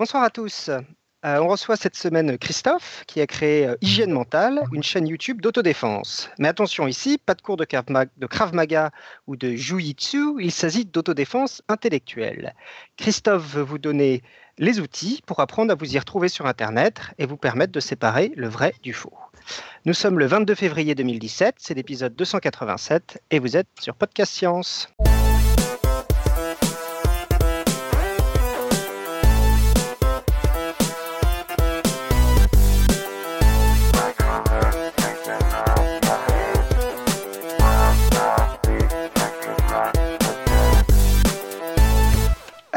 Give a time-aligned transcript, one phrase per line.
[0.00, 0.70] Bonsoir à tous.
[0.70, 0.80] Euh,
[1.42, 6.30] on reçoit cette semaine Christophe qui a créé euh, Hygiène Mentale, une chaîne YouTube d'autodéfense.
[6.38, 8.92] Mais attention ici, pas de cours de Krav Maga
[9.26, 12.54] ou de Jiu-Jitsu, il s'agit d'autodéfense intellectuelle.
[12.96, 14.22] Christophe veut vous donner
[14.56, 18.32] les outils pour apprendre à vous y retrouver sur Internet et vous permettre de séparer
[18.36, 19.18] le vrai du faux.
[19.84, 24.88] Nous sommes le 22 février 2017, c'est l'épisode 287 et vous êtes sur Podcast Science.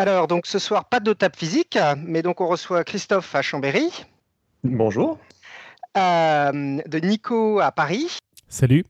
[0.03, 3.87] Alors, donc ce soir, pas de table physique, mais donc on reçoit Christophe à Chambéry.
[4.61, 5.17] Bonjour.
[5.95, 8.17] Euh, de Nico à Paris.
[8.49, 8.85] Salut.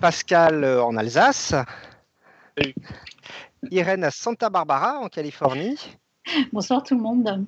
[0.00, 1.54] Pascal euh, en Alsace.
[2.56, 2.74] Salut.
[3.70, 5.98] Irène à Santa Barbara en Californie.
[6.50, 7.46] Bonsoir tout le monde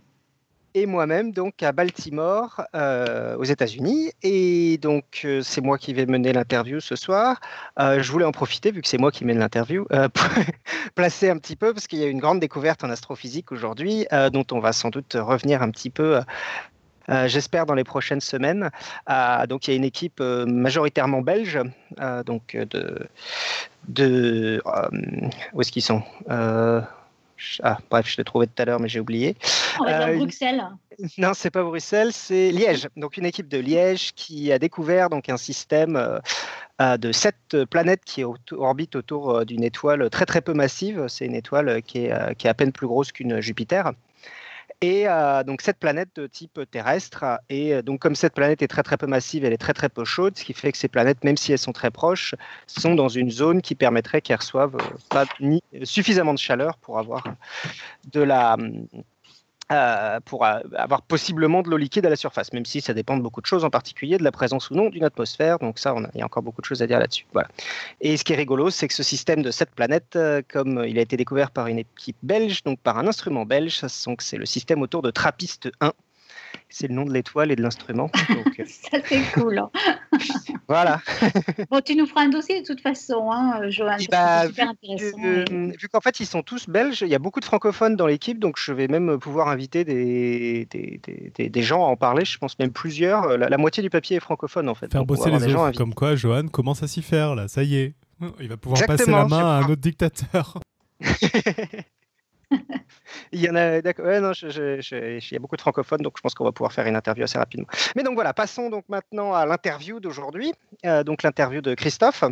[0.74, 6.06] et moi-même donc à Baltimore euh, aux États-Unis et donc euh, c'est moi qui vais
[6.06, 7.40] mener l'interview ce soir.
[7.78, 10.24] Euh, je voulais en profiter vu que c'est moi qui mène l'interview pour
[10.94, 14.46] placer un petit peu parce qu'il y a une grande découverte en astrophysique aujourd'hui dont
[14.52, 16.20] on va sans doute revenir un petit peu
[17.26, 18.70] j'espère dans les prochaines semaines.
[19.48, 21.58] donc il y a une équipe majoritairement belge,
[22.26, 23.08] donc de,
[23.88, 24.62] de
[25.52, 26.02] où est-ce qu'ils sont?
[27.62, 29.36] Ah, bref, je l'ai trouvé tout à l'heure, mais j'ai oublié.
[29.80, 30.62] On va euh, Bruxelles.
[31.18, 32.88] Non, c'est pas Bruxelles, c'est Liège.
[32.96, 36.18] Donc une équipe de Liège qui a découvert donc un système euh,
[36.80, 41.06] euh, de sept planètes qui orbitent autour d'une étoile très très peu massive.
[41.08, 43.92] C'est une étoile qui est, qui est à peine plus grosse qu'une Jupiter.
[44.82, 48.68] Et euh, donc cette planète de type terrestre, et euh, donc comme cette planète est
[48.68, 50.88] très très peu massive, elle est très très peu chaude, ce qui fait que ces
[50.88, 52.34] planètes, même si elles sont très proches,
[52.66, 56.98] sont dans une zone qui permettrait qu'elles reçoivent euh, pas ni, suffisamment de chaleur pour
[56.98, 57.24] avoir
[58.10, 58.56] de la
[59.72, 63.22] euh, pour avoir possiblement de l'eau liquide à la surface, même si ça dépend de
[63.22, 65.58] beaucoup de choses, en particulier de la présence ou non d'une atmosphère.
[65.58, 67.26] Donc ça, il y a encore beaucoup de choses à dire là-dessus.
[67.32, 67.48] Voilà.
[68.00, 70.98] Et ce qui est rigolo, c'est que ce système de cette planète, euh, comme il
[70.98, 73.80] a été découvert par une équipe belge, donc par un instrument belge,
[74.18, 75.92] c'est le système autour de Trappist 1,
[76.70, 78.10] c'est le nom de l'étoile et de l'instrument.
[78.58, 79.58] Euh, ça, c'est cool.
[79.58, 79.70] Hein.
[80.68, 81.00] voilà.
[81.70, 83.96] bon, tu nous feras un dossier de toute façon, hein, Johan.
[84.10, 85.18] Bah, super vu, intéressant.
[85.78, 88.38] vu qu'en fait, ils sont tous belges, il y a beaucoup de francophones dans l'équipe,
[88.38, 92.24] donc je vais même pouvoir inviter des, des, des, gens à en parler.
[92.24, 93.38] Je pense même plusieurs.
[93.38, 94.92] La, moitié du papier est francophone, en fait.
[94.92, 95.78] Faire bosser les autres.
[95.78, 97.48] Comme quoi, Johan commence à s'y faire, là?
[97.48, 97.94] Ça y est.
[98.40, 100.58] Il va pouvoir passer la main à un autre dictateur.
[103.32, 104.06] il y en a, d'accord.
[104.06, 106.96] non, il y a beaucoup de francophones, donc je pense qu'on va pouvoir faire une
[106.96, 107.66] interview assez rapidement.
[107.96, 110.52] Mais donc voilà, passons donc maintenant à l'interview d'aujourd'hui,
[110.84, 112.24] euh, donc l'interview de Christophe.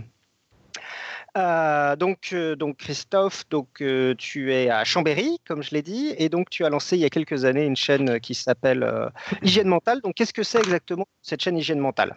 [1.36, 3.82] Euh, donc, euh, donc Christophe, donc
[4.18, 7.04] tu es à Chambéry, comme je l'ai dit, et donc tu as lancé il y
[7.04, 9.10] a quelques années une chaîne qui s'appelle
[9.42, 10.00] Hygiène mentale.
[10.00, 12.14] Donc, qu'est-ce que c'est exactement cette chaîne Hygiène mentale?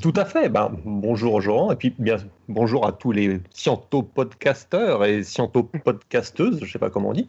[0.00, 0.48] Tout à fait.
[0.48, 2.16] Ben, bonjour Jean, et puis bien
[2.48, 7.26] bonjour à tous les sciento-podcasteurs et sciento-podcasteuses, je ne sais pas comment on dit.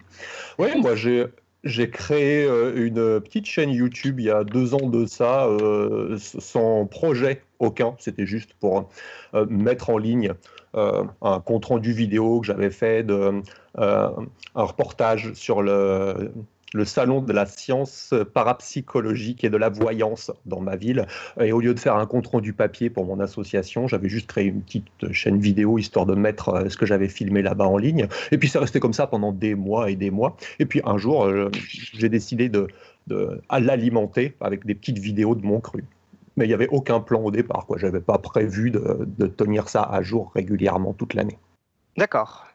[0.57, 1.25] Oui, moi j'ai
[1.65, 6.17] j'ai créé euh, une petite chaîne YouTube il y a deux ans de ça, euh,
[6.17, 7.95] sans projet aucun.
[7.99, 8.89] C'était juste pour
[9.33, 10.33] euh, mettre en ligne
[10.75, 13.41] un compte rendu vidéo que j'avais fait de
[13.75, 16.31] un reportage sur le
[16.73, 21.05] le salon de la science parapsychologique et de la voyance dans ma ville.
[21.39, 24.45] Et au lieu de faire un compte rendu papier pour mon association, j'avais juste créé
[24.45, 28.07] une petite chaîne vidéo histoire de mettre euh, ce que j'avais filmé là-bas en ligne.
[28.31, 30.37] Et puis c'est resté comme ça pendant des mois et des mois.
[30.59, 32.67] Et puis un jour, euh, j'ai décidé de,
[33.49, 35.83] l'alimenter avec des petites vidéos de mon cru.
[36.37, 37.65] Mais il n'y avait aucun plan au départ.
[37.75, 41.39] Je n'avais pas prévu de tenir ça à jour régulièrement toute l'année.
[41.97, 42.48] D'accord.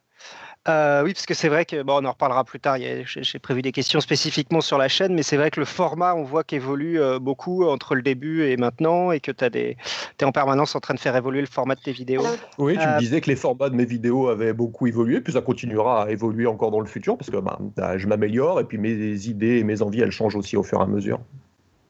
[0.67, 3.61] Euh, oui, parce que c'est vrai que, bon, on en reparlera plus tard, j'ai prévu
[3.61, 6.99] des questions spécifiquement sur la chaîne, mais c'est vrai que le format, on voit qu'évolue
[6.99, 9.77] euh, beaucoup entre le début et maintenant, et que tu es
[10.23, 12.25] en permanence en train de faire évoluer le format de tes vidéos.
[12.57, 15.35] Oui, tu me euh, disais que les formats de mes vidéos avaient beaucoup évolué, puis
[15.35, 18.65] ça continuera à évoluer encore dans le futur, parce que ben, bah, je m'améliore, et
[18.65, 18.95] puis mes
[19.27, 21.21] idées et mes envies, elles changent aussi au fur et à mesure.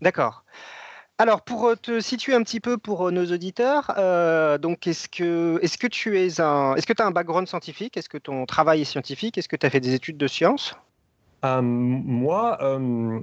[0.00, 0.44] D'accord.
[1.18, 5.08] Alors, pour euh, te situer un petit peu pour euh, nos auditeurs, euh, donc est-ce
[5.08, 7.96] que, est que tu es un, est-ce que as un background scientifique?
[7.96, 9.38] Est-ce que ton travail est scientifique?
[9.38, 10.74] Est-ce que tu as fait des études de sciences?
[11.44, 12.58] Moi,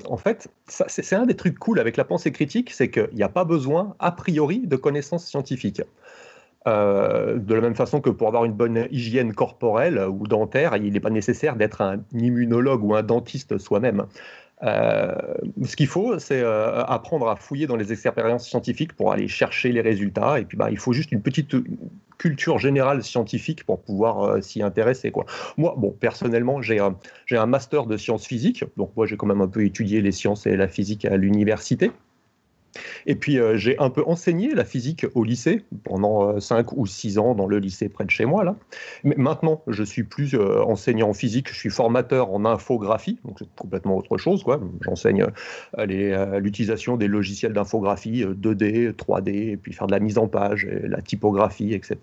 [0.07, 3.29] en fait, c'est un des trucs cool avec la pensée critique, c'est qu'il n'y a
[3.29, 5.81] pas besoin, a priori, de connaissances scientifiques.
[6.67, 10.99] de la même façon que pour avoir une bonne hygiène corporelle ou dentaire, il n'est
[10.99, 14.05] pas nécessaire d'être un immunologue ou un dentiste soi-même.
[14.63, 15.11] Euh,
[15.63, 19.71] ce qu'il faut, c'est euh, apprendre à fouiller dans les expériences scientifiques pour aller chercher
[19.71, 20.39] les résultats.
[20.39, 21.55] Et puis, bah, il faut juste une petite
[22.17, 25.11] culture générale scientifique pour pouvoir euh, s'y intéresser.
[25.11, 25.25] Quoi.
[25.57, 28.63] Moi, personnellement, j'ai un master de sciences physiques.
[28.77, 31.91] Donc, moi, j'ai quand même un peu étudié les sciences et la physique à l'université.
[33.05, 36.85] Et puis euh, j'ai un peu enseigné la physique au lycée pendant 5 euh, ou
[36.85, 38.43] 6 ans dans le lycée près de chez moi.
[38.43, 38.55] Là.
[39.03, 43.37] Mais maintenant, je suis plus euh, enseignant en physique, je suis formateur en infographie, donc
[43.39, 44.43] c'est complètement autre chose.
[44.81, 45.25] J'enseigne
[45.77, 51.01] l'utilisation des logiciels d'infographie 2D, 3D, et puis faire de la mise en page, la
[51.01, 51.97] typographie, etc.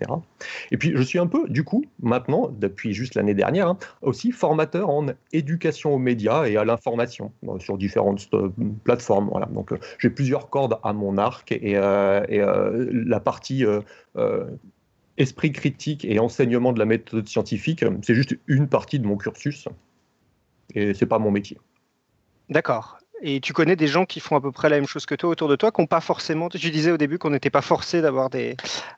[0.71, 4.32] Et puis je suis un peu, du coup, maintenant, depuis juste l'année dernière, hein, aussi
[4.32, 8.29] formateur en éducation aux médias et à l'information sur différentes
[8.85, 9.31] plateformes.
[9.53, 10.49] Donc j'ai plusieurs
[10.82, 14.46] à mon arc et, euh, euh, la partie euh,
[15.16, 19.69] esprit critique et enseignement de la méthode scientifique, c'est juste une partie de mon cursus
[20.75, 21.58] et c'est pas mon métier.
[22.49, 22.99] D'accord.
[23.20, 25.31] Et tu connais des gens qui font à peu près la même chose que toi
[25.31, 26.49] autour de toi, qui n'ont pas forcément.
[26.49, 28.31] Tu disais au début qu'on n'était pas forcé d'avoir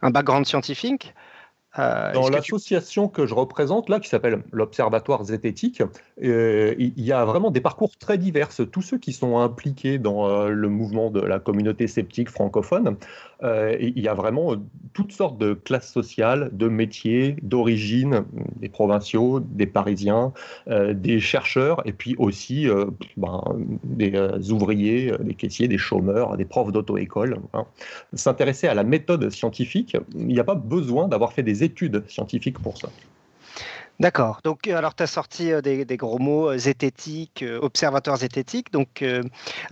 [0.02, 1.14] un background scientifique.
[1.76, 5.82] Dans l'association que je représente, là, qui s'appelle l'Observatoire Zététique,
[6.22, 8.48] euh, il y a vraiment des parcours très divers.
[8.72, 12.96] Tous ceux qui sont impliqués dans euh, le mouvement de la communauté sceptique francophone,
[13.44, 14.56] euh, il y a vraiment
[14.92, 18.24] toutes sortes de classes sociales, de métiers, d'origine,
[18.56, 20.32] des provinciaux, des parisiens,
[20.66, 22.66] des chercheurs, et puis aussi
[23.16, 23.42] ben,
[23.84, 27.38] des ouvriers, des caissiers, des chômeurs, des profs d'auto-école.
[27.54, 27.64] Hein.
[28.12, 32.58] S'intéresser à la méthode scientifique, il n'y a pas besoin d'avoir fait des études scientifiques
[32.58, 32.88] pour ça.
[34.00, 34.40] D'accord.
[34.44, 38.72] Donc, euh, alors, tu as sorti euh, des, gros mots, euh, zététique, observateur zététique.
[38.72, 39.04] Donc,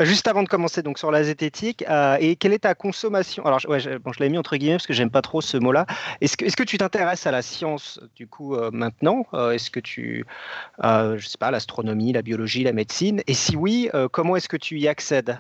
[0.01, 1.83] juste avant de commencer donc, sur la zététique,
[2.21, 3.47] et quelle est ta consommation?
[3.47, 5.87] Alors, je, bon, je l'ai mis entre guillemets parce que j'aime pas trop ce mot-là.
[6.21, 9.25] Est-ce que, est que, tu t'intéresses à la science, du coup, maintenant?
[9.33, 10.27] Est-ce que tu,
[10.83, 13.23] je sais pas, l'astronomie, la biologie, la médecine?
[13.27, 15.39] Et si oui, comment est-ce que tu y accèdes?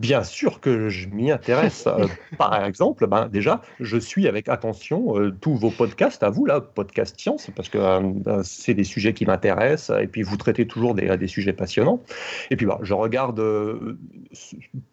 [0.00, 1.86] Bien sûr que je m'y intéresse.
[1.86, 2.06] Euh,
[2.38, 6.62] par exemple, ben, déjà, je suis avec attention euh, tous vos podcasts, à vous, là,
[6.62, 10.94] podcast science, parce que euh, c'est des sujets qui m'intéressent, et puis vous traitez toujours
[10.94, 12.00] des, des sujets passionnants.
[12.50, 13.42] Et puis, ben, je regarde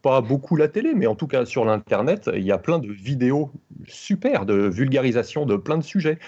[0.02, 2.92] pas beaucoup la télé, mais en tout cas sur l'Internet, il y a plein de
[2.92, 3.50] vidéos
[3.88, 6.20] super de vulgarisation de plein de sujets.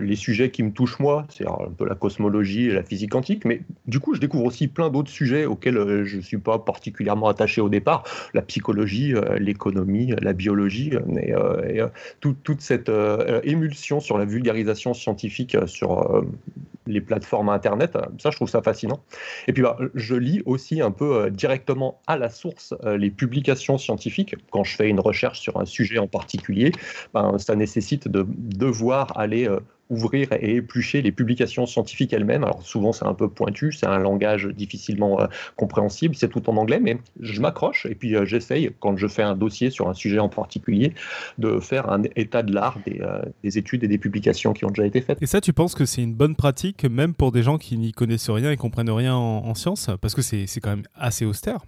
[0.00, 3.44] Les sujets qui me touchent moi, c'est un peu la cosmologie et la physique quantique,
[3.44, 7.28] mais du coup, je découvre aussi plein d'autres sujets auxquels je ne suis pas particulièrement
[7.28, 10.90] attaché au départ la psychologie, euh, l'économie, la biologie,
[11.20, 11.88] et, euh,
[12.24, 12.90] euh, toute cette
[13.42, 16.24] émulsion sur la vulgarisation scientifique sur
[16.86, 17.96] les plateformes Internet.
[18.18, 19.00] Ça, je trouve ça fascinant.
[19.46, 24.34] Et puis, bah, je lis aussi un peu directement à la source les publications scientifiques.
[24.50, 26.72] Quand je fais une recherche sur un sujet en particulier,
[27.12, 29.48] ben, ça nécessite de devoir aller
[29.90, 32.44] ouvrir et éplucher les publications scientifiques elles-mêmes.
[32.44, 35.26] Alors souvent c'est un peu pointu, c'est un langage difficilement euh,
[35.56, 39.22] compréhensible, c'est tout en anglais, mais je m'accroche et puis euh, j'essaye, quand je fais
[39.22, 40.94] un dossier sur un sujet en particulier,
[41.38, 44.70] de faire un état de l'art des, euh, des, études et des publications qui ont
[44.70, 45.18] déjà été faites.
[45.20, 47.92] Et ça, tu penses que c'est une bonne pratique, même pour des gens qui n'y
[47.92, 51.60] connaissent rien et comprennent rien en, en sciences Parce que c'est quand même assez austère.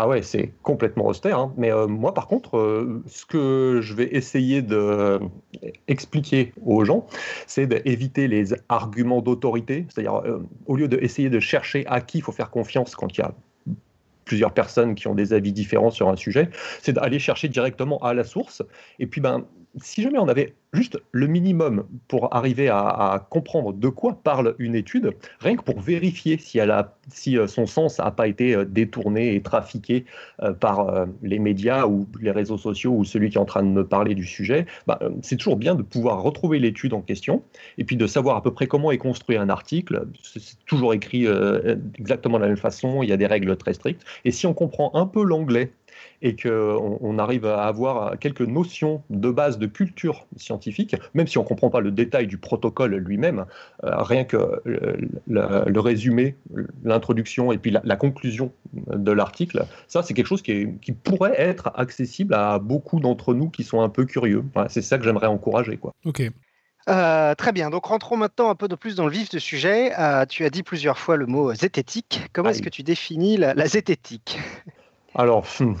[0.00, 1.40] Ah ouais, c'est complètement austère.
[1.40, 1.52] Hein.
[1.56, 7.08] Mais euh, moi, par contre, euh, ce que je vais essayer d'expliquer aux gens,
[7.48, 9.86] c'est d'éviter les arguments d'autorité.
[9.88, 13.22] C'est-à-dire, euh, au lieu d'essayer de chercher à qui il faut faire confiance quand il
[13.22, 13.34] y a
[14.24, 16.48] plusieurs personnes qui ont des avis différents sur un sujet,
[16.80, 18.62] c'est d'aller chercher directement à la source.
[19.00, 19.46] Et puis, ben,
[19.82, 24.74] si jamais on avait juste le minimum pour arriver à, comprendre de quoi parle une
[24.74, 29.42] étude, rien que pour vérifier si, euh, son sens n'a pas été euh, détourné et
[29.42, 30.04] trafiqué
[30.42, 33.68] euh, par les médias ou les réseaux sociaux ou celui qui est en train de
[33.68, 37.42] me parler du sujet, bah, c'est toujours bien de pouvoir retrouver l'étude en question
[37.78, 40.06] et puis de savoir à peu près comment est construit un article.
[40.22, 41.26] C'est toujours écrit
[41.98, 44.04] exactement de la même façon, il y a des règles très strictes.
[44.24, 45.72] Et si on comprend un peu l'anglais
[46.22, 51.38] et qu'on on arrive à avoir quelques notions de base de culture scientifique, même si
[51.38, 53.44] on ne comprend pas le détail du protocole lui-même,
[53.84, 56.36] euh, rien que euh, le, résumé,
[56.84, 61.70] l'introduction et puis la, conclusion de l'article, ça c'est quelque chose qui, qui, pourrait être
[61.74, 64.44] accessible à beaucoup d'entre nous qui sont un peu curieux.
[64.68, 65.76] c'est ça que j'aimerais encourager.
[65.76, 65.92] Quoi.
[66.04, 66.22] Ok.
[66.88, 69.92] Euh, très bien, donc rentrons maintenant un peu de plus dans le vif du sujet.
[70.28, 72.22] tu as dit plusieurs fois le mot zététique.
[72.32, 74.38] Comment est-ce que tu définis la, la zététique?
[75.14, 75.74] Alors, hmm,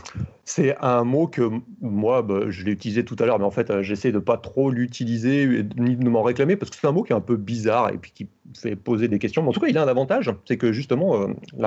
[0.44, 1.50] c'est un mot que
[1.82, 4.38] moi, bah, je l'ai utilisé tout à l'heure, mais en fait, euh, j'essaie de pas
[4.38, 7.36] trop l'utiliser ni de m'en réclamer parce que c'est un mot qui est un peu
[7.36, 9.42] bizarre et puis qui fait poser des questions.
[9.42, 11.26] Mais en tout cas, il a un avantage, c'est que justement, euh,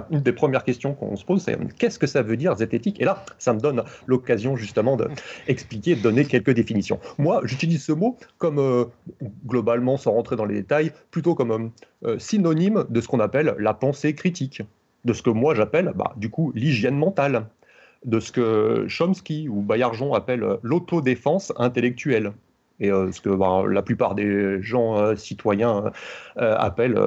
[0.09, 2.99] une des premières questions qu'on se pose, c'est qu'est-ce que ça veut dire zététique?
[2.99, 6.99] Et là, ça me donne l'occasion justement d'expliquer, de donner quelques définitions.
[7.19, 8.85] Moi, j'utilise ce mot comme euh,
[9.45, 11.71] globalement, sans rentrer dans les détails, plutôt comme
[12.17, 14.63] synonyme de ce qu'on appelle la pensée critique.
[15.05, 17.45] De ce que moi j'appelle, bah, du coup, l'hygiène mentale,
[18.05, 22.31] de ce que Chomsky ou Baillargeon appellent l'autodéfense intellectuelle
[22.79, 25.91] et ce que bah, la plupart des gens citoyens
[26.35, 26.99] appellent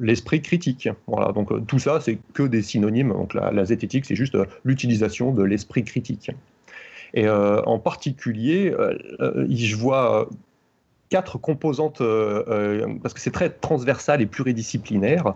[0.00, 0.88] l'esprit critique.
[1.06, 3.10] Voilà, donc tout ça, c'est que des synonymes.
[3.10, 6.30] Donc la, la zététique, c'est juste l'utilisation de l'esprit critique.
[7.14, 10.28] Et euh, en particulier, euh, euh, je vois
[11.08, 12.02] quatre composantes,
[13.02, 15.34] parce que c'est très transversal et pluridisciplinaire.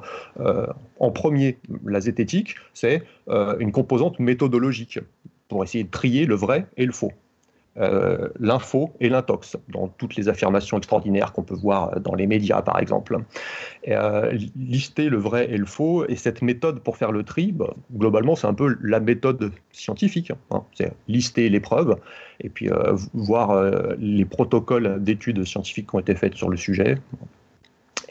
[0.99, 5.01] en premier, la zététique, c'est une composante méthodologique
[5.49, 7.13] pour essayer de trier le vrai et le faux.
[7.79, 12.61] Euh, l'info et l'intox, dans toutes les affirmations extraordinaires qu'on peut voir dans les médias,
[12.61, 13.19] par exemple.
[13.89, 17.73] Euh, lister le vrai et le faux, et cette méthode pour faire le tri, bah,
[17.97, 20.33] globalement, c'est un peu la méthode scientifique.
[20.51, 20.63] Hein.
[20.75, 21.97] C'est lister les preuves,
[22.41, 23.59] et puis euh, voir
[23.99, 26.99] les protocoles d'études scientifiques qui ont été faites sur le sujet,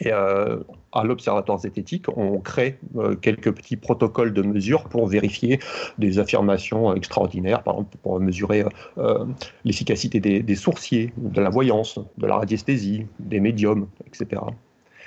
[0.02, 0.58] et euh,
[0.94, 5.60] à l'Observatoire zététique, on crée euh, quelques petits protocoles de mesure pour vérifier
[5.98, 8.66] des affirmations extraordinaires, par exemple pour mesurer
[8.98, 9.26] euh,
[9.64, 14.42] l'efficacité des, sourciers, de la voyance, de la radiesthésie, des médiums, etc.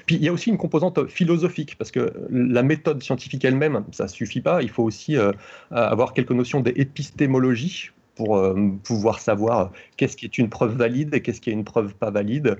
[0.06, 4.04] Puis il y a aussi une composante philosophique, parce que la méthode scientifique elle-même, ça
[4.04, 5.16] ne suffit pas, il faut aussi
[5.70, 8.42] avoir quelques notions d'épistémologie pour
[8.82, 12.10] pouvoir savoir qu'est-ce qui est une preuve valide et qu'est-ce qui est une preuve pas
[12.10, 12.58] valide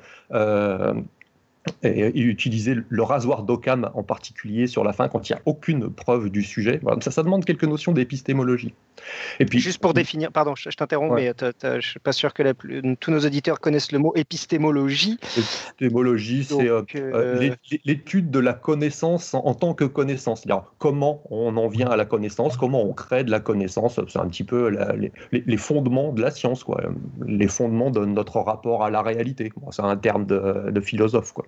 [1.82, 5.90] et, utiliser le rasoir d'Occam en particulier sur la fin quand il n'y a aucune
[5.90, 6.80] preuve du sujet.
[7.00, 8.74] Ça, ça demande quelques notions d'épistémologie.
[9.40, 12.52] Et puis, Juste pour définir, pardon, je, t'interromps, mais je ne suis pas sûr que
[12.94, 15.18] tous nos auditeurs connaissent le mot épistémologie.
[15.36, 17.54] Épistémologie, c'est euh, euh, euh,
[17.84, 22.04] l'étude de la connaissance en, tant que connaissance, c'est-à-dire comment on en vient à la
[22.04, 24.76] connaissance, comment on crée de la connaissance, c'est un petit peu
[25.32, 26.82] les, fondements de la science, quoi,
[27.26, 29.52] les fondements de notre rapport à la réalité.
[29.70, 31.32] c'est un terme de, de philosophe.
[31.32, 31.46] Quoi.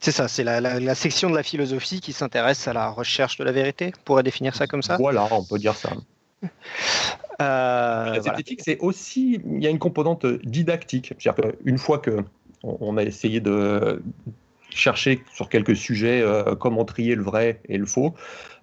[0.00, 3.52] C'est ça, c'est la, section de la philosophie qui s'intéresse à la recherche de la
[3.52, 3.92] vérité.
[4.00, 5.90] On pourrait définir ça comme ça Voilà, on peut dire ça.
[7.40, 11.14] Euh, la zététique, c'est aussi, il y a une composante didactique.
[11.18, 12.22] C'est-à-dire qu'une fois que
[12.62, 14.02] on a essayé de,
[14.70, 18.14] chercher sur quelques sujets euh, comment trier le vrai et le faux,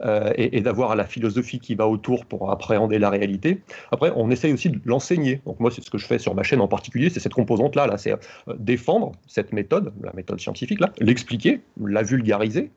[0.01, 3.61] euh, et, d'avoir la philosophie qui va autour pour appréhender la réalité.
[3.91, 5.41] Après, on essaye aussi de l'enseigner.
[5.45, 7.87] Donc moi, c'est ce que je fais sur ma chaîne en particulier, c'est cette composante-là,
[7.87, 8.17] là, c'est euh,
[8.57, 12.71] défendre cette méthode, la méthode scientifique, l'expliquer, la vulgariser,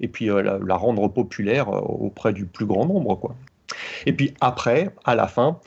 [0.00, 3.16] et puis la, la, rendre populaire auprès du plus grand nombre.
[3.16, 3.34] Quoi.
[4.06, 5.60] Et puis après, à la fin,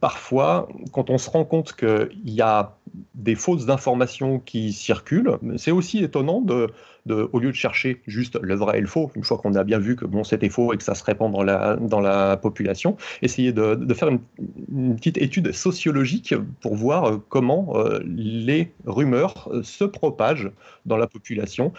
[0.00, 2.75] parfois, quand on se rend compte qu'il y a
[3.14, 6.68] des fausses informations qui circulent, c'est aussi étonnant de,
[7.08, 9.78] au lieu de chercher juste le vrai et le faux, une fois qu'on a bien
[9.78, 12.96] vu que bon, c'était faux et que ça se répand dans la, dans la population,
[13.22, 19.62] essayer de, faire une, petite étude sociologique pour voir euh, comment euh, les rumeurs euh,
[19.62, 20.50] se propagent
[20.84, 21.72] dans la population,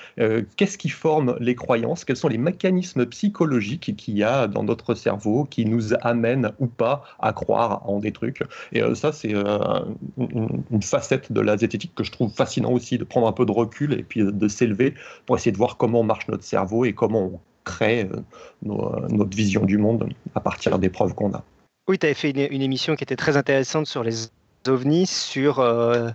[0.57, 4.95] qu'est-ce qui forme les croyances, quels sont les mécanismes psychologiques qu'il y a dans notre
[4.95, 8.43] cerveau qui nous amènent ou pas à croire en des trucs?
[8.73, 13.03] Et ça, c'est une, une facette de la zététique que je trouve fascinant aussi, de
[13.03, 16.27] prendre un peu de recul et puis de s'élever pour essayer de voir comment marche
[16.27, 18.17] notre cerveau et comment on crée euh,
[18.67, 21.43] euh, notre vision du monde à partir des preuves qu'on a.
[21.87, 24.29] Oui, tu avais fait une, émission qui était très intéressante sur les
[24.67, 26.09] ovnis, sur euh,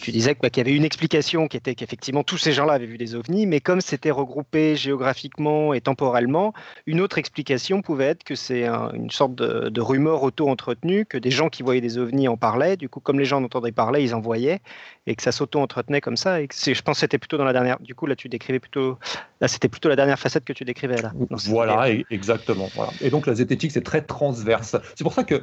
[0.00, 2.86] tu disais bah, qu'il y avait une explication qui était qu'effectivement tous ces gens-là avaient
[2.86, 6.54] vu des ovnis, mais comme c'était regroupé géographiquement et temporellement,
[6.86, 11.48] une autre explication pouvait être que c'est une sorte de, rumeur auto-entretenue, que des gens
[11.48, 14.20] qui voyaient des ovnis en parlaient, du coup comme les gens entendaient parler, ils en
[14.20, 14.60] voyaient,
[15.06, 16.40] et que ça s'auto-entretenait comme ça.
[16.40, 17.78] Et je pense que c'était plutôt dans la dernière.
[17.80, 18.98] Du coup là tu décrivais plutôt,
[19.40, 21.12] là c'était plutôt la dernière facette que tu décrivais là.
[21.46, 22.68] voilà, exactement.
[23.00, 24.76] Et donc la zététique c'est très transverse.
[24.94, 25.42] C'est pour ça que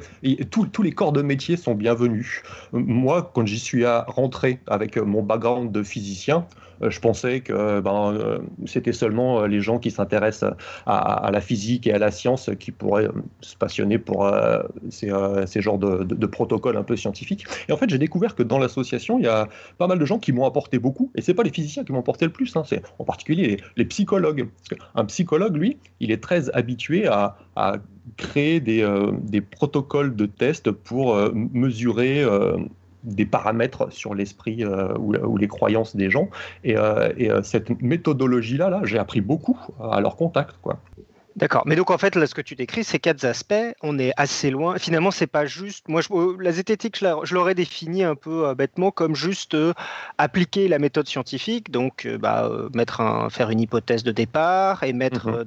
[0.50, 2.42] tous les corps de métier sont bienvenus.
[2.72, 4.04] Moi quand j'y suis à
[4.66, 6.46] avec mon background de physicien.
[6.82, 10.52] Euh, je pensais que ben, euh, c'était seulement euh, les gens qui s'intéressent
[10.86, 13.08] à, la physique et à la science qui pourraient
[13.40, 14.30] se passionner pour
[14.90, 15.08] ces,
[15.60, 17.44] genres de, protocoles un peu scientifiques.
[17.68, 20.18] Et en fait, j'ai découvert que dans l'association, il y a pas mal de gens
[20.18, 21.10] qui m'ont apporté beaucoup.
[21.14, 23.84] Et c'est pas les physiciens qui m'ont apporté le plus, hein, c'est en particulier les,
[23.84, 24.48] psychologues.
[24.94, 27.36] un psychologue, lui, il est très habitué à,
[28.16, 32.24] créer des, protocoles de tests pour mesurer
[33.04, 36.28] des paramètres sur l'esprit euh, ou, les croyances des gens.
[36.64, 40.56] Et, euh, euh, cette méthodologie-là, là, j'ai appris beaucoup à leur contact.
[40.62, 40.78] Quoi.
[41.36, 41.62] D'accord.
[41.66, 44.50] Mais donc en fait, là, ce que tu décris, ces quatre aspects, on est assez
[44.50, 44.78] loin.
[44.78, 45.88] Finalement, c'est pas juste.
[45.88, 49.72] Moi, je, euh, la zététique, je l'aurais défini un peu euh, bêtement comme juste euh,
[50.18, 55.28] appliquer la méthode scientifique, donc bah, mettre un, faire une hypothèse de départ et mettre
[55.28, 55.44] mhm.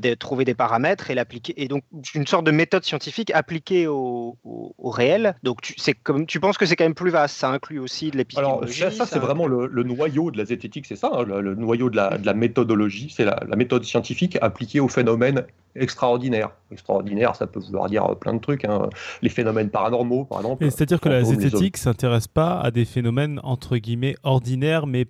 [0.00, 1.52] des, trouver des paramètres et l'appliquer.
[1.62, 4.38] Et donc une sorte de méthode scientifique appliquée au,
[4.82, 5.34] réel.
[5.42, 7.36] Donc tu, comme tu penses que c'est quand même plus vaste.
[7.36, 8.82] Ça inclut aussi de l'épistémologie.
[8.82, 11.96] Alors ça, c'est vraiment le, noyau de la zététique, c'est ça, hein, le, noyau de
[11.96, 16.50] la, méthodologie, c'est la, la méthode scientifique appliquée appliqué aux phénomènes extraordinaires.
[16.70, 18.64] Extraordinaire, ça peut vouloir dire plein de trucs.
[18.64, 18.88] Hein.
[19.22, 20.70] Les phénomènes paranormaux, par exemple.
[20.70, 25.06] C'est-à-dire que la zététique s'intéresse pas à des phénomènes entre guillemets ordinaires, mais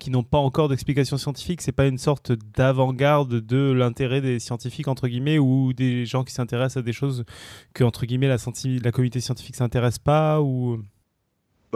[0.00, 1.60] qui n'ont pas encore d'explication scientifique.
[1.60, 6.32] C'est pas une sorte d'avant-garde de l'intérêt des scientifiques entre guillemets ou des gens qui
[6.32, 7.24] s'intéressent à des choses
[7.72, 8.36] que entre guillemets la,
[8.82, 10.80] la communauté scientifique s'intéresse pas ou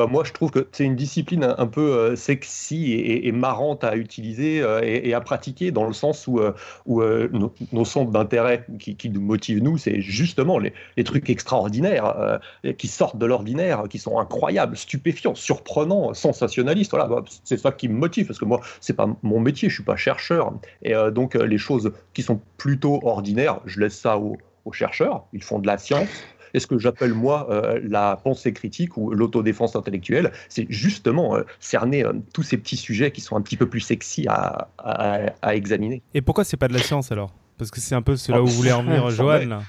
[0.00, 3.96] bah, moi, je trouve que c'est une discipline un, peu euh, sexy et, marrante à
[3.96, 7.28] utiliser euh, et, à pratiquer dans le sens où, euh,
[7.70, 10.72] nos, centres d'intérêt qui, nous motivent, nous, c'est justement les,
[11.04, 12.40] trucs extraordinaires
[12.78, 16.92] qui sortent de l'ordinaire, qui sont incroyables, stupéfiants, surprenants, sensationnalistes.
[16.92, 19.84] Bah, c'est ça qui me motive parce que moi, c'est pas mon métier, je suis
[19.84, 20.54] pas chercheur.
[20.82, 25.26] Et donc, les choses qui sont plutôt ordinaires, je laisse ça aux chercheurs.
[25.34, 26.08] Ils font de la science
[26.54, 31.42] et ce que j'appelle moi euh, la pensée critique ou l'autodéfense intellectuelle, c'est justement euh,
[31.58, 35.54] cerner euh, tous ces petits sujets qui sont un petit peu plus sexy à, à,
[35.54, 36.02] examiner.
[36.14, 37.32] Et pourquoi c'est pas de la science alors?
[37.58, 39.60] Parce que c'est un peu cela ah, où vous voulez en venir, Johan.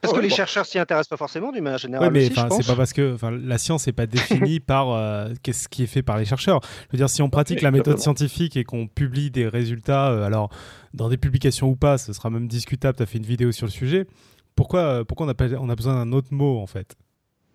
[0.00, 2.08] Parce que les chercheurs s'y intéressent pas forcément d'une manière générale.
[2.10, 5.86] Oui, mais c'est pas parce que la science n'est pas définie par qu'est-ce qui est
[5.86, 6.60] fait par les chercheurs.
[6.62, 10.48] Je veux dire, si on pratique la méthode scientifique et qu'on publie des résultats, alors
[10.94, 12.96] dans des publications ou pas, ce sera même discutable.
[12.96, 14.06] Tu as fait une vidéo sur le sujet.
[14.54, 16.96] Pourquoi, euh, pourquoi on, a, besoin d'un autre mot en fait?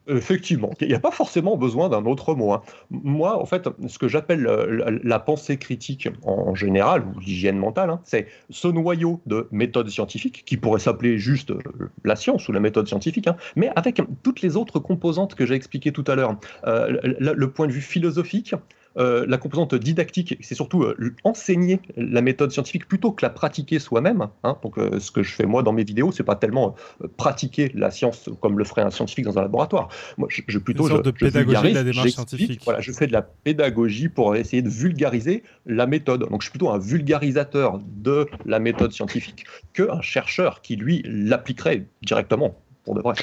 [0.08, 2.54] Effectivement, il n'y a pas forcément besoin d'un autre mot.
[2.54, 2.62] Hein.
[2.92, 7.90] Moi, en fait, ce que j'appelle euh, la, pensée critique en général, ou l'hygiène mentale,
[7.90, 11.60] hein, c'est ce noyau de méthode scientifique, qui pourrait s'appeler juste euh,
[12.04, 15.56] la science ou la méthode scientifique, hein, mais avec toutes les autres composantes que j'ai
[15.56, 16.38] expliquées tout à l'heure.
[16.66, 18.54] le, point de vue philosophique,
[18.98, 23.80] euh, la composante didactique, c'est surtout euh, enseigner la méthode scientifique plutôt que la pratiquer
[23.80, 24.28] soi-même.
[24.44, 24.58] Hein.
[24.64, 26.76] Donc, euh, ce que je fais moi dans mes vidéos, c'est pas tellement
[27.18, 29.90] pratiquer la science comme le ferait un scientifique dans un laboratoire.
[30.18, 32.62] Moi, je, plutôt Une sorte de pédagogie de la démarche scientifique.
[32.64, 36.30] Voilà, je fais de la pédagogie pour essayer de vulgariser la méthode.
[36.30, 41.86] Donc, je suis plutôt un vulgarisateur de la méthode scientifique qu'un chercheur qui lui l'appliquerait
[42.02, 43.16] directement pour de vrai.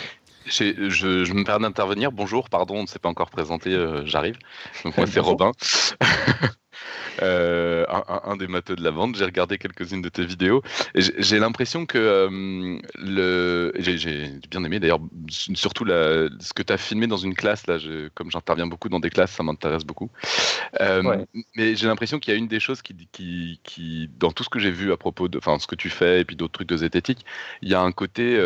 [0.46, 0.90] Je,
[1.24, 2.12] je, me permets d'intervenir.
[2.12, 4.38] Bonjour, pardon, on ne s'est pas encore présenté, euh, j'arrive.
[4.84, 5.52] Donc moi c'est Robin,
[7.22, 9.16] euh, un, des matheux de la vente.
[9.16, 10.62] J'ai regardé quelques-unes de tes vidéos
[10.94, 16.78] j'ai l'impression que euh, le, j'ai bien aimé d'ailleurs surtout la, ce que tu as
[16.78, 17.78] filmé dans une classe là.
[18.14, 20.10] comme j'interviens beaucoup dans des classes, ça m'intéresse beaucoup.
[20.80, 24.48] Mais j'ai l'impression qu'il y a une des choses qui, qui, qui dans tout ce
[24.48, 26.68] que j'ai vu à propos de, enfin ce que tu fais et puis d'autres trucs
[26.68, 27.24] de zététique,
[27.62, 28.38] il y a un côté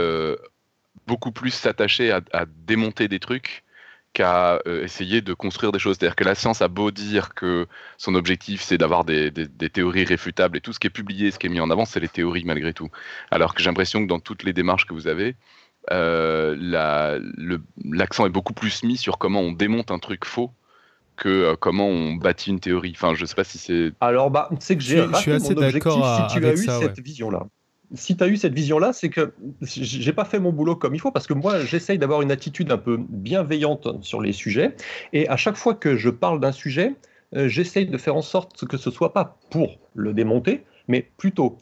[1.06, 3.64] beaucoup plus s'attacher à, démonter des trucs
[4.12, 5.96] qu'à euh, essayer de construire des choses.
[5.98, 7.66] C'est-à-dire que la science a beau dire que
[7.98, 9.30] son objectif c'est d'avoir des,
[9.72, 12.00] théories réfutables et tout ce qui est publié, ce qui est mis en avant, c'est
[12.00, 12.88] les théories malgré tout.
[13.30, 15.36] Alors que j'ai l'impression que dans toutes les démarches que vous avez,
[15.92, 16.56] euh,
[17.84, 20.50] l'accent est beaucoup plus mis sur comment on démonte un truc faux
[21.16, 22.92] que euh, comment on bâtit une théorie.
[22.94, 23.92] Enfin, je sais pas si c'est.
[24.00, 27.46] Alors, bah, c'est que j'ai je, suis assez d'accord si tu as eu cette vision-là
[27.94, 31.00] si tu as eu cette vision-là, c'est que j'ai pas fait mon boulot comme il
[31.00, 34.74] faut parce que moi, j'essaye d'avoir une attitude un peu bienveillante sur les sujets.
[35.12, 36.94] Et à chaque fois que je parle d'un sujet,
[37.34, 41.58] euh, j'essaye de faire en sorte que ce soit pas pour le démonter, mais plutôt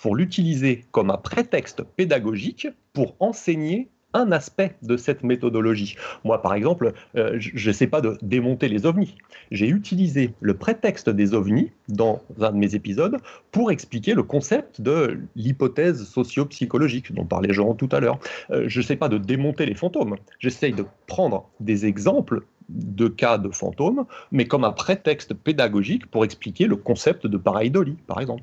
[0.00, 5.96] pour l'utiliser comme un prétexte pédagogique pour enseigner un aspect de cette méthodologie.
[6.24, 9.14] Moi, par exemple, euh, je ne sais pas de démonter les ovnis.
[9.50, 13.18] J'ai utilisé le prétexte des ovnis dans un de mes épisodes
[13.52, 18.18] pour expliquer le concept de l'hypothèse socio-psychologique dont parlait Jean tout à l'heure.
[18.50, 20.16] Euh, je sais pas de démonter les fantômes.
[20.38, 26.24] J'essaye de prendre des exemples de cas de fantômes, mais comme un prétexte pédagogique pour
[26.24, 28.42] expliquer le concept de pareidolie, par exemple.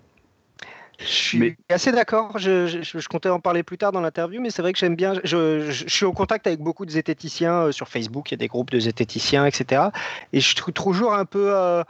[0.99, 2.37] Je suis assez d'accord.
[2.37, 5.13] Je, comptais en parler plus tard dans l'interview, mais c'est vrai que j'aime bien.
[5.23, 8.31] Je, suis au contact avec beaucoup de zététiciens euh, sur Facebook.
[8.31, 9.89] Il y a des groupes de zététiciens, etc.
[10.31, 11.53] Et je trouve toujours un peu.
[11.53, 11.83] Euh,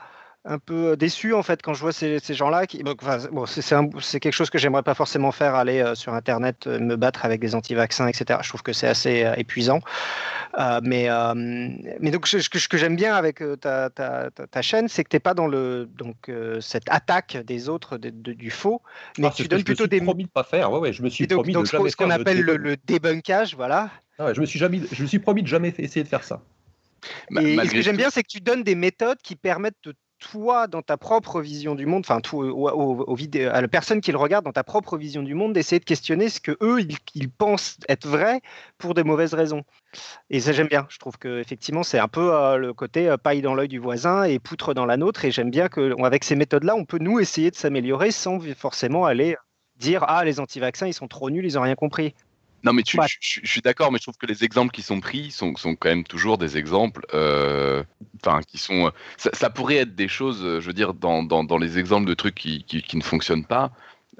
[0.45, 2.67] un peu déçu en fait quand je vois ces, gens-là.
[2.67, 6.79] Qui, bon, c'est quelque chose que j'aimerais pas forcément faire, aller euh, sur Internet, euh,
[6.79, 8.39] me battre avec des anti-vaccins, etc.
[8.43, 9.79] Je trouve que c'est assez euh, épuisant.
[10.83, 11.07] mais,
[11.99, 15.21] mais donc, ce que, j'aime bien avec ta, ta, ta, chaîne, c'est que tu n'es
[15.21, 18.81] pas dans le, donc, cette attaque des autres du faux,
[19.17, 19.97] mais ah, tu donnes plutôt des.
[19.97, 20.71] Je me suis promis de pas faire.
[20.71, 23.89] Ouais, ouais, je me suis promis de jamais ce qu'on appelle le, débunkage, voilà.
[24.19, 26.41] Ah je me suis jamais, je me suis promis de jamais essayer de faire ça.
[27.31, 30.67] Et, ce que j'aime bien, c'est que tu donnes des méthodes qui permettent de toi,
[30.67, 34.53] dans ta propre vision du monde, enfin, au, à la personne qui le regarde, dans
[34.53, 36.79] ta propre vision du monde, d'essayer de questionner ce que eux,
[37.13, 38.41] ils, pensent être vrai
[38.77, 39.63] pour des mauvaises raisons.
[40.29, 40.87] Et ça, j'aime bien.
[40.89, 43.79] Je trouve que effectivement, c'est un peu euh, le côté euh, paille dans l'œil du
[43.79, 45.25] voisin et poutre dans la nôtre.
[45.25, 49.35] Et j'aime bien qu'avec ces méthodes-là, on peut nous essayer de s'améliorer sans forcément aller
[49.75, 52.13] dire ah les anti-vaccins, ils sont trop nuls, ils ont rien compris.
[52.63, 55.55] Non, mais je, suis d'accord, mais je trouve que les exemples qui sont pris sont,
[55.55, 57.83] sont quand même toujours des exemples, euh,
[58.23, 58.91] enfin, qui sont.
[59.17, 62.35] Ça, pourrait être des choses, je veux dire, dans, dans, dans les exemples de trucs
[62.35, 63.71] qui, qui, ne fonctionnent pas.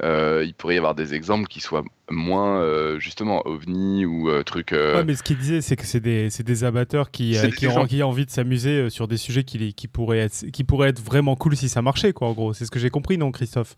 [0.02, 4.72] il pourrait y avoir des exemples qui soient moins justement ovni ou trucs.
[4.72, 8.04] Ouais, mais ce qu'il disait, c'est que c'est des, des, amateurs qui, qui, ont, qui,
[8.04, 11.38] ont, envie de s'amuser sur des sujets qui, qui, pourraient être, qui pourraient être vraiment
[11.38, 12.54] cool si ça marchait, quoi, en gros.
[12.54, 13.78] C'est ce que j'ai compris, non, Christophe?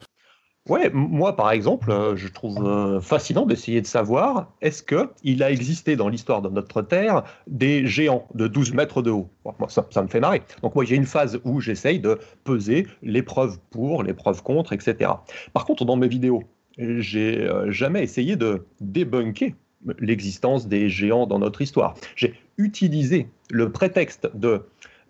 [0.67, 5.51] Ouais, moi par exemple, euh, je trouve euh, fascinant d'essayer de savoir est-ce qu'il a
[5.51, 9.30] existé dans l'histoire de notre Terre des géants de 12 mètres de haut?
[9.43, 10.41] moi, ça, me fait marrer.
[10.63, 14.73] Donc moi, j'ai une phase où j'essaye de peser les preuves pour, les preuves contre,
[14.73, 15.12] etc.
[15.54, 16.41] Par contre, dans mes vidéos,
[16.80, 19.54] j'ai euh, jamais essayé de débunker
[19.99, 21.93] l'existence des géants dans notre histoire.
[22.15, 24.63] J'ai utilisé le prétexte de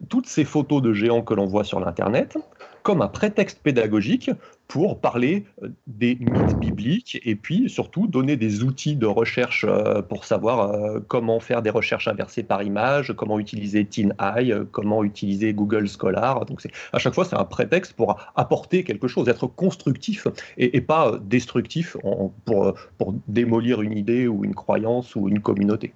[0.09, 2.37] toutes ces photos de géants que l'on voit sur l'Internet
[2.83, 4.29] comme un prétexte pédagogique
[4.67, 10.01] pour parler euh, des mythes bibliques et puis surtout donner des outils de recherche euh,
[10.01, 15.53] pour savoir euh, comment faire des recherches inversées par image, comment utiliser TinEye, comment utiliser
[15.53, 16.45] Google Scholar.
[16.45, 16.61] Donc
[16.93, 21.97] à chaque fois c'est un prétexte pour apporter quelque chose, être constructif et, pas destructif
[22.45, 25.93] pour, pour démolir une idée ou une croyance ou une communauté.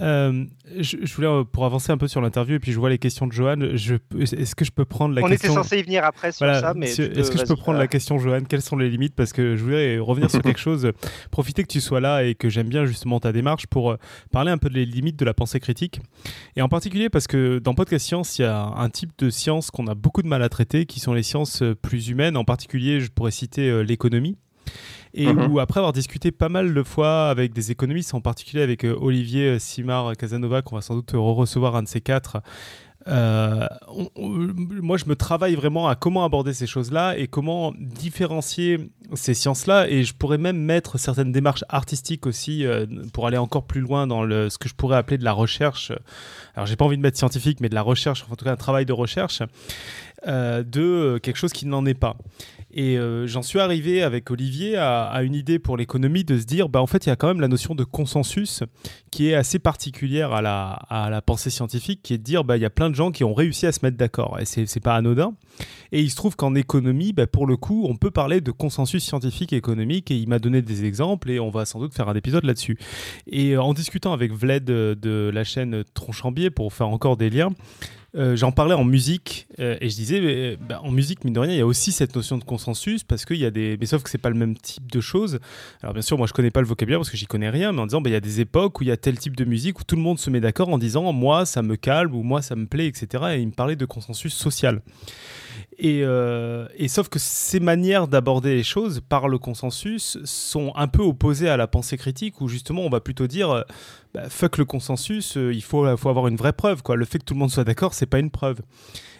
[0.00, 0.44] Euh,
[0.78, 3.26] je, voulais, euh, pour avancer un peu sur l'interview, et puis je vois les questions
[3.26, 5.50] de Johan, est-ce que je peux prendre la On question...
[5.50, 6.90] On était censé y venir après sur ça, mais...
[6.90, 8.40] Est-ce que je peux prendre la question, Johan?
[8.48, 9.14] Quelles sont les limites?
[9.14, 10.90] Parce que je voulais revenir sur quelque chose,
[11.30, 13.96] profiter que tu sois là et que j'aime bien justement ta démarche pour euh,
[14.30, 16.00] parler un peu des limites de la pensée critique.
[16.56, 19.70] Et en particulier parce que dans Podcast Science, il y a un type de science
[19.70, 22.36] qu'on a beaucoup de mal à traiter, qui sont les sciences plus humaines.
[22.36, 24.36] En particulier, je pourrais citer l'économie
[25.14, 25.52] et mhm.
[25.52, 28.96] où après avoir discuté pas mal de fois avec des économistes, en particulier avec euh,
[29.00, 32.38] Olivier euh, Simard Casanova, qu'on va sans doute re-recevoir un de ces quatre,
[33.08, 33.66] euh,
[34.16, 39.88] moi, je me travaille vraiment à comment aborder ces choses-là et comment différencier ces sciences-là.
[39.88, 42.64] Et je pourrais même mettre certaines démarches artistiques aussi
[43.12, 45.90] pour aller encore plus loin dans le, ce que je pourrais appeler de la recherche.
[46.54, 48.56] Alors, j'ai pas envie de mettre scientifique, mais de la recherche, en tout cas un
[48.56, 49.42] travail de recherche,
[50.24, 52.16] de quelque chose qui n'en est pas.
[52.74, 56.68] Et euh, j'en suis arrivé avec Olivier à, une idée pour l'économie de se dire,
[56.68, 58.62] bah, en fait, il y a quand même la notion de consensus
[59.10, 62.64] qui est assez particulière à la, pensée scientifique, qui est de dire, bah, il y
[62.64, 65.34] a plein de gens qui ont réussi à se mettre d'accord, et c'est pas anodin.
[65.92, 69.04] Et il se trouve qu'en économie, bah, pour le coup, on peut parler de consensus
[69.04, 72.08] scientifique et économique, et il m'a donné des exemples, et on va sans doute faire
[72.08, 72.78] un épisode là-dessus.
[73.26, 77.50] Et euh, en discutant avec Vled de la chaîne Tronchambier, pour faire encore des liens,
[78.14, 81.52] euh, j'en parlais en musique euh, et je disais, bah, en musique, mine de rien,
[81.52, 83.78] il y a aussi cette notion de consensus parce qu'il y a des.
[83.80, 85.40] Mais sauf que c'est pas le même type de choses.
[85.82, 87.80] Alors, bien sûr, moi, je connais pas le vocabulaire parce que j'y connais rien, mais
[87.80, 89.44] en disant, bah, il y a des époques où il y a tel type de
[89.44, 92.22] musique où tout le monde se met d'accord en disant, moi, ça me calme ou
[92.22, 93.24] moi, ça me plaît, etc.
[93.34, 94.82] Et il me parlait de consensus social.
[95.84, 101.02] Euh, et, sauf que ces manières d'aborder les choses par le consensus sont un peu
[101.02, 103.62] opposées à la pensée critique, où justement on va plutôt dire euh,
[104.14, 106.82] bah, fuck le consensus, euh, il faut, avoir une vraie preuve.
[106.94, 108.60] Le fait que tout le monde soit d'accord, c'est pas une preuve.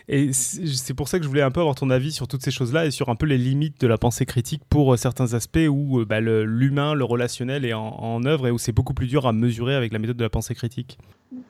[0.09, 2.51] Et c'est pour ça que je voulais un peu avoir ton avis sur toutes ces
[2.51, 6.05] choses-là et sur un peu les limites de la pensée critique pour certains aspects où
[6.05, 9.77] bah, l'humain, le, relationnel est en, œuvre et où c'est beaucoup plus dur à mesurer
[9.77, 10.99] avec la méthode de la pensée critique.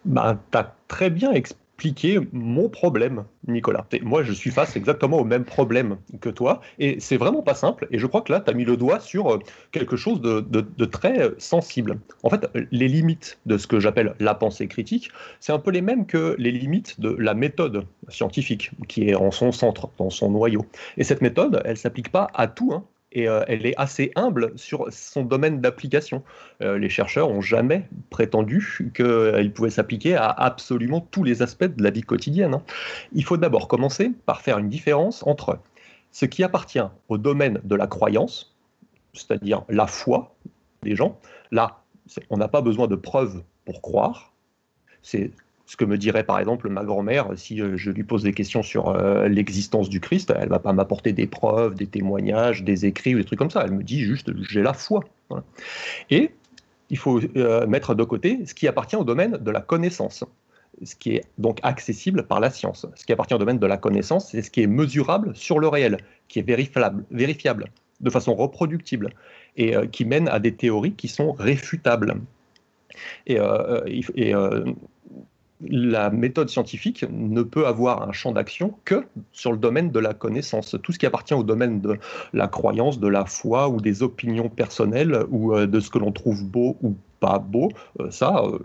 [0.05, 1.62] Bah, tu as très bien expliqué
[2.33, 3.87] mon problème, Nicolas.
[4.03, 7.87] moi, je suis face exactement au même problème que toi, et c'est vraiment pas simple.
[7.91, 9.39] Et je crois que là, tu as mis le doigt sur euh,
[9.73, 11.99] quelque chose de, très euh, sensible.
[12.23, 15.83] En fait, les limites de ce que j'appelle la pensée critique, c'est un peu les
[15.83, 20.31] mêmes que les limites de la méthode scientifique, qui est en son centre, dans son
[20.31, 20.65] noyau.
[20.97, 22.73] Et cette méthode, elle s'applique pas à tout.
[22.73, 26.23] Hein et euh, elle est assez humble sur son domaine d'application.
[26.63, 31.83] Euh, les chercheurs n'ont jamais prétendu qu'il pouvait s'appliquer à absolument tous les aspects de
[31.83, 32.55] la vie quotidienne.
[32.55, 32.63] Hein.
[33.13, 35.59] Il faut d'abord commencer par faire une différence entre
[36.11, 38.55] ce qui appartient au domaine de la croyance,
[39.13, 40.35] c'est-à-dire la foi
[40.83, 41.19] des gens.
[41.51, 41.83] Là,
[42.31, 44.33] on n'a pas besoin de preuves pour croire.
[45.03, 45.31] C'est
[45.73, 48.63] ce que me dirait par exemple ma grand-mère si euh, je lui pose des questions
[48.63, 50.31] sur euh, l'existence du Christ.
[50.39, 53.63] Elle va pas m'apporter des preuves, des témoignages, des écrits ou des trucs comme ça.
[53.65, 55.03] Elle me dit juste j'ai la foi.
[56.11, 56.31] Et
[56.91, 60.25] il faut euh, mettre de côté ce qui appartient au domaine de la connaissance,
[60.83, 62.85] ce qui est donc accessible par la science.
[62.95, 65.69] Ce qui appartient au domaine de la connaissance, c'est ce qui est mesurable sur le
[65.69, 65.97] réel,
[66.29, 69.09] qui est vérifiable, vérifiable de façon reproductible
[69.57, 72.17] et qui mène à des théories qui sont réfutables.
[73.27, 73.39] Et
[75.69, 80.15] la méthode scientifique ne peut avoir un champ d'action que sur le domaine de la
[80.15, 80.77] connaissance.
[80.83, 81.99] Tout ce qui appartient au domaine de
[82.33, 86.13] la croyance, de la foi ou des opinions personnelles ou euh, de ce que l'on
[86.13, 87.71] trouve beau ou pas beau,
[88.01, 88.59] euh, ça, euh,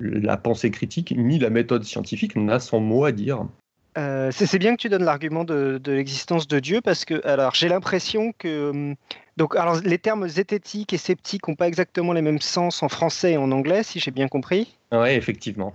[0.00, 3.46] la pensée critique ni la méthode scientifique n'a son mot à dire.
[3.96, 8.32] c'est bien que tu donnes l'argument de, l'existence de Dieu parce que alors j'ai l'impression
[8.36, 8.94] que hum,
[9.36, 13.32] donc alors les termes zététique et sceptique n'ont pas exactement les mêmes sens en français
[13.32, 14.76] et en anglais si j'ai bien compris?
[14.92, 15.74] Oui, effectivement.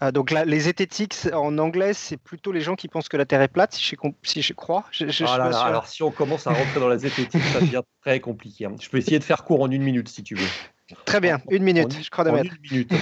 [0.00, 3.24] Ah, donc là, les zététiques en anglais, c'est plutôt les gens qui pensent que la
[3.24, 4.84] Terre est plate, si je, si je crois.
[5.24, 8.66] Ah alors si on commence à rentrer dans la zététique, ça devient très compliqué.
[8.66, 8.76] Hein.
[8.80, 10.48] Je peux essayer de faire court en une minute si tu veux.
[11.04, 12.92] Très bien, une minute, je crois Une minute.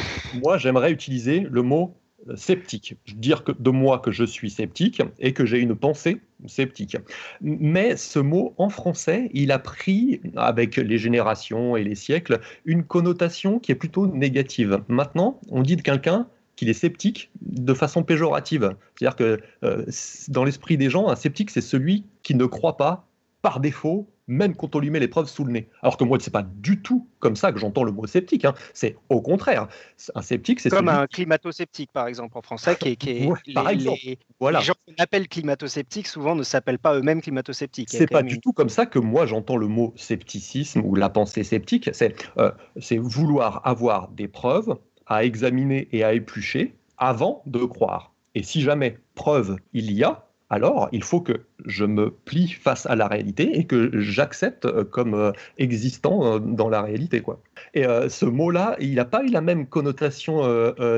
[0.43, 1.97] Moi, j'aimerais utiliser le mot
[2.29, 2.97] euh, sceptique.
[3.17, 6.97] Dire que, de moi que je suis sceptique et que j'ai une pensée sceptique.
[7.41, 12.85] Mais ce mot en français, il a pris, avec les générations et les siècles, une
[12.85, 14.83] connotation qui est plutôt négative.
[14.89, 18.77] Maintenant, on dit de quelqu'un qu'il est sceptique de façon péjorative.
[18.97, 19.85] C'est-à-dire que euh,
[20.29, 23.07] dans l'esprit des gens, un sceptique, c'est celui qui ne croit pas
[23.43, 25.69] par défaut, même quand on lui met les preuves sous le nez.
[25.83, 28.47] Alors que moi, c'est pas du tout comme ça que j'entends le mot sceptique.
[28.47, 28.55] Hein.
[28.73, 29.69] C'est au contraire.
[30.15, 33.99] Un sceptique, c'est comme un climato-sceptique, par exemple, en français, qui est, par les, exemple.
[34.41, 34.61] voilà.
[34.61, 37.91] les gens qu'on appelle climato-sceptiques souvent ne s'appellent pas eux-mêmes climato-sceptiques.
[37.91, 41.45] C'est pas du tout comme ça que moi j'entends le mot scepticisme ou la pensée
[41.45, 41.91] sceptique.
[41.93, 42.51] C'est euh,
[42.99, 48.13] vouloir avoir des preuves à examiner et à éplucher avant de croire.
[48.35, 51.33] Et si jamais preuve il y a, alors il faut que
[51.65, 56.39] je me plie face à la réalité et que j'accepte euh, comme euh, existant euh,
[56.39, 57.21] dans la réalité.
[57.21, 57.41] Quoi.
[57.73, 60.43] Et ce mot-là, il n'a pas eu la même connotation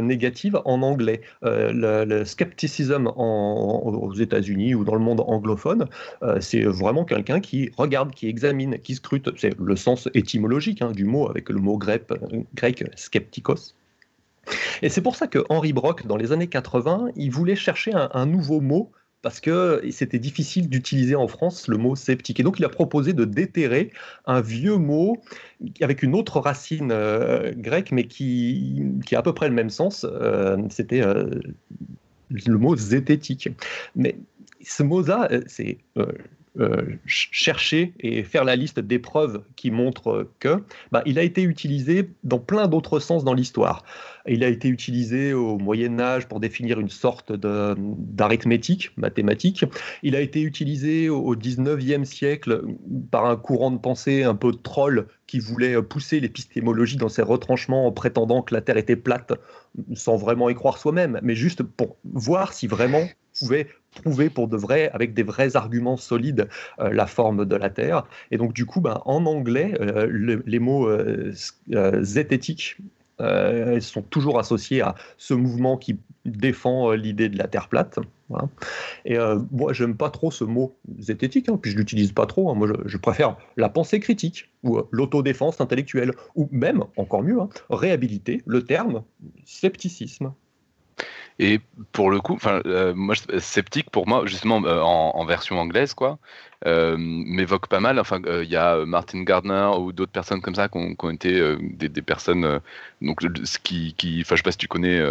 [0.02, 1.22] négative en anglais.
[1.42, 2.24] le, le
[3.16, 5.86] aux États-Unis ou dans le monde anglophone,
[6.40, 9.30] c'est vraiment quelqu'un qui regarde, qui examine, qui scrute.
[9.38, 12.08] C'est le sens étymologique hein, du mot avec le mot grec,
[12.54, 12.84] grec.
[14.82, 18.26] Et c'est pour ça que Henri Brock, dans les années 80, il voulait chercher un,
[18.26, 22.38] nouveau mot parce que c'était difficile d'utiliser en France le mot sceptique.
[22.38, 23.92] Et donc il a proposé de déterrer
[24.26, 25.20] un vieux mot
[25.80, 30.06] avec une autre racine euh, grecque, mais qui, a à peu près le même sens.
[30.08, 31.30] Euh, c'était euh,
[32.30, 33.48] le mot zététique.
[33.96, 34.16] Mais
[34.62, 35.78] ce mot-là, c'est
[37.06, 42.10] chercher et faire la liste des preuves qui montrent que, bah, il a été utilisé
[42.24, 43.84] dans plein d'autres sens dans l'histoire.
[44.26, 49.64] Il a été utilisé au Moyen Âge pour définir une sorte d'arithmétique mathématique.
[50.02, 52.62] Il a été utilisé au 19e siècle
[53.10, 57.86] par un courant de pensée un peu troll qui voulait pousser l'épistémologie dans ses retranchements
[57.86, 59.32] en prétendant que la Terre était plate
[59.94, 63.06] sans vraiment y croire soi-même, mais juste pour voir si vraiment
[63.38, 63.68] pouvait
[64.02, 66.48] prouver pour de vrai, avec des vrais arguments solides,
[66.80, 68.04] euh, la forme de la Terre.
[68.30, 71.32] Et donc, du coup, ben, en anglais, euh, les mots euh,
[71.74, 77.98] euh, sont toujours associés à ce mouvement qui défend l'idée de la Terre plate.
[79.04, 79.16] Et
[79.52, 82.50] moi, j'aime pas trop ce mot zététique, hein, puis je l'utilise pas trop.
[82.50, 82.54] Hein.
[82.54, 88.42] Moi, je, préfère la pensée critique ou l'autodéfense intellectuelle, ou même, encore mieux, hein, réhabiliter
[88.44, 89.04] le terme
[89.44, 90.32] scepticisme.
[91.38, 91.60] Et
[91.92, 96.18] pour le coup, euh, moi, sceptique pour moi, justement, euh, en, version anglaise, quoi,
[96.66, 97.98] euh, m'évoque pas mal.
[97.98, 102.02] Enfin, il y a Martin Gardner ou d'autres personnes comme ça qui ont, été des,
[102.02, 102.60] personnes,
[103.02, 103.20] donc,
[103.62, 105.02] qui, qui, enfin, je sais pas si tu connais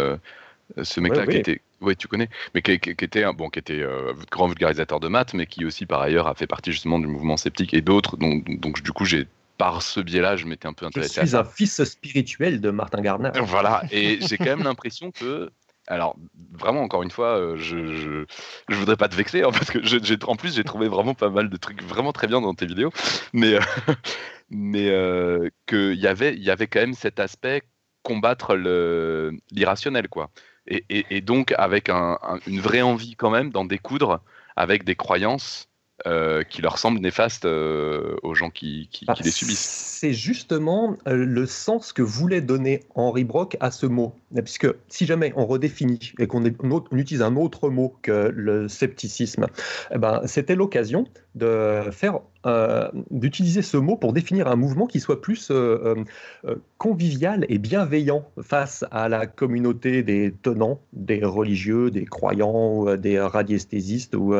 [0.82, 3.84] ce mec-là qui était, oui, tu connais, mais qui, était, bon, qui était
[4.32, 7.36] grand vulgarisateur de maths, mais qui aussi, par ailleurs, a fait partie justement du mouvement
[7.36, 8.16] sceptique et d'autres.
[8.16, 11.20] Donc, donc, du coup, j'ai par ce biais-là, je m'étais un peu intéressé.
[11.22, 13.30] Je suis un fils spirituel de Martin Gardner.
[13.46, 15.50] Voilà, et j'ai quand même l'impression que
[15.86, 16.16] alors,
[16.52, 18.24] vraiment, encore une fois, euh, je,
[18.68, 19.78] je, voudrais pas te vexer, hein, parce que
[20.26, 22.90] en plus, j'ai trouvé vraiment pas mal de trucs vraiment très bien dans tes vidéos,
[23.32, 23.60] mais, euh,
[24.74, 27.62] euh, qu'il y avait, y avait quand même cet aspect
[28.02, 28.54] combattre
[29.50, 30.30] l'irrationnel, quoi.
[30.68, 34.20] Et, donc, avec une vraie envie quand même d'en découdre
[34.56, 35.68] avec des croyances
[36.06, 39.98] euh, qui leur semblent néfastes euh, aux gens qui, qui, bah, les subissent.
[40.00, 44.14] C'est justement euh, le sens que voulait donner Henri Brock à ce mot.
[44.44, 46.44] Puisque si jamais on redéfinit et qu'on
[46.92, 49.46] utilise un autre mot que le scepticisme,
[49.92, 52.20] eh ben, c'était l'occasion de faire
[53.10, 55.50] d'utiliser ce mot pour définir un mouvement qui soit plus
[56.78, 64.14] convivial et bienveillant face à la communauté des tenants, des religieux, des croyants, des radiesthésistes
[64.14, 64.34] ou,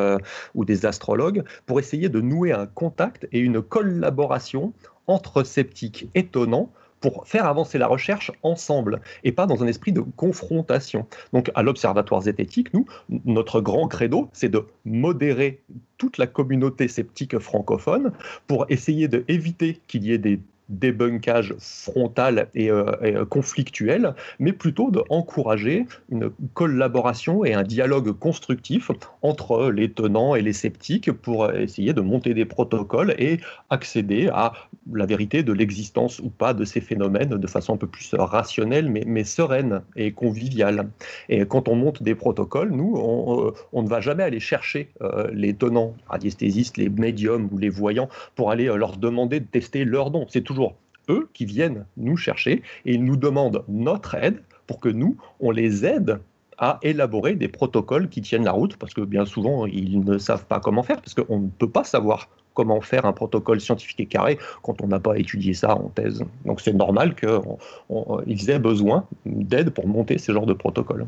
[0.54, 4.72] ou des astrologues, pour essayer de nouer un contact et une collaboration
[5.06, 6.70] entre sceptiques étonnants
[7.06, 11.06] pour faire avancer la recherche ensemble et pas dans un esprit de confrontation.
[11.32, 12.84] Donc à l'Observatoire zététique, nous,
[13.24, 15.60] notre grand credo, c'est de modérer
[15.98, 18.10] toute la communauté sceptique francophone
[18.48, 24.90] pour essayer d'éviter qu'il y ait des débunkage frontal et, euh, euh, conflictuel, mais plutôt
[24.90, 28.90] d'encourager une collaboration et un dialogue constructif
[29.22, 33.38] entre les tenants et les sceptiques pour essayer de monter des protocoles et
[33.70, 34.54] accéder à
[34.92, 38.88] la vérité de l'existence ou pas de ces phénomènes de façon un peu plus rationnelle,
[38.88, 40.88] mais, sereine et conviviale.
[41.28, 45.54] Et quand on monte des protocoles, nous, on, ne va jamais aller chercher euh, les
[45.54, 50.26] tenants, radiesthésistes, les médiums ou les voyants, pour aller leur demander de tester leur don.
[50.28, 50.76] C'est toujours
[51.08, 55.50] eux qui viennent nous chercher et ils nous demandent notre aide pour que nous, on
[55.50, 56.18] les aide
[56.58, 60.46] à élaborer des protocoles qui tiennent la route, parce que bien souvent, ils ne savent
[60.46, 64.06] pas comment faire, parce qu'on ne peut pas savoir comment faire un protocole scientifique et
[64.06, 66.24] carré quand on n'a pas étudié ça en thèse.
[66.44, 71.06] Donc c'est normal qu'ils aient besoin d'aide pour monter ce genre de protocole.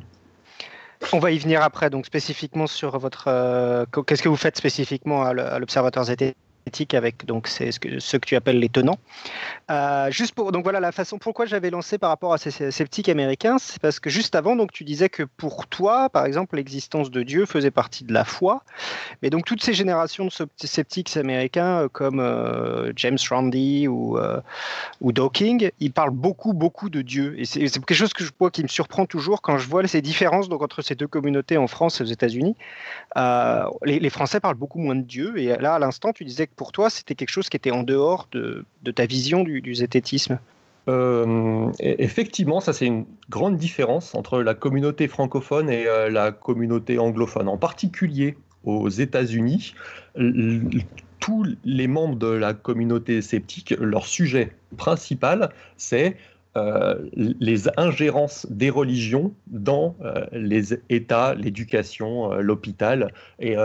[1.12, 3.24] On va y venir après, donc spécifiquement sur votre.
[3.28, 6.34] Euh, qu'est-ce que vous faites spécifiquement à l'Observatoire ZT
[6.92, 8.98] avec donc c'est ce que, ce que tu appelles les tenants.
[9.70, 13.08] Euh, juste pour donc voilà la façon pourquoi j'avais lancé par rapport à ces, sceptiques
[13.08, 17.10] américains, c'est parce que juste avant donc tu disais que pour toi par exemple l'existence
[17.10, 18.62] de Dieu faisait partie de la foi,
[19.22, 24.18] mais donc toutes ces générations de sceptiques américains euh, comme euh, James Randi ou
[25.00, 28.50] ou Dawking, ils parlent beaucoup beaucoup de Dieu et c'est quelque chose que je vois
[28.50, 31.66] qui me surprend toujours quand je vois ces différences donc entre ces deux communautés en
[31.66, 32.56] France et aux États-Unis.
[33.84, 36.54] Les, les, Français parlent beaucoup moins de Dieu et là à l'instant tu disais que
[36.58, 40.38] pour toi, c'était quelque chose qui était en dehors de, ta vision du, zététisme
[40.88, 46.98] euh, effectivement, ça c'est une grande différence entre la communauté francophone et euh, la communauté
[46.98, 47.46] anglophone.
[47.46, 49.74] En particulier aux États-Unis,
[51.20, 56.16] tous les membres de la communauté sceptique, leur sujet principal, c'est
[57.16, 63.12] les ingérences des religions dans euh, les États, l'éducation, euh, l'hôpital.
[63.40, 63.56] Et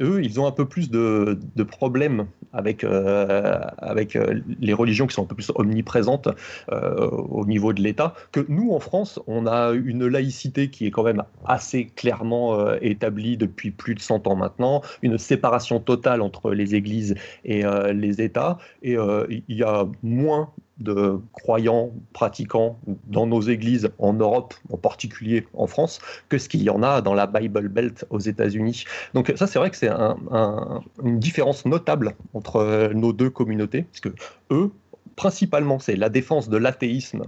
[0.00, 4.18] eux, ils ont un peu plus de, problèmes avec, avec
[4.60, 6.28] les religions qui sont un peu plus omniprésentes
[6.70, 11.02] au niveau de l'État que nous, en France, on a une laïcité qui est quand
[11.02, 16.74] même assez clairement établie depuis plus de 100 ans maintenant, une séparation totale entre les
[16.74, 17.62] églises et
[17.94, 18.96] les États, et
[19.30, 20.50] il y a moins
[20.82, 26.62] de croyants, pratiquants dans nos églises en Europe, en particulier en France, que ce qu'il
[26.62, 28.84] y en a dans la Bible Belt aux États-Unis.
[29.14, 34.14] Donc ça, c'est vrai que c'est une différence notable entre nos deux communautés, parce que
[34.50, 34.70] eux,
[35.16, 37.22] principalement, c'est la défense de l'athéisme,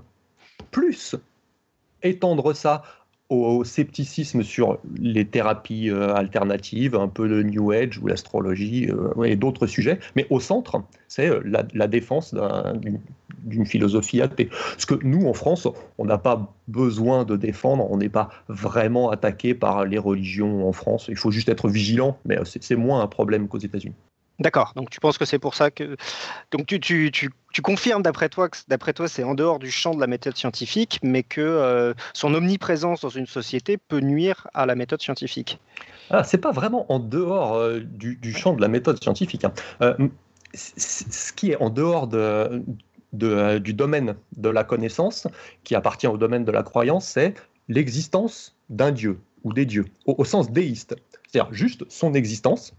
[0.70, 1.16] plus
[2.02, 2.82] étendre ça
[3.34, 9.24] au scepticisme sur les thérapies euh, alternatives, un peu le New Age ou l'astrologie euh,
[9.24, 12.34] et d'autres sujets, mais au centre, c'est euh, la, défense
[13.44, 14.48] d'une philosophie athée.
[14.78, 15.68] Ce que nous, en France,
[15.98, 20.72] on n'a pas besoin de défendre, on n'est pas vraiment attaqué par les religions en
[20.72, 23.94] France, il faut juste être vigilant, mais c'est moins un problème qu'aux États-Unis.
[24.40, 24.72] D'accord.
[24.74, 25.96] Donc tu penses que c'est pour ça que
[26.50, 29.70] donc tu, tu, tu, tu confirmes d'après toi que d'après toi c'est en dehors du
[29.70, 34.48] champ de la méthode scientifique, mais que euh, son omniprésence dans une société peut nuire
[34.52, 35.60] à la méthode scientifique.
[36.10, 39.44] Ah, c'est pas vraiment en dehors euh, du, du, champ de la méthode scientifique.
[39.44, 39.52] Hein.
[39.82, 39.94] Euh,
[40.54, 42.62] ce qui est en dehors de,
[43.12, 45.26] de, du domaine de la connaissance,
[45.62, 47.34] qui appartient au domaine de la croyance, c'est
[47.68, 50.96] l'existence d'un dieu ou des dieux, au, au sens déiste.
[51.28, 52.74] C'est-à-dire juste son existence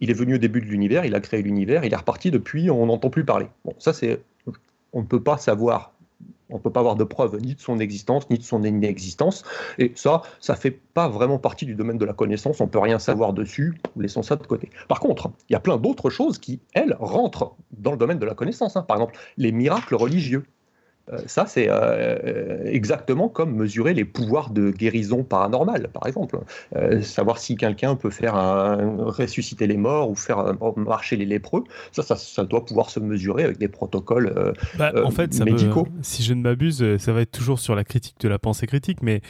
[0.00, 2.70] il est venu au début de l'univers, il a créé l'univers, il est reparti depuis,
[2.70, 3.46] on n'entend plus parler.
[3.64, 4.20] Bon, ça c'est,
[4.92, 5.92] on ne peut pas savoir,
[6.48, 9.44] on ne peut pas avoir de preuves ni de son existence ni de son inexistence,
[9.78, 12.98] et ça, ça fait pas vraiment partie du domaine de la connaissance, on peut rien
[12.98, 14.70] savoir dessus, laissons ça de côté.
[14.88, 18.26] Par contre, il y a plein d'autres choses qui, elles, rentrent dans le domaine de
[18.26, 18.76] la connaissance.
[18.76, 18.82] Hein.
[18.82, 20.44] Par exemple, les miracles religieux.
[21.12, 26.38] Euh, ça, c'est euh, exactement comme mesurer les pouvoirs de guérison paranormale, par exemple.
[26.76, 28.34] Euh, savoir si quelqu'un peut faire
[28.98, 33.58] ressusciter les morts ou faire marcher les lépreux, ça, ça, doit pouvoir se mesurer avec
[33.58, 35.86] des protocoles bah, en fait, médicaux.
[36.02, 39.02] si je ne m'abuse, ça va être toujours sur la critique de la pensée critique,
[39.02, 39.20] mais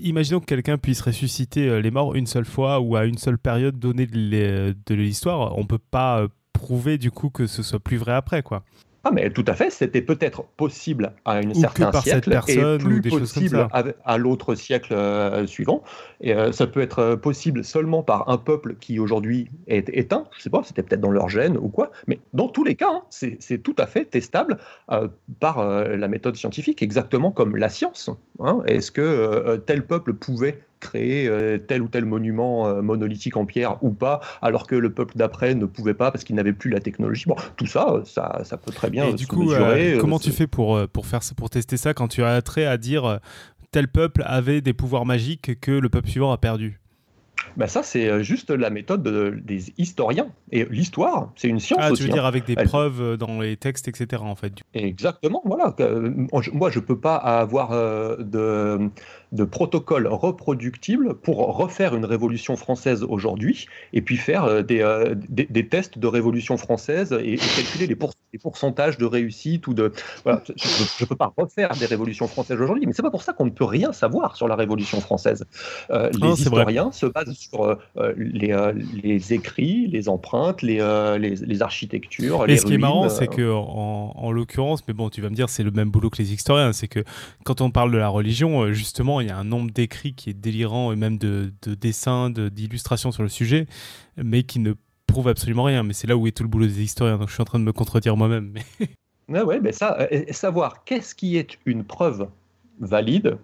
[0.00, 3.78] imaginons que quelqu'un puisse ressusciter les morts une seule fois ou à une seule période
[3.78, 5.56] donnée de l'histoire.
[5.56, 8.64] On ne peut pas prouver du coup que ce soit plus vrai après, quoi.
[9.06, 13.68] Ah, mais tout à fait, c'était peut-être possible à un certain siècle et plus possible
[14.04, 15.84] à, l'autre siècle euh, suivant.
[16.20, 20.24] Et euh, ça peut être possible seulement par un peuple qui aujourd'hui est éteint.
[20.36, 21.92] Je sais pas, c'était peut-être dans leur gène ou quoi.
[22.08, 24.58] Mais dans tous les cas, hein, c'est tout à fait testable
[24.90, 25.06] euh,
[25.38, 28.10] par la méthode scientifique, exactement comme la science.
[28.40, 28.62] Hein.
[28.66, 33.82] Est-ce que tel peuple pouvait créer euh, tel ou tel monument euh, monolithique en pierre
[33.82, 36.80] ou pas, alors que le peuple d'après ne pouvait pas parce qu'il n'avait plus la
[36.80, 37.24] technologie.
[37.26, 39.06] Bon, tout ça, ça, ça peut très bien.
[39.06, 42.22] Et du coup, euh, comment tu fais pour, pour, faire, pour tester ça quand tu
[42.22, 43.20] as trait à dire
[43.70, 46.80] tel peuple avait des pouvoirs magiques que le peuple suivant a perdu?
[47.56, 49.02] Bah ça, c'est euh, juste la méthode
[49.44, 50.28] des historiens.
[50.52, 52.02] Et l'histoire, c'est une science ah, aussi.
[52.02, 52.28] tu veux dire hein.
[52.28, 54.22] avec des preuves euh, dans les textes, etc.
[54.24, 54.52] En fait.
[54.74, 55.74] Exactement, voilà.
[55.80, 56.12] Euh,
[56.52, 58.90] moi, je ne peux pas avoir de,
[59.36, 64.82] de protocole reproductible pour refaire une révolution française aujourd'hui et puis faire des,
[65.28, 69.92] des, tests de révolution française et, calculer les, pourcentages de réussite ou de.
[70.24, 73.32] Voilà, je ne peux pas refaire des révolutions françaises aujourd'hui, mais c'est pas pour ça
[73.32, 75.44] qu'on ne peut rien savoir sur la révolution française.
[75.90, 78.72] les historiens se basent sur euh, euh, euh,
[79.02, 80.78] les, écrits, les empreintes, les,
[81.18, 82.44] les, architectures.
[82.48, 85.48] Et ce qui est marrant, c'est que en, l'occurrence, mais bon, tu vas me dire,
[85.48, 87.04] c'est le même boulot que les historiens, c'est que
[87.44, 90.30] quand on parle de la religion, justement, il il y a un nombre d'écrits qui
[90.30, 93.66] est délirant et même de, de dessins, d'illustrations sur le sujet,
[94.16, 94.74] mais qui ne
[95.06, 95.82] prouve absolument rien.
[95.82, 97.18] Mais c'est là où est tout le boulot des historiens.
[97.18, 98.52] Donc je suis en train de me contredire moi-même.
[98.52, 98.88] Mais...
[99.60, 102.28] mais ça, savoir qu'est-ce qui est une preuve
[102.80, 103.38] valide,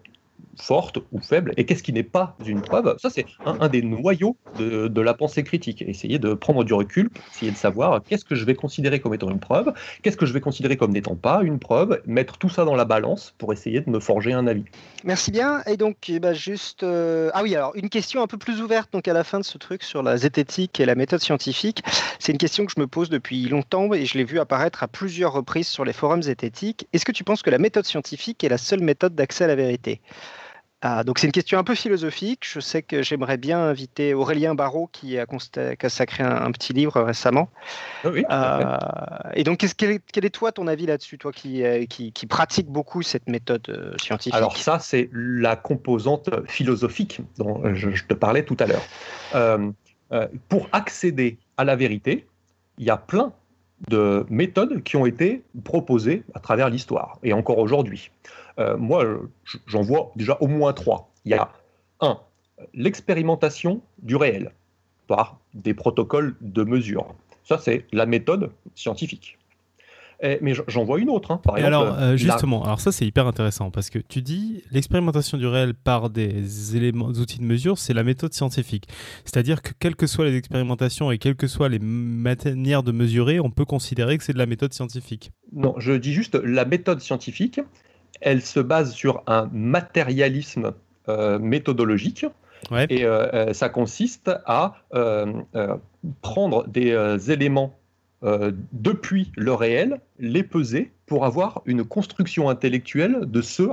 [0.57, 4.37] forte ou faible, et qu'est-ce qui n'est pas une preuve, ça c'est un, des noyaux
[4.59, 5.83] de, la pensée critique.
[5.83, 9.31] Essayer de prendre du recul, essayer de savoir qu'est-ce que je vais considérer comme étant
[9.31, 9.73] une preuve,
[10.03, 12.85] qu'est-ce que je vais considérer comme n'étant pas une preuve, mettre tout ça dans la
[12.85, 14.65] balance pour essayer de me forger un avis.
[15.05, 15.63] Merci bien.
[15.67, 16.85] Et donc, eh ben, juste.
[16.85, 19.45] Euh, ah oui, alors une question un peu plus ouverte donc à la fin de
[19.45, 21.83] ce truc sur la zététique et la méthode scientifique.
[22.19, 24.89] C'est une question que je me pose depuis longtemps et je l'ai vu apparaître à
[24.89, 26.87] plusieurs reprises sur les forums zététiques.
[26.93, 29.57] Est-ce que tu penses que la méthode scientifique est la seule méthode d'accès à la
[29.57, 30.01] vérité?
[30.85, 32.41] Ah, donc c'est une question un peu philosophique.
[32.43, 37.49] Je sais que j'aimerais bien inviter Aurélien Barraud qui a consacré un, petit livre récemment.
[38.03, 38.76] Ah oui, euh,
[39.35, 42.26] et donc quel est, quel est, toi ton avis là-dessus, toi qui, euh, qui, qui,
[42.26, 44.35] pratique beaucoup cette méthode euh, scientifique?
[44.35, 49.62] Alors ça c'est la composante philosophique dont je, te parlais tout à l'heure.
[50.49, 52.26] pour accéder à la vérité,
[52.78, 53.33] il y a plein
[53.89, 58.11] de méthodes qui ont été proposées à travers l'histoire et encore aujourd'hui.
[58.59, 59.05] Euh, moi,
[59.66, 61.11] j'en vois déjà au moins trois.
[61.24, 61.51] Il y a
[62.01, 62.18] un,
[62.74, 64.53] l'expérimentation du réel
[65.07, 67.14] par des protocoles de mesure.
[67.45, 69.39] Ça, c'est la méthode scientifique.
[70.41, 71.33] Mais j'en vois une autre.
[71.33, 71.41] Hein.
[71.43, 75.37] Par exemple, alors, euh, justement, alors ça c'est hyper intéressant parce que tu dis l'expérimentation
[75.37, 78.87] du réel par des éléments, outils de mesure, c'est la méthode scientifique.
[79.25, 83.41] C'est-à-dire que quelles que soient les expérimentations et quelles que soient les manières de mesurer,
[83.41, 85.33] on peut considérer que c'est de la méthode scientifique.
[85.53, 87.61] Non, je dis juste la méthode scientifique,
[88.20, 90.73] elle se base sur un matérialisme
[91.09, 92.27] euh, méthodologique.
[92.89, 94.77] Et euh, ça consiste à
[96.23, 97.75] prendre des éléments
[98.73, 103.64] depuis le réel, les peser pour avoir une construction intellectuelle de ce,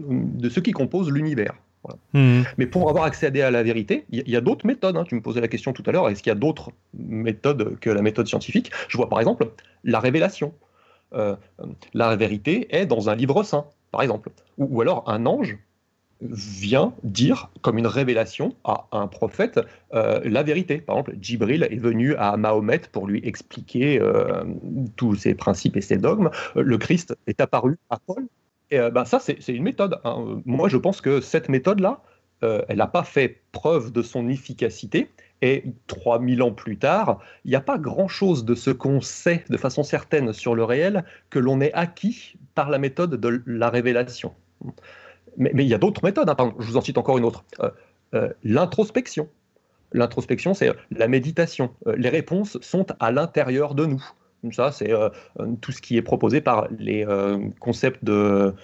[0.00, 1.54] de ce qui compose l'univers.
[2.12, 2.42] Hmm.
[2.56, 4.96] Mais pour avoir accédé à la vérité, il y, a d'autres méthodes.
[4.96, 5.04] Hein.
[5.04, 7.90] Tu me posais la question tout à l'heure, est-ce qu'il y a d'autres méthodes que
[7.90, 8.70] la méthode scientifique?
[8.88, 9.50] Je vois par exemple
[9.84, 10.52] la révélation.
[11.14, 11.36] Euh,
[11.94, 14.30] la vérité est dans un livre saint, par exemple.
[14.58, 15.56] Ou, alors un ange
[16.20, 19.60] vient dire, comme une révélation à un prophète,
[19.94, 20.78] euh, la vérité.
[20.78, 24.44] Par exemple, Djibril est venu à Mahomet pour lui expliquer euh,
[24.96, 26.30] tous ses principes et ses dogmes.
[26.56, 28.26] Le Christ est apparu à Paul.
[28.70, 29.98] Et ben ça, c'est une méthode.
[30.04, 30.42] Hein.
[30.44, 32.02] Moi, je pense que cette méthode-là,
[32.42, 35.08] elle n'a pas fait preuve de son efficacité,
[35.42, 39.56] et 3000 ans plus tard, il n'y a pas grand-chose de ce qu'on sait de
[39.56, 44.34] façon certaine sur le réel que l'on ait acquis par la méthode de la révélation.
[45.38, 46.54] Mais, il y a d'autres méthodes, hein.
[46.58, 47.44] je vous en cite encore une autre.
[47.60, 47.70] Euh,
[48.14, 49.28] euh, l'introspection.
[49.92, 51.70] L'introspection, c'est la méditation.
[51.86, 54.04] Euh, les réponses sont à l'intérieur de nous.
[54.52, 55.08] Ça, c'est euh,
[55.60, 58.54] tout ce qui est proposé par les euh, concepts de,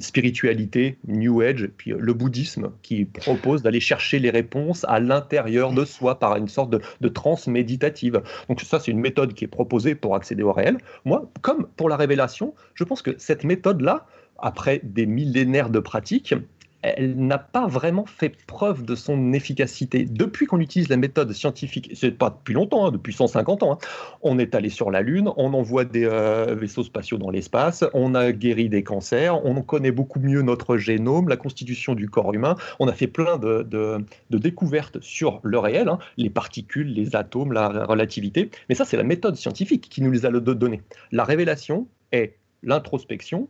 [0.00, 5.72] spiritualité, New Age, puis euh, le bouddhisme, qui propose d'aller chercher les réponses à l'intérieur
[5.72, 8.22] de soi par une sorte de, de transe méditative.
[8.48, 10.78] Donc ça, c'est une méthode qui est proposée pour accéder au réel.
[11.04, 14.06] Moi, comme pour la révélation, je pense que cette méthode-là,
[14.42, 16.34] après des millénaires de pratique,
[16.82, 20.04] elle n'a pas vraiment fait preuve de son efficacité.
[20.04, 23.78] Depuis qu'on utilise la méthode scientifique, c'est pas depuis longtemps, hein, depuis 150 ans, hein,
[24.20, 28.14] on est allé sur la Lune, on envoie des euh, vaisseaux spatiaux dans l'espace, on
[28.14, 32.56] a guéri des cancers, on connaît beaucoup mieux notre génome, la constitution du corps humain,
[32.80, 37.84] on a fait plein de, découvertes sur le réel, hein, les particules, les atomes, la
[37.84, 40.80] relativité, mais ça c'est la méthode scientifique qui nous les a données.
[41.12, 43.48] La révélation est l'introspection,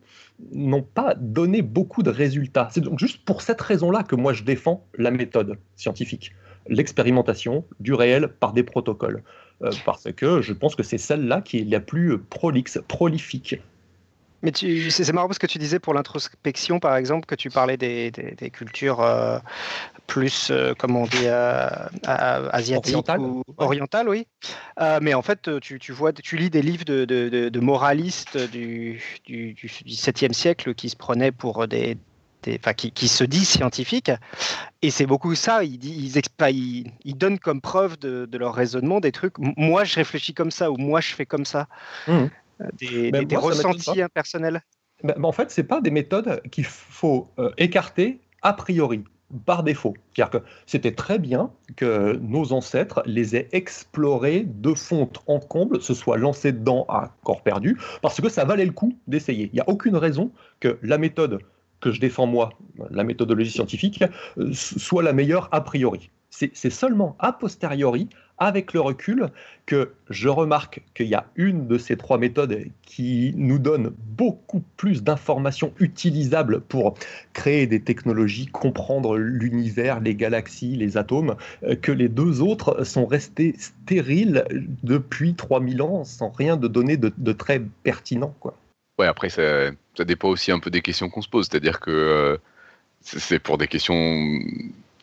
[0.52, 2.68] n'ont pas donné beaucoup de résultats.
[2.72, 6.32] C'est donc juste pour cette raison-là que moi je défends la méthode scientifique,
[6.68, 9.22] l'expérimentation du réel par des protocoles,
[9.62, 13.60] euh, parce que je pense que c'est celle-là qui est la plus prolifique.
[14.43, 18.11] Mais c'est marrant parce que tu disais pour l'introspection, par exemple, que tu parlais des,
[18.53, 19.38] cultures euh,
[20.07, 21.68] plus, euh, comment on dit, euh,
[22.05, 24.26] asiatiques ou orientales, oui.
[25.01, 30.74] mais en fait, tu, vois, tu lis des livres de, moralistes du, du, 7e siècle
[30.74, 31.97] qui se prenaient pour des,
[32.49, 34.11] Enfin, qui, se disent scientifiques.
[34.82, 35.62] Et c'est beaucoup ça.
[35.62, 36.20] Ils, ils,
[37.05, 39.34] ils, donnent comme preuve de, leur raisonnement des trucs.
[39.38, 41.68] Moi, je réfléchis comme ça ou moi, je fais comme ça.
[42.09, 42.26] Mmh
[42.74, 44.62] des, ben, ressentis impersonnels
[45.03, 49.05] ben, ben, En fait, ce pas des méthodes qu'il faut euh, écarter a priori,
[49.46, 49.94] par défaut.
[50.14, 55.80] C'est-à-dire que c'était très bien que nos ancêtres les aient explorés de fond en comble,
[55.80, 59.48] se soient lancés dedans à corps perdu, parce que ça valait le coup d'essayer.
[59.53, 61.38] Il n'y a aucune raison que la méthode
[61.80, 62.50] que je défends moi,
[62.90, 64.05] la méthodologie scientifique,
[64.38, 66.11] euh, soit la meilleure a priori.
[66.30, 68.09] C'est seulement a posteriori,
[68.43, 69.28] avec le recul
[69.66, 74.62] que je remarque qu'il y a une de ces trois méthodes qui nous donne beaucoup
[74.76, 76.95] plus d'informations utilisables pour
[77.32, 83.07] créer des technologies, comprendre l'univers, les galaxies, les atomes, euh, que les deux autres sont
[83.07, 84.45] restés stériles
[84.82, 88.34] depuis 3000 ans sans rien de donner de, très pertinent.
[88.40, 88.57] Quoi.
[88.99, 91.49] Ouais, après, ça, ça, dépend aussi un peu des questions qu'on se pose.
[91.49, 92.36] C'est-à-dire que euh,
[93.01, 94.38] c'est pour des questions.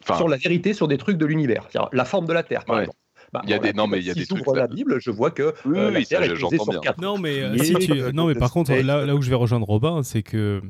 [0.05, 1.67] Sur la vérité sur des trucs de l'univers.
[1.91, 2.97] La forme de la Terre, par exemple.
[3.31, 5.11] Bah, il y a des non mais il y a des trucs la Bible, je
[5.11, 6.49] vois que oui, euh, la Terre est sur
[6.81, 6.99] quatre.
[6.99, 7.93] Non mais euh, si tu...
[8.13, 10.61] non mais par contre là, là où je vais rejoindre Robin, c'est que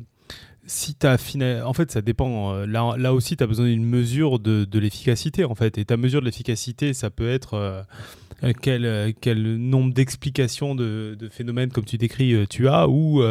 [0.65, 1.17] si tu as
[1.65, 4.79] en fait ça dépend euh, là, là aussi tu as besoin d'une mesure de, de
[4.79, 5.77] l'efficacité en fait.
[5.77, 7.81] Et ta mesure de l'efficacité ça peut être euh,
[8.61, 13.21] quel, euh, quel nombre d'explications de, phénomènes comme tu décris euh, tu as, ou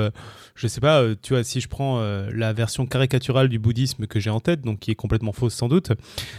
[0.55, 4.31] je sais pas, tu vois, si je prends la version caricaturale du bouddhisme que j'ai
[4.31, 5.93] en tête, donc qui est complètement fausse sans doute,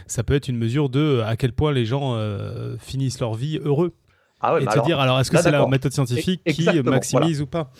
[0.07, 2.17] ça peut être une mesure de à quel point les gens
[2.79, 3.93] finissent leur vie heureux.
[4.41, 7.71] Ah et te dire, alors est-ce que c'est la méthode scientifique qui maximise ou pas?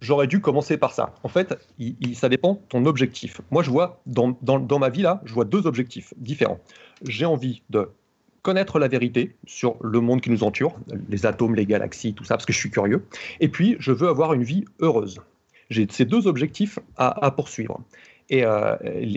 [0.00, 1.14] J'aurais dû commencer par ça.
[1.24, 1.58] En fait,
[2.14, 3.40] ça dépend de ton objectif.
[3.50, 6.60] Moi, je vois, dans, dans, dans ma vie, là, je vois deux objectifs différents.
[7.02, 7.90] J'ai envie de
[8.48, 10.80] connaître la vérité sur le monde qui nous entoure,
[11.10, 13.04] les atomes, les galaxies, tout ça, parce que je suis curieux.
[13.40, 15.20] Et puis, je veux avoir une vie heureuse.
[15.68, 17.78] J'ai ces deux objectifs à, poursuivre.
[18.30, 18.74] Et euh,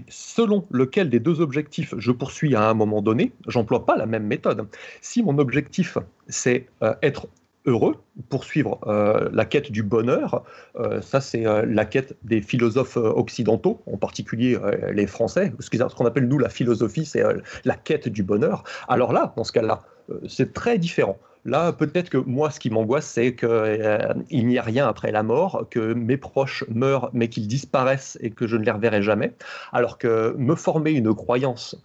[0.10, 4.26] selon lequel des deux objectifs je poursuis à un moment donné, j'emploie pas la même
[4.26, 4.68] méthode.
[5.00, 7.30] Si mon objectif, c'est euh, être
[7.66, 7.96] heureux,
[8.30, 10.44] poursuivre euh, la quête du bonheur.
[10.78, 14.58] Euh, ça, c'est euh, la quête des philosophes occidentaux, en particulier
[14.92, 15.54] les Français.
[15.60, 17.24] Ce qu'on appelle, nous, la philosophie, c'est
[17.66, 18.64] la quête du bonheur.
[18.88, 19.82] Alors là, dans ce cas-là,
[20.28, 21.18] c'est très différent.
[21.46, 25.66] Là, peut-être que moi, ce qui m'angoisse, c'est qu'il n'y a rien après la mort,
[25.72, 29.34] que mes proches meurent, mais qu'ils disparaissent et que je ne les reverrai jamais.
[29.72, 31.76] Alors que me former une croyance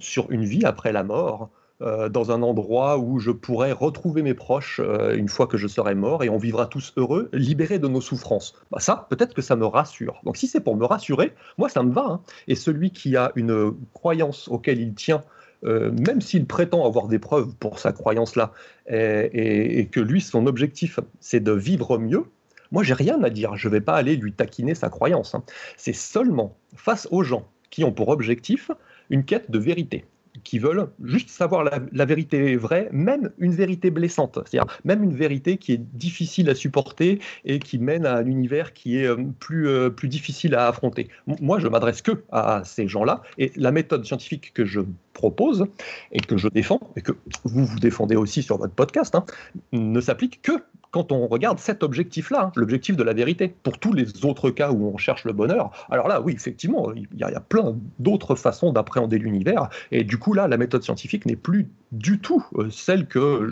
[0.00, 1.50] sur une vie après la mort,
[1.82, 5.66] euh, dans un endroit où je pourrais retrouver mes proches euh, une fois que je
[5.66, 8.54] serai mort et on vivra tous heureux, libérés de nos souffrances.
[8.70, 10.20] Bah ça, peut-être que ça me rassure.
[10.24, 12.04] Donc si c'est pour me rassurer, moi ça me va.
[12.06, 12.20] Hein.
[12.46, 15.22] Et celui qui a une croyance auquel il tient,
[15.64, 18.52] euh, même s'il prétend avoir des preuves pour sa croyance-là,
[18.88, 22.24] et, que lui, son objectif, c'est de vivre mieux,
[22.70, 23.56] moi j'ai rien à dire.
[23.56, 25.34] Je ne vais pas aller lui taquiner sa croyance.
[25.34, 25.42] Hein.
[25.76, 28.70] C'est seulement face aux gens qui ont pour objectif
[29.10, 30.04] une quête de vérité
[30.44, 35.56] qui veulent juste savoir la, vérité vraie, même une vérité blessante, c'est-à-dire même une vérité
[35.56, 39.68] qui est difficile à supporter et qui mène à un univers qui est euh, plus,
[39.68, 41.08] euh, plus difficile à affronter.
[41.40, 44.80] Moi, je m'adresse que à ces gens-là, et la méthode scientifique que je
[45.12, 45.66] propose
[46.12, 47.12] et que je défends, et que
[47.44, 49.24] vous vous défendez aussi sur votre podcast, hein,
[49.72, 50.52] ne s'applique que
[50.92, 54.70] quand on regarde cet objectif-là, hein, l'objectif de la vérité, pour tous les autres cas
[54.70, 58.72] où on cherche le bonheur, alors là, oui, effectivement, il y, a, plein d'autres façons
[58.72, 63.06] d'appréhender l'univers, et du coup, là, la méthode scientifique n'est plus du tout euh, celle
[63.06, 63.50] que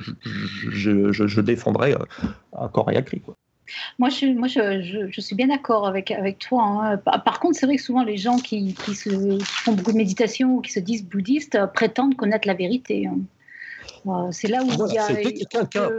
[0.71, 3.23] je, je, défendrais euh, à corps et à cri.
[3.99, 4.27] Moi, je,
[4.83, 6.63] je, je, suis bien d'accord avec, toi.
[6.63, 6.97] Hein.
[6.99, 10.73] Par, contre, c'est vrai que souvent les gens qui, font beaucoup de méditation ou qui
[10.73, 13.07] se disent bouddhistes euh, prétendent connaître la vérité.
[13.07, 13.19] Hein.
[14.31, 15.13] C'est là où il y a.
[15.13, 15.91] Dès que quelqu'un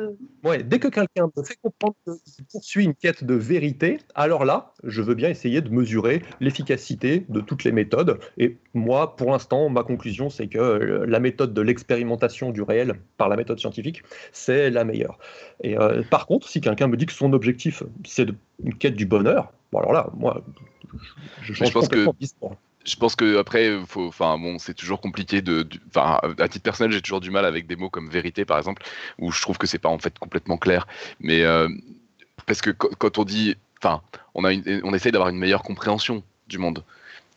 [0.43, 4.73] ouais, dès que quelqu'un me fait comprendre qu'il poursuit une quête de vérité, alors là,
[4.83, 8.19] je veux bien essayer de mesurer l'efficacité de toutes les méthodes.
[8.37, 12.95] Et moi, pour l'instant, ma conclusion, c'est que euh, la méthode de l'expérimentation du réel
[13.17, 15.17] par la méthode scientifique, c'est la meilleure.
[15.63, 18.27] Et euh, par contre, si quelqu'un me dit que son objectif, c'est
[18.63, 20.43] une quête du bonheur, bon alors là, moi,
[21.41, 22.55] je, change je pense complètement que
[22.85, 27.01] je pense que après, enfin bon, c'est toujours compliqué de, enfin, à titre personnel, j'ai
[27.01, 28.83] toujours du mal avec des mots comme vérité, par exemple,
[29.19, 30.87] où je trouve que c'est pas en fait complètement clair.
[31.19, 31.67] Mais euh,
[32.45, 34.01] parce que quand on dit, enfin,
[34.33, 34.51] on a,
[34.83, 36.83] on essaye d'avoir une meilleure compréhension du monde.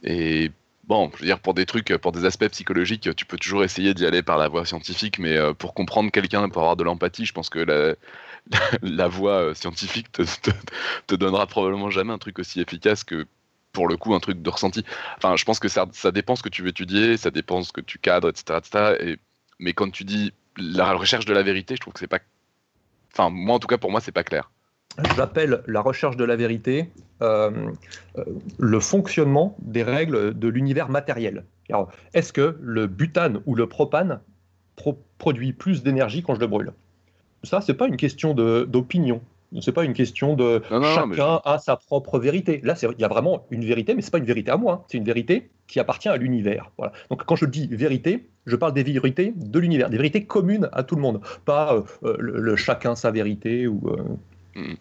[0.03, 0.51] Et
[0.87, 3.95] bon, je veux dire, pour des trucs, pour des aspects psychologiques, tu peux toujours essayer
[3.95, 7.27] d'y aller par la voie scientifique, mais euh, pour comprendre quelqu'un, pour avoir de l'empathie,
[7.27, 7.97] je pense que
[8.83, 10.23] la, voie euh, scientifique te,
[11.07, 13.27] te, donnera probablement jamais un truc aussi efficace que
[13.75, 14.83] pour le coup un truc de ressenti.
[15.19, 17.73] Enfin, je pense que ça, ça dépend ce que tu veux étudier, ça dépend ce
[17.73, 18.59] que tu cadres, etc.
[18.59, 18.97] etc.
[19.01, 19.19] Et,
[19.59, 22.21] mais quand tu dis la recherche de la vérité, je trouve que c'est pas.
[23.13, 24.51] Enfin, moi en tout cas, pour moi, c'est pas clair.
[25.17, 27.51] J'appelle la recherche de la vérité euh,
[28.17, 28.25] euh,
[28.59, 31.45] le fonctionnement des règles de l'univers matériel.
[32.13, 34.21] Est-ce que le butane ou le propane
[35.19, 36.73] produit plus d'énergie quand je le brûle?
[37.43, 39.21] Ça, c'est pas une question d'opinion.
[39.61, 42.61] C'est pas une question de chacun a sa propre vérité.
[42.63, 44.73] Là, il y a vraiment une vérité, mais c'est pas une vérité à moi.
[44.75, 44.85] Hein.
[44.89, 46.71] C'est une vérité qui appartient à l'univers.
[46.79, 46.93] Voilà.
[47.11, 50.83] Donc, quand je dis vérité, je parle des vérités de l'univers, des vérités communes à
[50.83, 53.81] tout le monde, pas euh, le, chacun sa vérité ou.
[53.87, 54.75] Euh, hmm.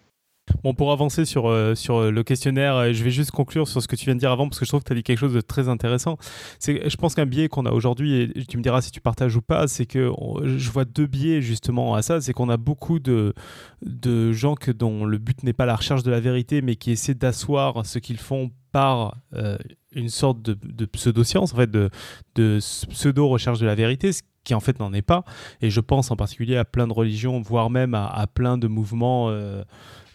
[0.64, 3.96] Bon, pour avancer sur, euh, sur le questionnaire, je vais juste conclure sur ce que
[3.96, 5.34] tu viens de dire avant, parce que je trouve que tu as dit quelque chose
[5.34, 6.18] de très intéressant.
[6.66, 9.42] Je pense qu'un biais qu'on a aujourd'hui, et tu me diras si tu partages ou
[9.42, 10.12] pas, c'est que
[10.44, 12.22] je vois deux biais justement à ça.
[12.22, 13.34] C'est qu'on a beaucoup de,
[13.82, 16.92] de gens que, dont le but n'est pas la recherche de la vérité, mais qui
[16.92, 19.58] essaient d'asseoir ce qu'ils font par euh,
[19.94, 21.90] une sorte de, pseudo-science, en fait, de,
[22.36, 25.24] de pseudo-recherche de la vérité, ce qui en fait n'en est pas.
[25.62, 29.30] Et je pense en particulier à plein de religions, voire même à, plein de mouvements
[29.30, 29.64] euh,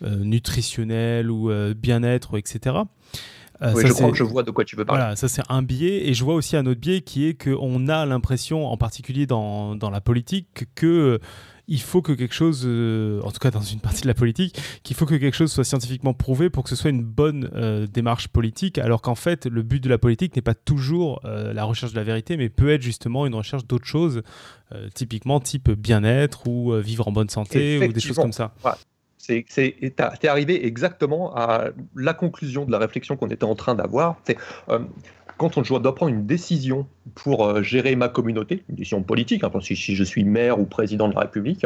[0.03, 2.76] euh, nutritionnels ou bien-être, etc.
[3.61, 5.01] oui, je crois que je vois de quoi tu veux parler.
[5.01, 6.09] Voilà, ça c'est un biais.
[6.09, 9.74] Et je vois aussi un autre biais qui est qu'on a l'impression, en particulier dans,
[9.74, 11.20] dans la politique, que
[11.68, 14.59] il faut que quelque chose, euh, en tout cas dans une partie de la politique,
[14.82, 17.86] qu'il faut que quelque chose soit scientifiquement prouvé pour que ce soit une bonne euh,
[17.86, 21.64] démarche politique, alors qu'en fait, le but de la politique n'est pas toujours euh, la
[21.64, 24.22] recherche de la vérité, mais peut être justement une recherche d'autres choses,
[24.94, 28.53] typiquement type bien-être ou vivre en bonne santé ou des choses comme ça.
[29.29, 34.16] Es arrivé exactement à la conclusion de la réflexion qu'on était en train d'avoir.
[34.24, 34.37] C'est
[35.39, 39.51] quand je dois prendre une décision pour euh, gérer ma communauté, une décision politique, hein,
[39.62, 41.64] si, je suis maire ou président de la République,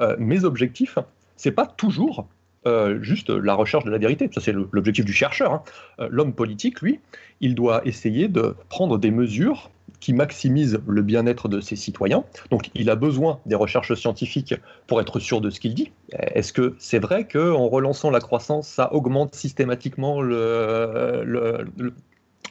[0.00, 0.98] euh, mes objectifs,
[1.36, 2.26] c'est pas toujours
[2.66, 4.28] euh, juste la recherche de la vérité.
[4.34, 5.52] Ça, c'est l'objectif du chercheur.
[5.52, 6.08] Hein.
[6.10, 7.00] L'homme politique, lui,
[7.40, 9.70] il doit essayer de prendre des mesures
[10.02, 12.24] qui maximisent le bien-être de ses citoyens.
[12.50, 14.54] Donc, il a besoin des recherches scientifiques
[14.88, 15.92] pour être sûr de ce qu'il dit.
[16.10, 21.94] Est-ce que c'est vrai qu'en relançant la croissance, ça augmente systématiquement le, le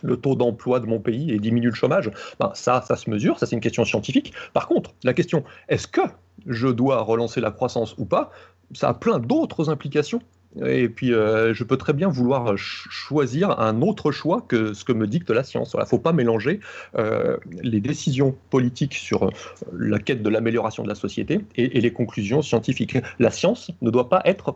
[0.04, 3.38] le taux d'emploi de mon pays et diminue le chômage, ben, ça, ça se mesure,
[3.38, 4.34] ça c'est une question scientifique.
[4.52, 6.02] Par contre, la question, est-ce que
[6.48, 8.32] je dois relancer la croissance ou pas,
[8.74, 10.22] ça a plein d'autres implications.
[10.60, 14.92] Et puis, euh, je peux très bien vouloir choisir un autre choix que ce que
[14.92, 15.74] me dicte la science.
[15.74, 16.60] Il ne faut pas mélanger
[16.98, 19.32] euh, les décisions politiques sur euh,
[19.72, 22.98] la quête de l'amélioration de la société et, les conclusions scientifiques.
[23.20, 24.56] La science ne doit pas être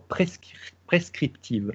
[0.87, 1.71] prescriptive.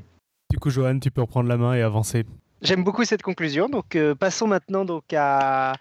[0.50, 2.24] Du coup, Johan, tu peux reprendre la main et avancer.
[2.62, 3.68] J'aime beaucoup cette conclusion.
[3.68, 5.74] Donc, euh, passons maintenant donc à.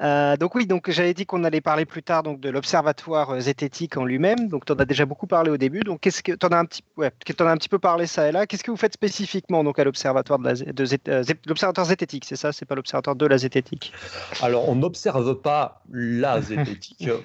[0.00, 3.40] Euh, donc oui, donc j'avais dit qu'on allait parler plus tard donc de l'observatoire euh,
[3.40, 4.48] zététique en lui-même.
[4.48, 5.80] Donc, tu en as déjà beaucoup parlé au début.
[5.80, 7.10] Donc, qu'est-ce que tu en as un petit, ouais,
[7.40, 8.46] en as un petit peu parlé ça et là.
[8.46, 12.52] Qu'est-ce que vous faites spécifiquement donc à l'observatoire de, la, de l'observatoire zététique C'est ça
[12.52, 13.92] C'est pas l'observatoire de la zététique?
[14.40, 17.08] Alors, on n'observe pas la zététique.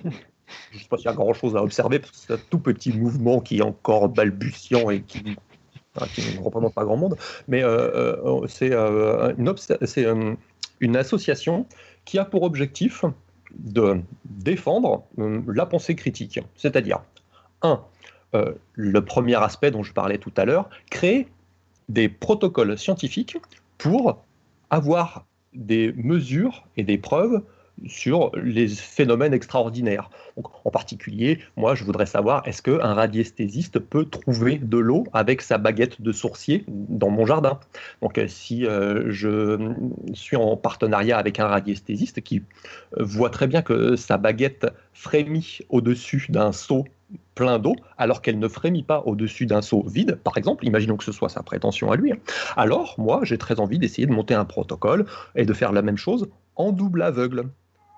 [0.71, 2.59] Je ne sais pas s'il y a grand-chose à observer parce que c'est un tout
[2.59, 5.37] petit mouvement qui est encore balbutiant et qui
[6.13, 7.17] qui ne représente pas grand monde,
[7.47, 10.37] mais euh, euh, c'est euh, une,
[10.79, 11.65] une, association
[12.05, 13.05] qui a pour objectif
[13.57, 16.39] de défendre la pensée critique.
[16.55, 16.99] C'est-à-dire,
[17.61, 17.81] un,
[18.73, 21.27] le premier aspect dont je parlais tout à l'heure, créer
[21.87, 23.37] des protocoles scientifiques
[23.77, 24.21] pour
[24.69, 27.41] avoir des mesures et des preuves
[27.87, 30.09] sur les phénomènes extraordinaires.
[30.37, 35.57] en particulier, moi, je voudrais savoir, est-ce qu'un radiesthésiste peut trouver de l'eau avec sa
[35.57, 37.59] baguette de sourcier dans mon jardin?
[38.01, 39.73] Donc, euh, si euh, je
[40.13, 42.43] suis en partenariat avec un radiesthésiste qui
[42.97, 46.85] euh, voit très bien que sa baguette frémit au-dessus d'un seau
[47.35, 51.03] plein d'eau, alors qu'elle ne frémit pas au-dessus d'un seau vide, par exemple, imaginons que
[51.03, 52.17] ce soit sa prétention à lui, hein.
[52.57, 55.05] alors moi, j'ai très envie d'essayer de monter un protocole
[55.35, 57.49] et de faire la même chose en double aveugle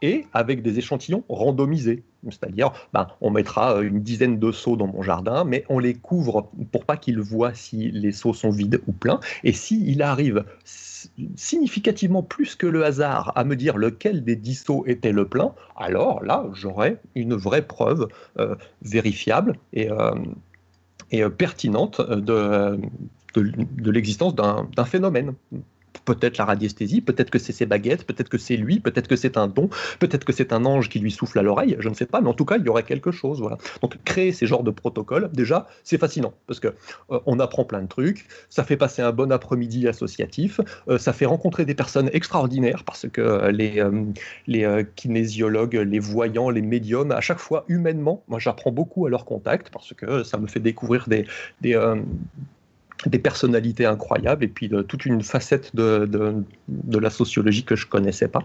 [0.02, 2.04] et avec des échantillons randomisés.
[2.30, 5.93] C'est-à-dire, ben, on mettra euh, une dizaine de seaux dans mon jardin, mais on les
[5.93, 9.20] couvre pour pas qu'il voit si les seaux sont vides ou pleins.
[9.43, 10.43] Et s'il arrive
[11.36, 15.54] significativement plus que le hasard à me dire lequel des dix seaux était le plein,
[15.78, 18.08] alors là, j'aurai une vraie preuve
[18.39, 20.16] euh, vérifiable et, euh,
[21.12, 22.80] et pertinente de,
[23.36, 25.34] de l'existence d'un phénomène
[26.06, 29.38] peut-être la radiesthésie, peut-être que c'est ses baguettes, peut-être que c'est lui, peut-être que c'est
[29.38, 29.70] un don,
[30.00, 32.30] peut-être que c'est un ange qui lui souffle à l'oreille, je ne sais pas, mais
[32.30, 33.39] en tout cas, il y aurait quelque chose.
[33.39, 33.58] Voilà.
[33.82, 36.70] Donc, créer ces genres de protocoles, déjà, c'est fascinant, parce que
[37.12, 41.14] euh, on apprend plein de trucs, ça fait passer un bon après-midi associatif, euh, ça
[41.14, 43.52] fait rencontrer des personnes extraordinaires, parce que euh,
[44.48, 49.26] les, kinésiologues, les voyants, les médiums, à chaque fois, humainement, moi, j'apprends beaucoup à leur
[49.26, 51.26] contact, parce que ça me fait découvrir des
[53.06, 56.10] des personnalités incroyables et puis de, toute une facette de,
[56.68, 58.43] de, la sociologie que je connaissais pas.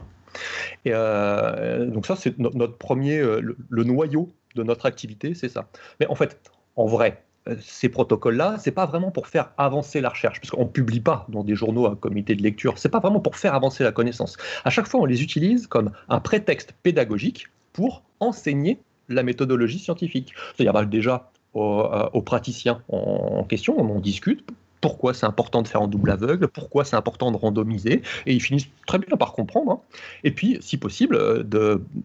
[0.84, 5.68] Et euh, donc ça, c'est notre premier, euh, le, noyau de notre activité, c'est ça.
[6.00, 6.38] Mais en fait,
[6.76, 10.66] en vrai, euh, ces protocoles-là, c'est pas vraiment pour faire avancer la recherche, parce qu'on
[10.66, 12.78] publie pas dans des journaux à comité de lecture.
[12.78, 14.36] C'est pas vraiment pour faire avancer la connaissance.
[14.64, 18.78] À chaque fois, on les utilise comme un prétexte pédagogique pour enseigner
[19.09, 20.34] la méthodologie scientifique.
[20.55, 24.44] C'est-à-dire bah, déjà, aux, praticiens en question, on en discute,
[24.82, 28.42] pourquoi c'est important de faire en double aveugle, pourquoi c'est important de randomiser, et ils
[28.42, 29.70] finissent très bien par comprendre.
[29.70, 29.80] Hein.
[30.24, 31.44] Et puis, si possible,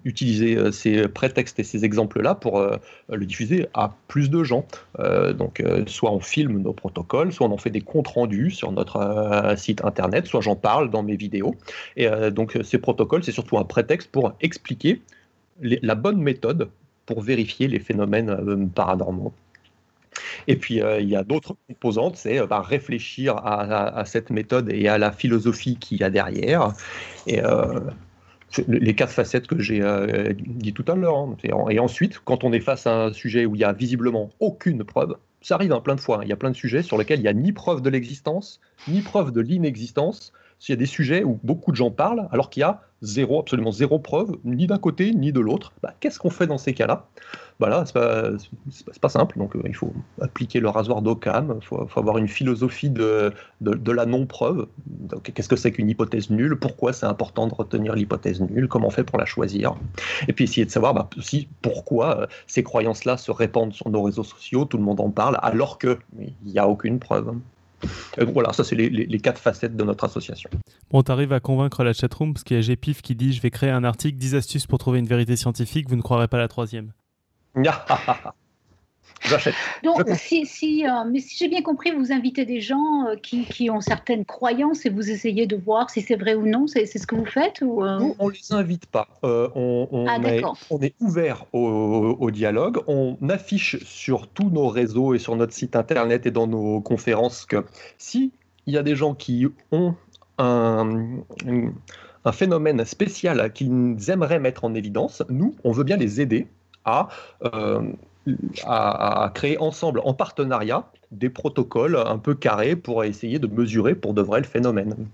[0.06, 2.64] d'utiliser ces prétextes et ces exemples-là pour
[3.10, 4.66] le diffuser à plus de gens.
[5.34, 9.56] donc, soit on filme nos protocoles, soit on en fait des comptes rendus sur notre
[9.58, 11.56] site internet, soit j'en parle dans mes vidéos.
[11.95, 15.02] Et donc, ces protocoles, c'est surtout un prétexte pour expliquer
[15.62, 16.70] la bonne méthode
[17.08, 19.34] pour vérifier les phénomènes euh, paranormaux.
[20.47, 24.70] Et puis, euh, il y a d'autres composantes, c'est euh, bah, réfléchir à, cette méthode
[24.72, 26.74] et à la philosophie qu'il y a derrière.
[27.26, 27.41] Et
[28.68, 29.82] les quatre facettes que j'ai
[30.38, 31.18] dit tout à l'heure.
[31.18, 31.36] Hein.
[31.70, 34.84] Et ensuite, quand on est face à un sujet où il y a visiblement aucune
[34.86, 36.22] preuve, ça arrive hein, plein de fois, hein.
[36.24, 38.60] il y a plein de sujets sur lesquels il n'y a ni preuve de l'existence,
[38.88, 42.49] ni preuve de l'inexistence, s'il y a des sujets où beaucoup de gens parlent alors
[42.49, 46.20] qu'il y a zéro, absolument zéro preuve, ni d'un côté ni de l'autre, bah, qu'est-ce
[46.20, 47.08] qu'on fait dans ces cas-là?
[47.60, 48.30] Bah Là, c'est pas,
[49.02, 49.91] pas, simple, donc euh, il faut
[50.22, 54.68] appliquer le rasoir d'Occam, il faut, avoir une philosophie de, de, la non-preuve.
[55.24, 56.58] Qu'est-ce que c'est qu'une hypothèse nulle?
[56.60, 58.68] Pourquoi c'est important de retenir l'hypothèse nulle?
[58.68, 59.76] Comment on fait pour la choisir?
[60.28, 64.04] Et puis essayer de savoir bah, aussi pourquoi euh, ces croyances-là se répandent sur nos
[64.04, 65.98] réseaux sociaux, tout le monde en parle, alors qu'il
[66.45, 67.34] n'y a aucune preuve.
[68.20, 70.50] Euh, voilà, ça c'est les, quatre facettes de notre association.
[70.92, 73.52] Bon, t'arrives à convaincre la chatroom parce qu'il y a GPIF qui dit je vais
[73.52, 76.48] créer un article 10 astuces pour trouver une vérité scientifique, vous ne croirez pas la
[76.48, 76.94] troisième.
[79.84, 83.82] Donc, si, euh, mais si j'ai bien compris, vous invitez des gens euh, qui, ont
[83.82, 86.68] certaines croyances et vous essayez de voir si c'est vrai ou non.
[86.68, 87.99] C'est ce que vous faites ou euh?
[87.99, 89.07] Nous, on les invite pas.
[89.24, 92.80] on, ah, est, on, est, ouvert au, dialogue.
[92.88, 97.45] On affiche sur tous nos réseaux et sur notre site internet et dans nos conférences
[97.45, 97.65] que
[97.97, 98.32] si
[98.65, 99.95] il y a des gens qui ont
[100.38, 101.22] un,
[102.26, 106.47] un phénomène spécial qu'ils aimeraient mettre en évidence, nous, on veut bien les aider
[106.86, 107.09] à
[108.66, 114.14] à, créer ensemble, en partenariat, des protocoles un peu carrés pour essayer de mesurer pour
[114.14, 115.08] de vrai le phénomène.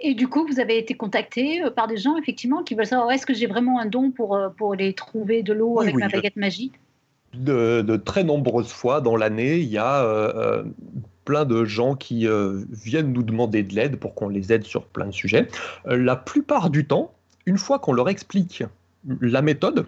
[0.00, 3.10] Et du coup, vous avez été contacté euh, par des gens, effectivement, qui veulent savoir
[3.12, 6.08] est-ce que j'ai vraiment un don pour, euh, pour les trouver de l'eau avec ma
[6.08, 6.74] baguette magique?
[7.34, 10.64] De, très nombreuses fois dans l'année, il y a euh,
[11.24, 12.26] plein de gens qui
[12.70, 15.48] viennent nous demander de l'aide pour qu'on les aide sur plein de sujets.
[15.86, 17.14] la plupart du temps,
[17.46, 18.64] une fois qu'on leur explique
[19.20, 19.86] la méthode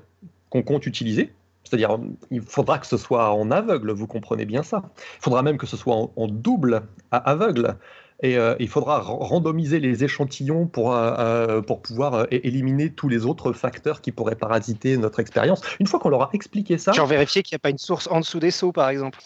[0.49, 1.33] qu'on compte utiliser,
[1.65, 1.99] c'est-à-dire,
[2.31, 4.83] il faudra que ce soit en aveugle, vous comprenez bien ça.
[5.19, 7.77] Il faudra même que ce soit en, double à aveugle.
[8.23, 13.27] Et euh, il faudra randomiser les échantillons pour, euh, euh, pour pouvoir éliminer tous les
[13.27, 15.63] autres facteurs qui pourraient parasiter notre expérience.
[15.81, 16.93] Une fois qu'on leur a expliqué ça.
[16.93, 19.19] Genre vérifier qu'il n'y a pas une source en dessous des seaux, par exemple.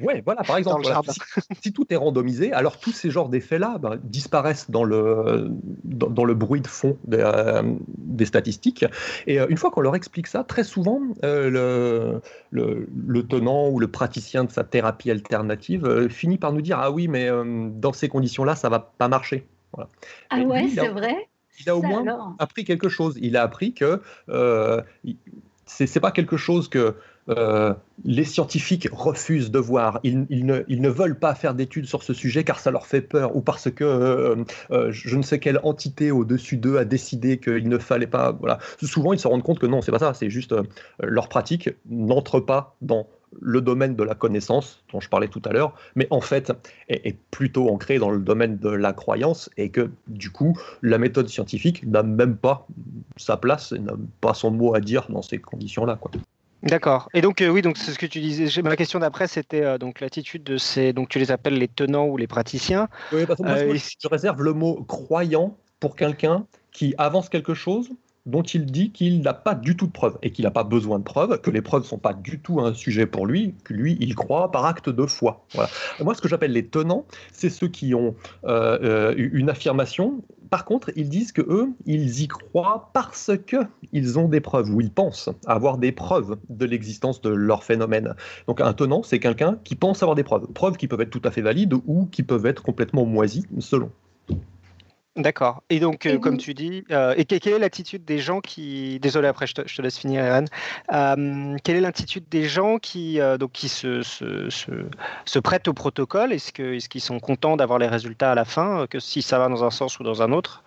[0.00, 0.86] Ouais, voilà, par exemple,
[1.62, 5.50] si, tout est randomisé, alors tous ces genres d'effets-là ben, disparaissent dans le,
[5.84, 7.62] dans, le bruit de fond des, euh,
[8.24, 8.84] statistiques.
[9.26, 12.20] Et euh, une fois qu'on leur explique ça, très souvent, euh,
[12.50, 16.90] le, le, tenant ou le praticien de sa thérapie alternative finit par nous dire Ah
[16.90, 17.28] oui, mais
[17.70, 19.46] dans ces conditions-là, ça va pas marcher.
[20.30, 21.28] Ah ouais, c'est vrai
[21.58, 23.16] il a au moins appris quelque chose.
[23.20, 24.02] Il a appris que
[25.66, 26.94] c'est pas quelque chose que
[27.28, 27.74] euh,
[28.04, 30.00] les scientifiques refusent de voir.
[30.04, 33.40] Ils, ne, veulent pas faire d'études sur ce sujet car ça leur fait peur ou
[33.40, 37.78] parce que euh, euh, je ne sais quelle entité au-dessus d'eux a décidé qu'il ne
[37.78, 38.32] fallait pas.
[38.32, 38.58] Voilà.
[38.82, 40.14] Souvent, ils se rendent compte que non, c'est pas ça.
[40.14, 40.54] C'est juste
[41.00, 43.08] leur pratique n'entre pas dans
[43.40, 46.52] le domaine de la connaissance dont je parlais tout à l'heure, mais en fait
[46.88, 51.28] est, plutôt ancré dans le domaine de la croyance et que du coup la méthode
[51.28, 52.66] scientifique n'a même pas
[53.16, 55.98] sa place n'a pas son mot à dire dans ces conditions-là.
[56.62, 57.08] D'accord.
[57.14, 58.62] Et donc euh, oui, donc c'est ce que tu disais.
[58.62, 62.06] Ma question d'après, c'était euh, donc l'attitude de ces, donc tu les appelles les tenants
[62.06, 62.88] ou les praticiens.
[63.12, 67.54] Oui, parce que moi, euh, je réserve le mot croyant pour quelqu'un qui avance quelque
[67.54, 67.90] chose
[68.26, 70.98] dont il dit qu'il n'a pas du tout de preuves et qu'il n'a pas besoin
[70.98, 73.72] de preuves, que les preuves ne sont pas du tout un sujet pour lui, que
[73.72, 75.46] lui, il croit par acte de foi.
[75.54, 75.70] Voilà.
[76.00, 78.14] Moi, ce que j'appelle les tenants, c'est ceux qui ont
[78.44, 83.56] une affirmation par contre, ils disent que eux, ils y croient parce que
[83.92, 88.14] ils ont des preuves ou ils pensent avoir des preuves de l'existence de leur phénomène.
[88.46, 91.22] Donc un tenant, c'est quelqu'un qui pense avoir des preuves, preuves qui peuvent être tout
[91.24, 93.90] à fait valides ou qui peuvent être complètement moisies selon.
[95.16, 95.62] D'accord.
[95.70, 99.00] Et donc, euh, comme tu dis, euh, et quelle est l'attitude des gens qui.
[99.00, 100.46] Désolé, après, je te, laisse finir, Anne.
[100.92, 106.34] Euh, quelle est l'attitude des gens qui, donc, qui se, se, se, prêtent au protocole?
[106.34, 109.48] Est-ce qu'ils est sont contents d'avoir les résultats à la fin, que si ça va
[109.48, 110.62] dans un sens ou dans un autre?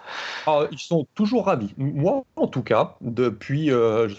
[0.47, 1.73] Ah, Ils sont toujours ravis.
[1.77, 3.69] Moi, en tout cas, depuis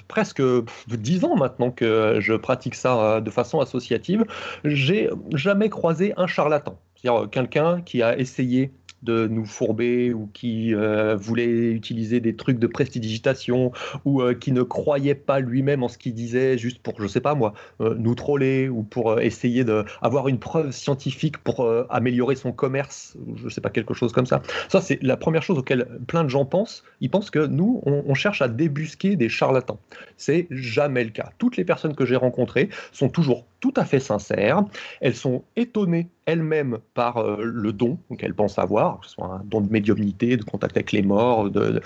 [0.07, 0.43] presque
[0.87, 4.25] 10 ans maintenant que je pratique ça de façon associative,
[4.65, 6.79] j'ai jamais croisé un charlatan.
[7.01, 8.73] C'est-à-dire quelqu'un qui a essayé
[9.03, 13.73] de nous fourber ou qui euh, voulait utiliser des trucs de prestidigitation
[14.05, 17.21] ou euh, qui ne croyait pas lui-même en ce qu'il disait juste pour, je sais
[17.21, 22.53] pas moi, euh, nous troller ou pour essayer d'avoir une preuve scientifique pour améliorer son
[22.53, 24.43] commerce, je sais pas, quelque chose comme ça.
[24.69, 26.85] Ça, c'est la première chose auquel plein de gens pensent.
[27.01, 29.79] Ils pensent que nous, on, on cherche à débusquer des charlatans.
[30.17, 31.31] C'est jamais le cas.
[31.39, 34.63] Toutes les personnes que j'ai rencontrées sont toujours tout à fait sincères.
[35.01, 39.43] Elles sont étonnées elles-mêmes par euh, le don qu'elles pensent avoir, que ce soit un
[39.45, 41.81] don de médiumnité, de contact avec les morts, de,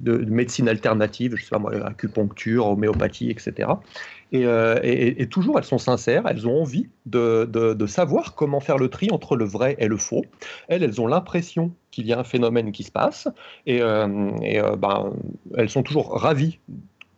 [0.00, 3.68] médecine alternative, je sais pas moi, acupuncture, homéopathie, etc.
[4.34, 9.08] Euh, et, toujours, elles sont sincères, elles ont envie de, savoir comment faire le tri
[9.10, 10.24] entre le vrai et le faux.
[10.68, 13.28] Elles, elles ont l'impression qu'il y a un phénomène qui se passe,
[13.66, 15.12] et, euh, ben,
[15.56, 16.58] elles sont toujours ravies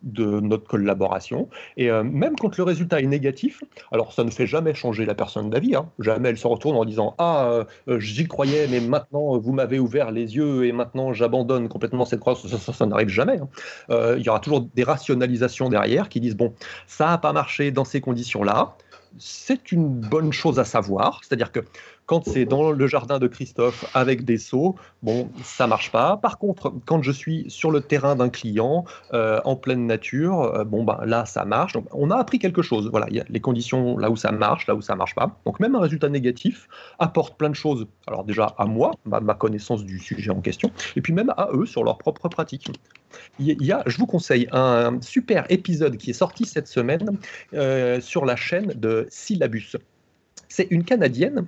[0.03, 1.49] de notre collaboration.
[1.77, 5.15] Et euh, même quand le résultat est négatif, alors ça ne fait jamais changer la
[5.15, 5.89] personne d'avis, hein.
[5.99, 10.11] jamais elle se retourne en disant Ah, euh, j'y croyais, mais maintenant vous m'avez ouvert
[10.11, 12.47] les yeux et maintenant j'abandonne complètement cette croyance.
[12.47, 13.39] Ça, n'arrive jamais.
[13.39, 13.49] Hein.
[13.89, 16.53] Euh, il y aura toujours des rationalisations derrière qui disent Bon,
[16.87, 18.75] ça n'a pas marché dans ces conditions-là.
[19.17, 21.61] C'est une bonne chose à savoir, c'est-à-dire que
[22.09, 26.17] quand c'est dans le jardin de Christophe avec des seaux, bon, ça marche pas.
[26.17, 28.83] Par contre, quand je suis sur le terrain d'un client
[29.13, 31.73] euh, en pleine nature, euh, bon, ben là, ça marche.
[31.73, 32.89] Donc, on a appris quelque chose.
[32.89, 35.39] Voilà, il y a les conditions là où ça marche, là où ça marche pas.
[35.45, 37.85] Donc, même un résultat négatif apporte plein de choses.
[38.07, 41.67] Alors déjà à moi, ma, connaissance du sujet en question, et puis même à eux
[41.67, 42.71] sur leur propre pratique.
[43.37, 47.19] Il y a, je vous conseille un super épisode qui est sorti cette semaine
[47.53, 49.75] euh, sur la chaîne de Syllabus.
[50.47, 51.45] C'est une Canadienne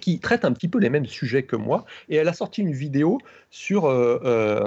[0.00, 2.72] qui traite un petit peu les mêmes sujets que moi, et elle a sorti une
[2.72, 3.18] vidéo
[3.50, 4.66] sur euh, euh,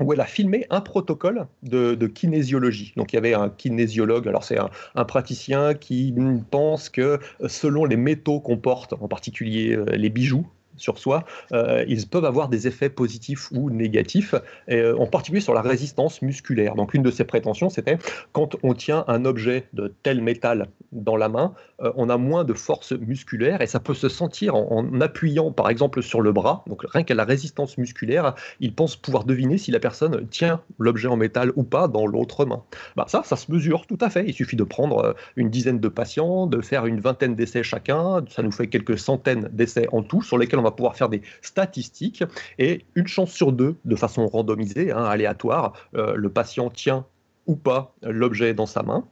[0.00, 2.92] où elle a filmé un protocole de, kinésiologie.
[2.96, 6.14] Donc il y avait un kinésiologue, alors c'est un, praticien qui
[6.50, 10.46] pense que selon les métaux qu'on porte, en particulier euh, les bijoux,
[10.76, 14.34] sur soi, euh, ils peuvent avoir des effets positifs ou négatifs,
[14.70, 16.74] euh, en particulier sur la résistance musculaire.
[16.74, 17.98] Donc une de ses prétentions, c'était
[18.32, 22.44] quand on tient un objet de tel métal dans la main, euh, on a moins
[22.44, 26.64] de force musculaire et ça peut se sentir en, appuyant par exemple sur le bras.
[26.66, 31.08] Donc rien qu'à la résistance musculaire, il pense pouvoir deviner si la personne tient l'objet
[31.08, 32.62] en métal ou pas dans l'autre main.
[32.96, 34.24] Bah, ça, ça se mesure tout à fait.
[34.26, 38.42] Il suffit de prendre une dizaine de patients, de faire une vingtaine d'essais chacun, ça
[38.42, 42.24] nous fait quelques centaines d'essais en tout sur lesquels on pouvoir faire des statistiques
[42.58, 47.04] et une chance sur deux, de façon randomisée, hein, aléatoire, euh, le patient tient
[47.46, 49.04] ou pas l'objet dans sa main.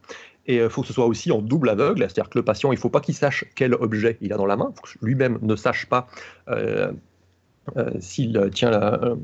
[0.47, 2.71] Et il euh, faut que ce soit aussi en double aveugle, c'est-à-dire que le patient,
[2.73, 5.57] il ne faut pas qu'il sache quel objet il a dans la main, lui-même ne
[5.57, 6.07] sache pas
[6.49, 6.93] euh,
[7.99, 9.17] s'il tient la,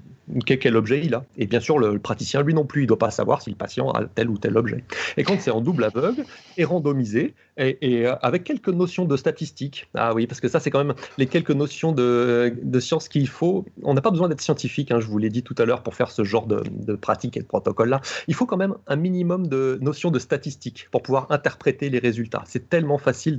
[0.46, 1.24] quel, objet il a.
[1.36, 3.56] Et bien sûr, le, praticien, lui non plus, il ne doit pas savoir si le
[3.56, 4.84] patient a tel ou tel objet.
[5.16, 6.24] Et quand c'est en double aveugle
[6.56, 10.70] et randomisé, et, euh, avec quelques notions de statistiques, ah oui, parce que ça, c'est
[10.70, 13.66] quand même les quelques notions de, de science qu'il faut.
[13.82, 15.94] On n'a pas besoin d'être scientifique, hein, je vous l'ai dit tout à l'heure, pour
[15.94, 18.00] faire ce genre de, de pratique et de protocole-là.
[18.28, 22.42] Il faut quand même un minimum de notions de statistiques pour pouvoir interpréter les résultats.
[22.46, 23.38] C'est tellement facile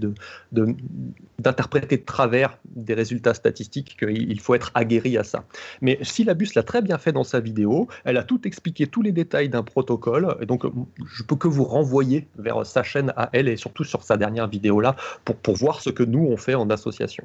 [1.40, 5.46] d'interpréter de, de, travers des résultats statistiques qu'il faut être aguerri à ça.
[5.82, 7.88] Mais Syllabus l'a très bien fait dans sa vidéo.
[8.06, 10.36] Elle a tout expliqué, tous les détails d'un protocole.
[10.42, 10.64] Et donc,
[11.06, 14.48] je peux que vous renvoyer vers sa chaîne à elle et surtout sur sa dernière
[14.48, 17.24] vidéo là pour, pour voir ce que nous on fait en association.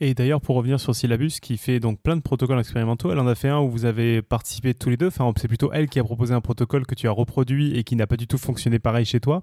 [0.00, 3.26] Et d'ailleurs, pour revenir sur Syllabus, qui fait donc plein de protocoles expérimentaux, elle en
[3.26, 5.08] a fait un où vous avez participé tous les deux.
[5.08, 7.96] Enfin, c'est plutôt elle qui a proposé un protocole que tu as reproduit et qui
[7.96, 9.42] n'a pas du tout fonctionné pareil chez toi.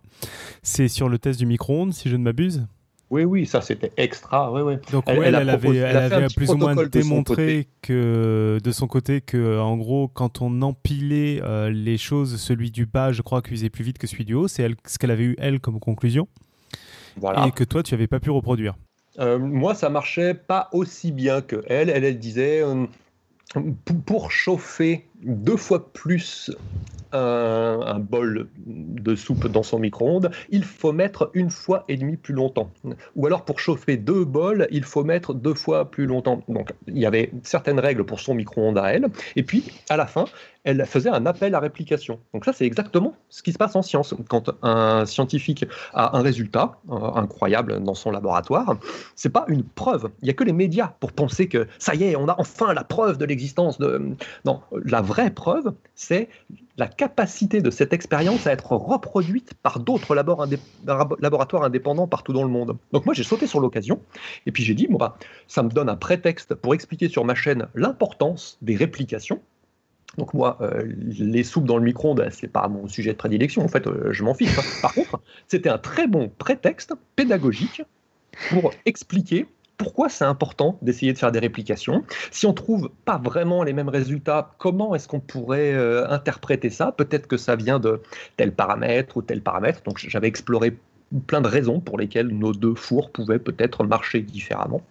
[0.64, 2.68] C'est sur le test du micro-ondes, si je ne m'abuse.
[3.10, 4.52] Oui, oui, ça c'était extra.
[4.92, 10.42] Donc elle, avait, plus ou moins démontré que de son côté que en gros quand
[10.42, 14.26] on empilait euh, les choses, celui du bas, je crois, cuisait plus vite que celui
[14.26, 14.48] du haut.
[14.48, 16.28] C'est ce qu'elle avait eu elle comme conclusion.
[17.16, 17.48] Voilà.
[17.48, 18.76] Et que toi, tu n'avais pas pu reproduire.
[19.20, 21.90] Euh, moi, ça marchait pas aussi bien que elle.
[21.90, 22.86] Elle, elle disait euh,
[24.06, 26.52] pour chauffer deux fois plus
[27.14, 32.34] un, bol de soupe dans son micro-ondes, il faut mettre une fois et demie plus
[32.34, 32.72] longtemps.
[33.16, 36.44] Ou alors pour chauffer deux bols, il faut mettre deux fois plus longtemps.
[36.48, 39.08] Donc il y avait certaines règles pour son micro-ondes à elle.
[39.36, 40.26] Et puis à la fin,
[40.68, 42.20] elle faisait un appel à réplication.
[42.34, 44.14] Donc ça, c'est exactement ce qui se passe en science.
[44.28, 48.76] Quand un scientifique a un résultat euh, incroyable dans son laboratoire,
[49.16, 50.10] c'est pas une preuve.
[50.22, 52.74] Il y a que les médias pour penser que ça y est, on a enfin
[52.74, 54.12] la preuve de l'existence de.
[54.44, 56.28] Non, la vraie preuve, c'est
[56.78, 62.50] la capacité de cette expérience à être reproduite par d'autres laboratoires indépendants partout dans le
[62.50, 62.78] monde.
[62.92, 64.02] Donc moi j'ai sauté sur l'occasion
[64.46, 67.36] et puis j'ai dit bon bah ça me donne un prétexte pour expliquer sur ma
[67.36, 69.42] chaîne l'importance des réplications.
[70.18, 70.84] Donc moi, euh,
[71.20, 73.64] les soupes dans le micro-ondes, c'est pas mon sujet de prédilection.
[73.64, 74.56] En fait, euh, je m'en fiche.
[74.82, 77.84] Par contre, c'était un très bon prétexte pédagogique
[78.50, 79.46] pour expliquer
[79.78, 82.04] pourquoi c'est important d'essayer de faire des réplications.
[82.32, 86.92] Si on trouve pas vraiment les mêmes résultats, comment est-ce qu'on pourrait euh, interpréter ça?
[86.92, 88.02] Peut-être que ça vient de
[88.38, 89.84] tel paramètre ou tel paramètre.
[89.84, 90.76] Donc j'avais exploré
[91.28, 94.82] plein de raisons pour lesquelles nos deux fours pouvaient peut-être marcher différemment.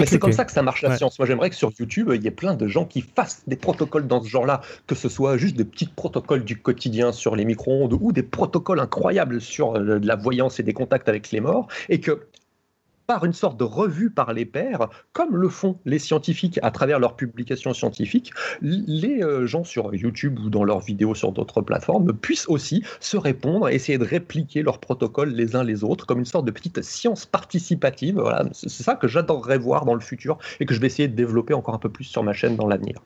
[0.00, 1.18] Mais c'est comme ça que ça marche la science.
[1.18, 4.06] Moi, j'aimerais que sur YouTube, il y ait plein de gens qui fassent des protocoles
[4.06, 7.96] dans ce genre-là, que ce soit juste des petits protocoles du quotidien sur les micro-ondes
[8.00, 12.00] ou des protocoles incroyables sur euh, la voyance et des contacts avec les morts, et
[12.00, 12.20] que
[13.08, 16.98] par une sorte de revue par les pairs, comme le font les scientifiques à travers
[16.98, 22.12] leurs publications scientifiques, les euh, gens sur YouTube ou dans leurs vidéos sur d'autres plateformes
[22.12, 26.26] puissent aussi se répondre, essayer de répliquer leurs protocoles les uns les autres, comme une
[26.26, 28.16] sorte de petite science participative.
[28.20, 31.16] Voilà, c'est ça que j'adorerais voir dans le futur et que je vais essayer de
[31.16, 33.00] développer encore un peu plus sur ma chaîne dans l'avenir.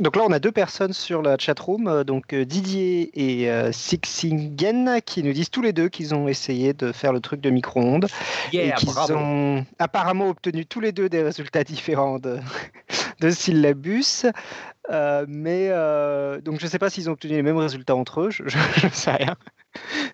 [0.00, 3.72] Donc là, on a deux personnes sur la chatroom, euh, donc euh, Didier et euh,
[3.72, 7.50] Sixingen, qui nous disent tous les deux qu'ils ont essayé de faire le truc de
[7.50, 8.06] micro-ondes
[8.52, 12.38] et qu'ils ont apparemment obtenu tous les deux des résultats différents de,
[13.20, 14.26] de syllabus.
[15.26, 15.68] mais
[16.42, 18.90] donc je ne sais pas s'ils ont obtenu les mêmes résultats entre eux, je ne
[18.92, 19.36] sais rien.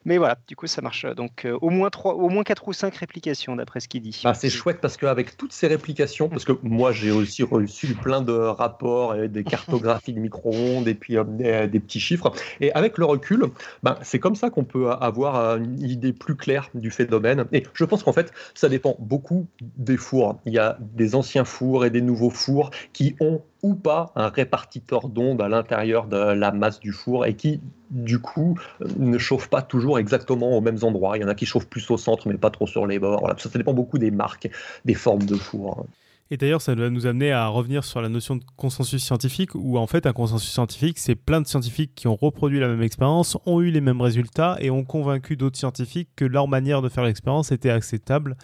[0.04, 1.06] Mais voilà, du coup, ça marche.
[1.16, 4.20] Donc, euh, au, moins 3, au moins 4 ou 5 réplications, d'après ce qu'il dit.
[4.24, 8.20] Bah, c'est chouette parce qu'avec toutes ces réplications, parce que moi, j'ai aussi reçu plein
[8.20, 12.32] de rapports, et des cartographies de micro-ondes et puis euh, des, petits chiffres.
[12.60, 13.46] Et avec le recul,
[13.82, 17.44] bah, c'est comme ça qu'on peut avoir une idée plus claire du phénomène.
[17.52, 20.40] Et je pense qu'en fait, ça dépend beaucoup des fours.
[20.46, 24.28] Il y a des anciens fours et des nouveaux fours qui ont ou pas un
[24.28, 27.60] répartiteur d'ondes à l'intérieur de la masse du four et qui,
[27.90, 28.58] du coup,
[28.98, 31.16] ne chauffe pas toujours exactement aux mêmes endroits.
[31.16, 33.26] Il y en a qui chauffent plus au centre, mais pas trop sur les bords.
[33.38, 34.50] Ça, ça dépend beaucoup des marques,
[34.84, 35.86] des formes de four.
[36.30, 39.78] Et d'ailleurs, ça va nous amener à revenir sur la notion de consensus scientifique, où
[39.78, 43.36] en fait, un consensus scientifique, c'est plein de scientifiques qui ont reproduit la même expérience,
[43.44, 47.04] ont eu les mêmes résultats et ont convaincu d'autres scientifiques que leur manière de faire
[47.04, 48.36] l'expérience était acceptable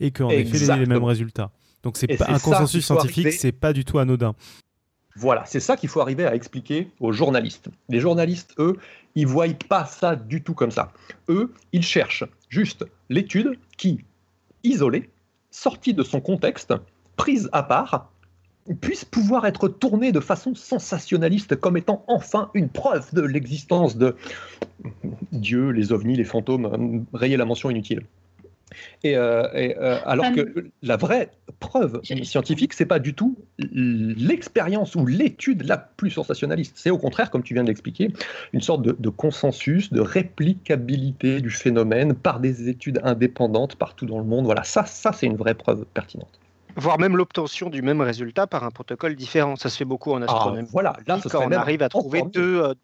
[0.00, 1.52] et qu'en effet, ils avaient les mêmes résultats.
[1.84, 4.34] Donc, c'est pas un consensus scientifique, c'est pas du tout anodin.
[5.14, 7.68] Voilà, c'est ça qu'il faut arriver à expliquer aux journalistes.
[7.88, 8.76] Les journalistes, eux,
[9.14, 10.92] ils ne voient pas ça du tout comme ça.
[11.28, 14.04] Eux, ils cherchent juste l'étude qui,
[14.62, 15.10] isolée,
[15.50, 16.72] sortie de son contexte,
[17.18, 18.10] prise à part,
[18.80, 24.16] puisse pouvoir être tournée de façon sensationnaliste comme étant enfin une preuve de l'existence de
[25.32, 28.02] Dieu, les ovnis, les fantômes, rayer la mention inutile.
[29.02, 35.06] Et, euh, euh, alors que la vraie preuve scientifique, c'est pas du tout l'expérience ou
[35.06, 36.74] l'étude la plus sensationnaliste.
[36.76, 38.12] C'est au contraire, comme tu viens de l'expliquer,
[38.52, 44.26] une sorte de, consensus, de réplicabilité du phénomène par des études indépendantes partout dans le
[44.26, 44.44] monde.
[44.44, 46.38] Voilà, ça, ça c'est une vraie preuve pertinente
[46.76, 49.56] voire même l'obtention du même résultat par un protocole différent.
[49.56, 50.68] Ça se fait beaucoup en ah, astronomie.
[50.72, 52.74] voilà, là, quand on arrive à trouver deux, euh,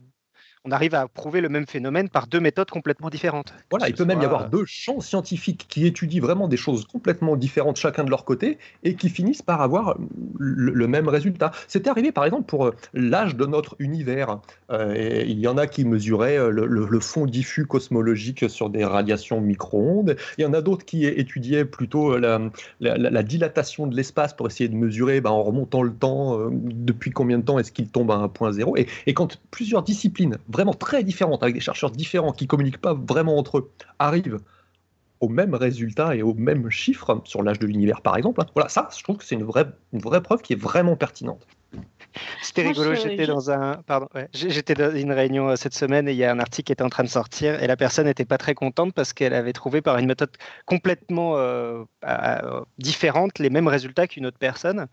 [0.67, 3.53] on arrive à prouver le même phénomène par deux méthodes complètement différentes.
[3.71, 7.37] Voilà, il peut même y avoir deux champs scientifiques qui étudient vraiment des choses complètement
[7.37, 9.99] différentes chacun de leur côté et qui finissent par avoir
[10.39, 11.53] le, même résultat.
[11.69, 14.41] C'était arrivé par exemple pour euh, l'âge de notre univers.
[14.71, 19.43] Euh, il y en a qui mesuraient euh, le, fond diffus cosmologique sur des radiations
[19.43, 20.17] micro-ondes.
[20.39, 24.75] Il y en a d'autres qui étudiaient plutôt la, dilatation de l'espace pour essayer de
[24.75, 28.29] mesurer ben, en remontant le temps, depuis combien de temps est-ce qu'il tombe à un
[28.29, 28.77] point zéro.
[28.77, 33.37] et quand plusieurs disciplines vraiment très différentes, avec des chercheurs différents qui communiquent pas vraiment
[33.37, 34.39] entre eux, arrivent
[35.21, 38.41] au même résultat et au même chiffre sur l'âge de l'univers, par exemple.
[38.41, 38.47] Hein.
[38.55, 41.47] Voilà, ça, je trouve que c'est une vraie, une vraie preuve qui est vraiment pertinente.
[42.43, 46.17] C'était rigolo, j'étais dans un pardon, j'étais dans une réunion euh, cette semaine et il
[46.17, 48.39] y a un article qui était en train de sortir et la personne n'était pas
[48.39, 50.31] très contente parce qu'elle avait trouvé par une méthode
[50.65, 54.87] complètement euh, euh, différente les mêmes résultats qu'une autre personne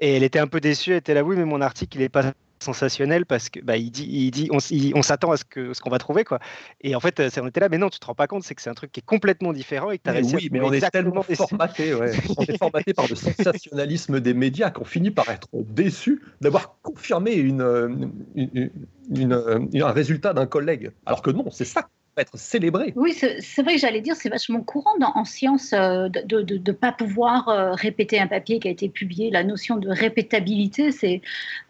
[0.00, 2.08] et elle était un peu déçue, elle était là oui mais mon article il est
[2.08, 2.32] pas
[2.62, 5.90] sensationnel parce que bah, il dit, il dit on, s'attend à ce que ce qu'on
[5.90, 6.38] va trouver quoi.
[6.80, 8.62] Et en fait, on était là, mais non, tu te rends pas compte, c'est que
[8.62, 11.22] c'est un truc qui est complètement différent et que as oui, mais on est tellement
[11.22, 16.76] formaté, on est formaté par le sensationnalisme des médias qu'on finit par être déçu d'avoir
[16.82, 20.90] confirmé une, une, un résultat d'un collègue.
[21.06, 21.88] Alors que non, c'est ça
[22.18, 22.92] être célébré.
[22.96, 26.92] Oui, c'est vrai que j'allais dire, c'est vachement courant en science euh, de ne pas
[26.92, 29.30] pouvoir euh, répéter un papier qui a été publié.
[29.30, 31.22] La notion de répétabilité, c'est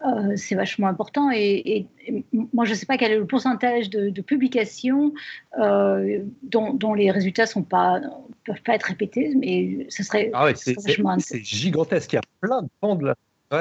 [0.05, 1.31] euh, c'est vachement important.
[1.31, 1.87] Et,
[2.33, 5.13] moi, je ne sais pas quel est le pourcentage de, publications
[5.57, 12.13] dont, les résultats ne peuvent pas être répétés, mais ce serait, ah C'est gigantesque.
[12.13, 13.13] Il y a plein de pans de,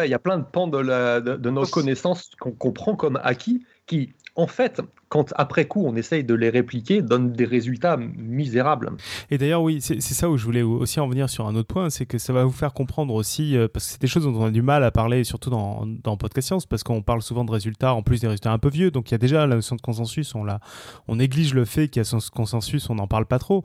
[0.05, 4.15] il y a plein de, pans de, de nos connaissances qu'on comprend comme acquis qui
[4.39, 8.93] en fait, quand après coup on essaye de les répliquer, donnent des résultats misérables.
[9.31, 11.91] Et d'ailleurs, oui, c'est ça où je voulais aussi en venir sur un autre point,
[11.91, 14.35] c'est que ça va vous faire comprendre aussi, euh, parce que c'est des choses dont
[14.35, 17.45] on a du mal à parler, surtout dans, dans Podcast Science, parce qu'on parle souvent
[17.45, 19.57] de résultats, en plus des résultats un peu vieux, donc il y a déjà la
[19.57, 20.61] notion de consensus, on, la,
[21.09, 23.65] on néglige le fait qu'il y a ce consensus, on n'en parle pas trop,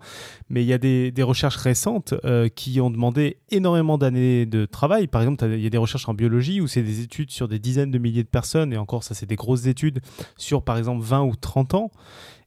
[0.49, 4.65] mais il y a des, des recherches récentes euh, qui ont demandé énormément d'années de
[4.65, 5.07] travail.
[5.07, 7.59] Par exemple, il y a des recherches en biologie où c'est des études sur des
[7.59, 10.01] dizaines de milliers de personnes, et encore ça c'est des grosses études
[10.37, 11.91] sur par exemple 20 ou 30 ans.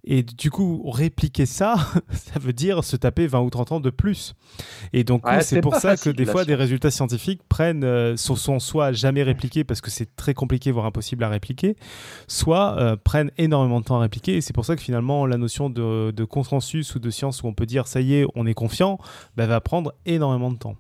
[0.08, 1.74] Et du coup, répliquer ça,
[2.12, 4.34] ça veut dire se taper 20 ou 30 ans de plus.
[4.92, 8.92] Et donc, c'est pour ça que des fois, des résultats scientifiques prennent, euh, sont, soit
[8.92, 11.76] jamais répliqués parce que c'est très compliqué, voire impossible à répliquer,
[12.28, 14.36] soit euh, prennent énormément de temps à répliquer.
[14.36, 17.54] Et c'est pour ça que finalement, la notion de, consensus ou de science où on
[17.54, 18.98] peut dire ça y est, on est confiant,
[19.36, 20.76] bah, va prendre énormément de temps.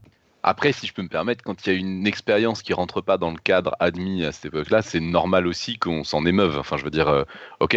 [0.48, 3.18] Après, si je peux me permettre, quand il y a une expérience qui rentre pas
[3.18, 6.56] dans le cadre admis à cette époque-là, c'est normal aussi qu'on s'en émeuve.
[6.56, 7.24] Enfin, je veux dire, euh,
[7.58, 7.76] ok,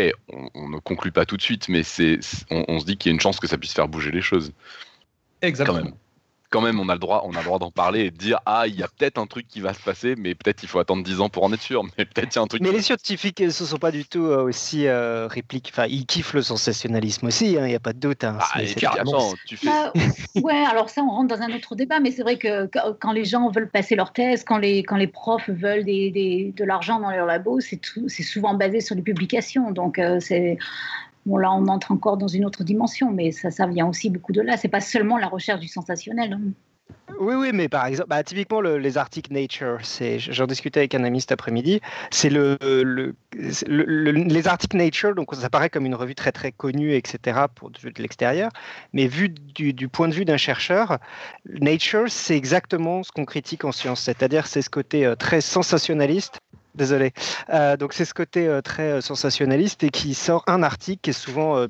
[0.53, 2.19] on, ne conclut pas tout de suite, mais c'est,
[2.51, 4.53] on, se dit qu'il y a une chance que ça puisse faire bouger les choses.
[5.41, 5.97] Exactement
[6.49, 8.39] quand même, on a le droit, on a le droit d'en parler et de dire
[8.45, 10.79] ah, il y a peut-être un truc qui va se passer, mais peut-être il faut
[10.79, 12.61] attendre 10 ans pour en être sûr, mais peut-être il y a un truc.
[12.61, 15.69] Mais les scientifiques, ne sont pas du tout euh, aussi euh, répliques.
[15.71, 17.57] Enfin, ils kiffent le sensationnalisme aussi.
[17.57, 18.23] Hein, il n'y a pas de doute.
[18.23, 18.37] Hein.
[18.39, 18.59] Ah,
[19.45, 19.67] tu fais.
[19.67, 19.93] Bah,
[20.35, 22.69] ouais, alors ça, on rentre dans un autre débat, mais c'est vrai que
[22.99, 26.63] quand les gens veulent passer leur thèse, quand les quand les profs veulent des, de
[26.63, 29.71] l'argent dans leur labo, c'est c'est souvent basé sur les publications.
[29.71, 30.57] Donc euh, c'est
[31.37, 34.41] Là, on entre encore dans une autre dimension, mais ça, ça vient aussi beaucoup de
[34.41, 34.57] là.
[34.57, 36.33] C'est pas seulement la recherche du sensationnel.
[36.33, 36.41] Hein.
[37.19, 39.79] Oui, oui, mais par exemple, bah, typiquement les articles Nature,
[40.17, 42.57] j'en discutais avec un ami cet après-midi, c'est le,
[43.33, 47.41] les articles Nature, donc ça paraît comme une revue très très connue, etc.
[47.53, 48.51] pour de, l'extérieur,
[48.93, 50.97] mais vu du, point de vue d'un chercheur,
[51.45, 56.39] Nature, c'est exactement ce qu'on critique en science, c'est-à-dire c'est ce côté euh, très sensationnaliste
[56.79, 57.11] Désolé.
[57.49, 61.09] Euh, donc c'est ce côté euh, très euh, sensationnaliste et qui sort un article qui
[61.09, 61.67] est souvent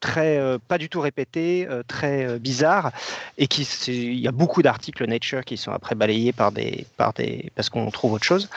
[0.00, 2.92] très pas du tout répété, très bizarre
[3.36, 7.12] et qui il y a beaucoup d'articles Nature qui sont après balayés par des par
[7.12, 8.48] des parce qu'on trouve autre chose.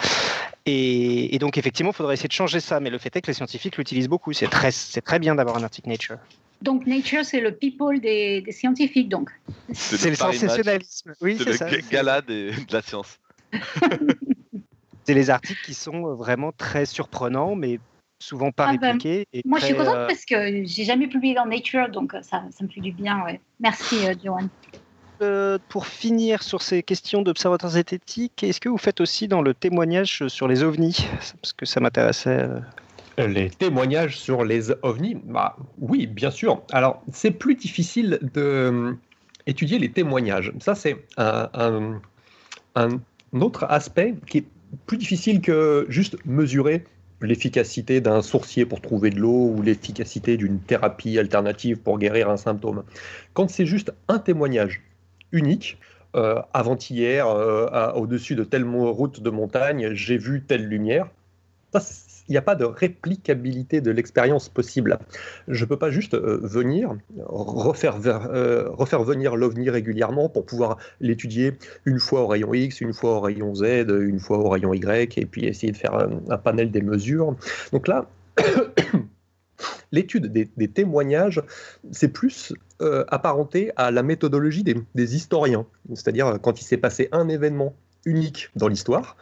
[0.68, 3.34] Et, donc effectivement, il faudrait essayer de changer ça, mais le fait est que les
[3.34, 4.34] scientifiques l'utilisent beaucoup.
[4.34, 6.18] C'est très c'est très bien d'avoir un article Nature.
[6.62, 9.32] Donc Nature, c'est le people des, scientifiques, donc.
[9.74, 11.14] C'est le, sensationnalisme.
[11.22, 13.20] Oui, c'est le gala de la science.
[15.12, 17.80] c'est les articles qui sont euh, vraiment très surprenants, mais
[18.20, 19.28] souvent pas ah ben, répliqués.
[19.44, 22.44] moi, je suis contente euh, parce que j'ai jamais publié dans Nature, donc euh, ça,
[22.50, 23.22] ça me fait du bien.
[23.26, 23.42] Ouais.
[23.60, 24.48] Merci, Johan.
[25.68, 30.28] pour finir sur ces questions d'observateurs zététiques, est-ce que vous faites aussi dans le témoignage
[30.30, 31.06] sur les ovnis?
[31.42, 32.48] Parce que ça m'intéressait.
[33.18, 36.62] Les témoignages sur les ovnis bah, Oui, bien sûr.
[36.72, 38.96] Alors, c'est plus difficile de
[39.46, 40.54] étudier les témoignages.
[40.62, 42.00] Ça, c'est un,
[42.76, 42.90] un,
[43.34, 44.46] autre aspect qui est
[44.86, 46.84] plus difficile que juste mesurer
[47.22, 52.38] l'efficacité d'un sourcier pour trouver de l'eau ou l'efficacité d'une thérapie alternative pour guérir un
[52.38, 52.84] symptôme.
[53.34, 54.82] Quand c'est juste un témoignage
[55.32, 55.78] unique,
[56.16, 61.08] euh, avant-hier, euh, au-dessus de telle route de montagne, j'ai vu telle lumière,
[62.28, 65.00] il n'y a pas de réplicabilité de l'expérience possible.
[65.48, 70.78] Je ne peux pas juste euh, venir, refaire, euh, refaire venir l'OVNI régulièrement pour pouvoir
[71.00, 71.54] l'étudier
[71.86, 75.18] une fois au rayon X, une fois au rayon Z, une fois au rayon Y,
[75.18, 77.36] et puis essayer de faire un, panel des mesures.
[77.72, 78.08] Donc là,
[79.92, 81.42] l'étude des, témoignages,
[81.92, 85.66] c'est plus euh, apparenté à la méthodologie des historiens.
[85.94, 87.76] C'est-à-dire quand il s'est passé un événement
[88.06, 89.16] unique dans l'histoire.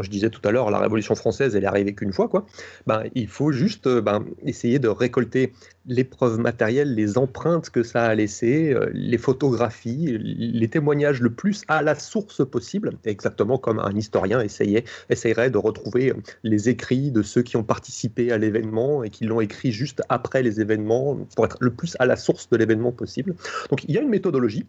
[0.00, 2.46] Je disais tout à l'heure, la Révolution française, elle est arrivée qu'une fois, quoi.
[2.86, 5.52] Ben, il faut juste euh, ben, essayer de récolter
[5.86, 11.30] les preuves matérielles, les empreintes que ça a laissées, euh, les photographies, les témoignages le
[11.30, 16.70] plus à la source possible, exactement comme un historien essayait, essayerait de retrouver euh, les
[16.70, 20.60] écrits de ceux qui ont participé à l'événement et qui l'ont écrit juste après les
[20.60, 23.34] événements, pour être le plus à la source de l'événement possible.
[23.68, 24.66] Donc il y a une méthodologie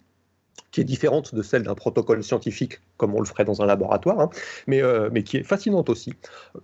[0.74, 4.20] qui est différente de celle d'un protocole scientifique, comme on le ferait dans un laboratoire,
[4.20, 4.30] hein,
[4.68, 6.14] mais, euh, mais qui est fascinante aussi.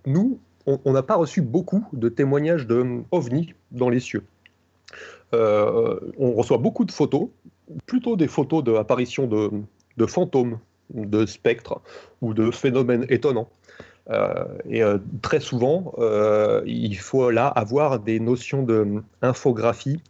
[0.04, 4.24] Nous, on n'a pas reçu beaucoup de témoignages de ovnis dans les cieux.
[5.32, 7.28] Euh, on reçoit beaucoup de photos,
[7.86, 9.50] plutôt des photos d'apparitions de,
[9.96, 10.58] de, fantômes,
[10.92, 11.80] de spectres
[12.20, 13.48] ou de phénomènes étonnants.
[14.10, 14.82] Euh, et
[15.22, 15.94] très souvent,
[16.66, 18.64] il faut là avoir des notions
[19.22, 20.02] d'infographie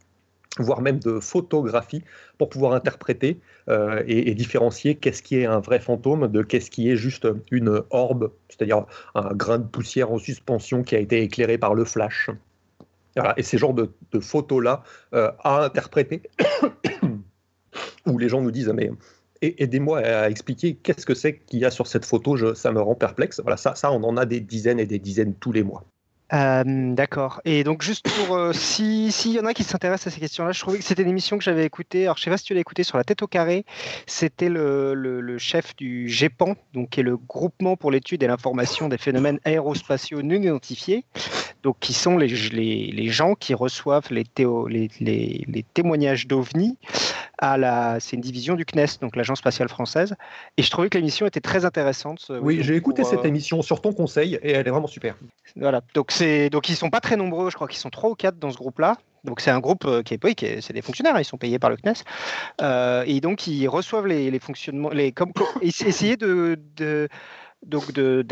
[0.59, 2.03] voire même de photographie,
[2.37, 3.39] pour pouvoir interpréter
[3.69, 7.81] euh, et, différencier qu'est-ce qui est un vrai fantôme de qu'est-ce qui est juste une
[7.89, 8.85] orbe, c'est-à-dire
[9.15, 12.29] un grain de poussière en suspension qui a été éclairé par le flash.
[13.37, 14.83] Et ces genres de, photos-là
[15.13, 16.23] euh, à interpréter,
[18.05, 18.91] où les gens nous disent mais
[19.41, 22.95] aidez-moi à expliquer qu'est-ce que c'est qu'il y a sur cette photo, ça me rend
[22.95, 23.39] perplexe.
[23.41, 25.83] Voilà, ça, ça, on en a des dizaines et des dizaines tous les mois.
[26.33, 26.63] Euh,
[26.93, 27.41] d'accord.
[27.43, 28.35] Et donc, juste pour.
[28.35, 31.03] Euh, si S'il y en a qui s'intéressent à ces questions-là, je trouvais que c'était
[31.03, 32.03] une émission que j'avais écoutée.
[32.03, 33.65] Alors, je sais pas si tu l'as écoutée sur la tête au carré.
[34.07, 38.87] C'était le, le, chef du GEPAN, donc, qui est le groupement pour l'étude et l'information
[38.87, 41.05] des phénomènes aérospatiaux non identifiés.
[41.63, 44.89] Donc, qui sont les, les, les gens qui reçoivent les, théo, les
[45.73, 46.77] témoignages d'OVNI
[47.41, 47.99] à la.
[47.99, 50.15] C'est une division du CNES, donc l'Agence spatiale française.
[50.57, 52.31] Et je trouvais que l'émission était très intéressante.
[52.41, 55.15] Oui, j'ai écouté cette émission sur ton conseil et elle est vraiment super.
[55.55, 55.81] Voilà.
[55.93, 56.13] Donc,
[56.51, 58.57] donc ils sont pas très nombreux, je crois qu'ils sont trois ou quatre dans ce
[58.57, 58.97] groupe-là.
[59.23, 61.69] Donc c'est un groupe euh, qui est, oui, c'est des fonctionnaires, ils sont payés par
[61.69, 62.03] le CNES,
[62.61, 65.31] euh, et donc ils reçoivent les, fonctionnements, les comme,
[65.61, 67.07] essayer de, de
[67.65, 68.25] donc de,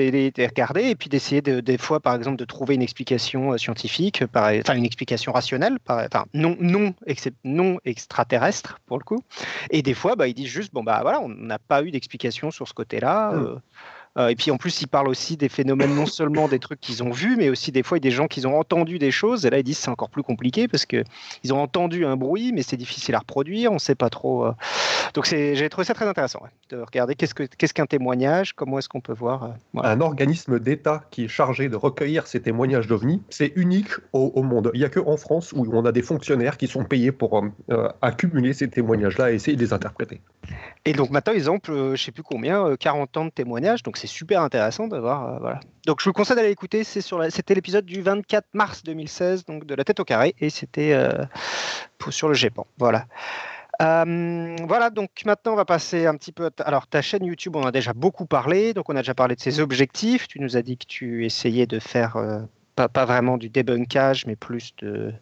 [0.45, 4.23] regarder et puis d'essayer de, des fois par exemple de trouver une explication euh, scientifique,
[4.23, 6.93] enfin une explication rationnelle, enfin non non
[7.43, 9.23] non extraterrestre pour le coup,
[9.69, 12.51] et des fois bah, ils disent juste bon bah voilà on n'a pas eu d'explication
[12.51, 13.31] sur ce côté-là.
[13.31, 13.45] Mmh.
[13.45, 13.56] Euh,
[14.18, 17.11] et puis en plus, ils parlent aussi des phénomènes, non seulement des trucs qu'ils ont
[17.11, 19.45] vus, mais aussi des fois des gens qui ont entendu des choses.
[19.45, 21.06] Et là, ils disent c'est encore plus compliqué parce qu'ils
[21.52, 23.72] ont entendu un bruit, mais c'est difficile à reproduire.
[23.72, 24.45] On ne sait pas trop.
[24.45, 24.52] Euh.
[25.14, 29.14] Donc j'ai trouvé ça très intéressant de regarder qu'est-ce qu'un témoignage, comment est-ce qu'on peut
[29.14, 29.44] voir.
[29.44, 34.44] Euh, un organisme d'État qui est chargé de recueillir ces témoignages d'OVNI, c'est unique au,
[34.44, 34.72] monde.
[34.73, 37.44] Il n'y a que en France où on a des fonctionnaires qui sont payés pour
[38.02, 40.22] accumuler ces témoignages-là et essayer de les interpréter.
[40.86, 43.84] Et donc maintenant, ils ont, je ne sais plus combien, 40 ans de témoignages.
[43.84, 45.27] Donc c'est super intéressant d'avoir.
[45.27, 45.59] Euh, voilà.
[45.85, 46.84] Donc je vous conseille d'aller écouter.
[46.84, 51.26] C'était l'épisode du 24 mars 2016, donc de la tête au carré, et c'était euh,
[52.09, 52.65] sur le GEPAN.
[52.77, 53.05] Voilà.
[53.81, 56.49] Euh, voilà, donc maintenant on va passer un petit peu.
[56.59, 59.41] Alors ta chaîne YouTube, on a déjà beaucoup parlé, donc on a déjà parlé de
[59.41, 60.27] ses objectifs.
[60.27, 62.17] Tu nous as dit que tu essayais de faire
[62.76, 65.13] pas, pas, vraiment du débunkage, mais plus de,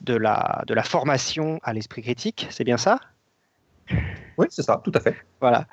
[0.00, 2.98] de, la, de la formation à l'esprit critique, c'est bien ça?
[4.40, 5.16] Oui, c'est ça, tout à fait.
[5.40, 5.66] Voilà.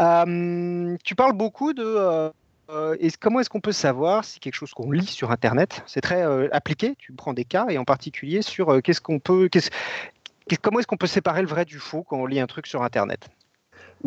[0.00, 1.84] Euh, tu parles beaucoup de.
[1.84, 2.30] Euh,
[2.70, 6.22] euh, comment est-ce qu'on peut savoir si quelque chose qu'on lit sur Internet, c'est très
[6.50, 9.50] appliqué, tu prends des cas, et en particulier sur qu'est-ce qu'on peut.
[10.62, 12.82] comment est-ce qu'on peut séparer le vrai du faux quand on lit un truc sur
[12.82, 13.28] Internet?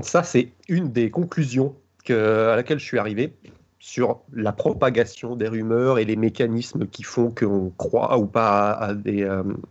[0.01, 3.35] Ça, c'est une des conclusions que, à laquelle je suis arrivé
[3.79, 8.95] sur la propagation des rumeurs et les mécanismes qui font qu'on croit ou pas à,
[8.95, 9.23] des,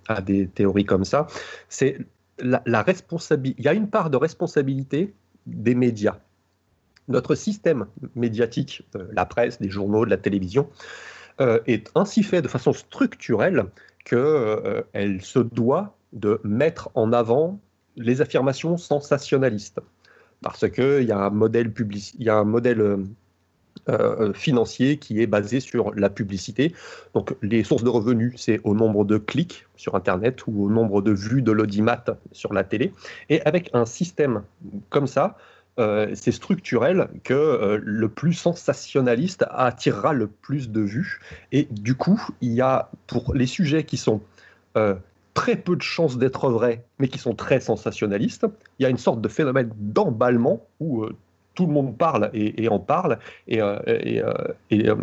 [0.07, 1.27] à des théories comme ça.
[1.69, 1.99] C'est
[2.39, 5.15] la, il y a une part de responsabilité
[5.47, 6.19] des médias.
[7.09, 10.69] Notre système médiatique, euh, la presse, des journaux, de la télévision,
[11.41, 13.67] euh, est ainsi fait de façon structurelle
[14.05, 17.61] qu'elle euh, se doit de mettre en avant
[17.97, 19.81] les affirmations sensationnalistes.
[20.43, 22.99] Parce qu'il y a un modèle, public, y a un modèle
[23.89, 26.75] euh, financier qui est basé sur la publicité.
[27.15, 31.03] Donc les sources de revenus, c'est au nombre de clics sur Internet ou au nombre
[31.03, 32.93] de vues de l'audimat sur la télé.
[33.29, 34.43] Et avec un système
[34.91, 35.37] comme ça,
[35.79, 41.21] euh, c'est structurel que euh, le plus sensationnaliste attirera le plus de vues.
[41.53, 44.21] Et du coup, il y a pour les sujets qui sont
[45.33, 48.47] très peu de chances d'être vrais, mais qui sont très sensationnalistes,
[48.79, 51.07] il y a une sorte de phénomène d'emballement où
[51.57, 53.19] tout le monde parle et, en parle.
[53.49, 54.95] Et, euh, euh,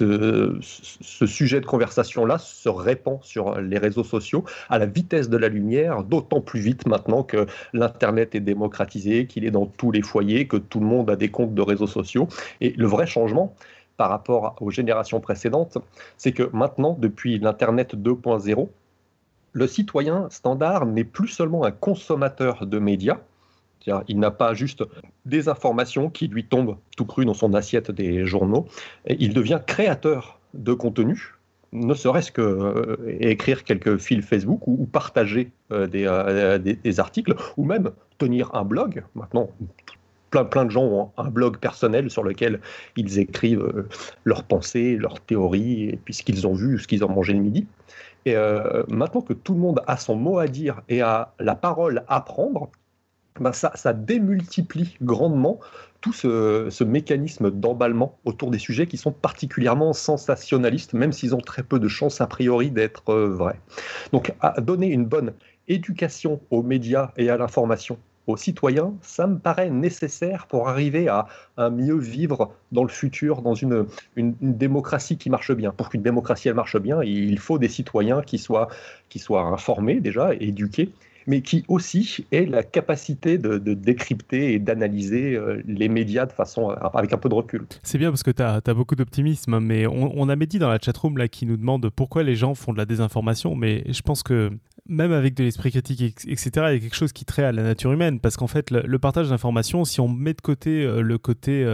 [0.00, 5.36] euh, ce, sujet de conversation-là se répand sur les réseaux sociaux à la vitesse de
[5.36, 10.02] la lumière, d'autant plus vite maintenant que l'Internet est démocratisé, qu'il est dans tous les
[10.02, 12.26] foyers, que tout le monde a des comptes de réseaux sociaux.
[12.60, 13.54] Et le vrai changement,
[13.98, 15.78] par rapport aux générations précédentes,
[16.16, 18.68] c'est que maintenant, depuis l'Internet 2.0,
[19.52, 23.20] le citoyen standard n'est plus seulement un consommateur de médias,
[24.08, 24.84] il n'a pas juste
[25.24, 28.66] des informations qui lui tombent tout cru dans son assiette des journaux.
[29.08, 31.36] Il devient créateur de contenu,
[31.72, 37.64] ne serait-ce que euh, écrire quelques fils Facebook ou, partager euh, euh, des, articles, ou
[37.64, 39.04] même tenir un blog.
[39.14, 39.50] Maintenant,
[40.30, 42.60] plein, plein de gens ont un blog personnel sur lequel
[42.96, 43.86] ils écrivent
[44.24, 47.40] leurs pensées, leurs théories, et puis ce qu'ils ont vu, ce qu'ils ont mangé le
[47.40, 47.66] midi.
[48.24, 48.34] Et
[48.88, 52.20] maintenant que tout le monde a son mot à dire et a la parole à
[52.20, 52.70] prendre,
[53.40, 55.60] ben ça, démultiplie grandement
[56.00, 61.62] tout ce, mécanisme d'emballement autour des sujets qui sont particulièrement sensationnalistes, même s'ils ont très
[61.62, 63.60] peu de chances a priori d'être euh, vrais.
[64.12, 65.32] Donc, à donner une bonne
[65.68, 71.26] éducation aux médias et à l'information aux citoyens, ça me paraît nécessaire pour arriver à,
[71.70, 73.86] mieux vivre dans le futur, dans une,
[74.16, 75.70] démocratie qui marche bien.
[75.70, 78.68] Pour qu'une démocratie elle marche bien, il faut des citoyens qui soient
[79.30, 80.92] informés déjà, éduqués,
[81.26, 86.70] mais qui aussi est la capacité de, décrypter et d'analyser euh, les médias de façon
[86.70, 87.66] euh, avec un peu de recul.
[87.82, 90.78] C'est bien parce que tu as, beaucoup d'optimisme, hein, mais on, a Mehdi dans la
[90.78, 94.22] chatroom là, qui nous demande pourquoi les gens font de la désinformation, mais je pense
[94.22, 94.50] que
[94.88, 97.62] même avec de l'esprit critique, etc., il y a quelque chose qui traite à la
[97.62, 101.18] nature humaine, parce qu'en fait, le, partage d'informations, si on met de côté euh, le
[101.18, 101.64] côté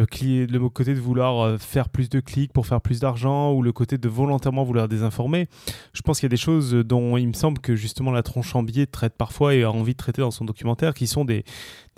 [0.00, 3.98] le côté de vouloir faire plus de clics pour faire plus d'argent ou le côté
[3.98, 5.48] de volontairement vouloir désinformer.
[5.92, 8.54] Je pense qu'il y a des choses dont il me semble que justement la tronche
[8.54, 11.44] en biais traite parfois et a envie de traiter dans son documentaire qui sont des,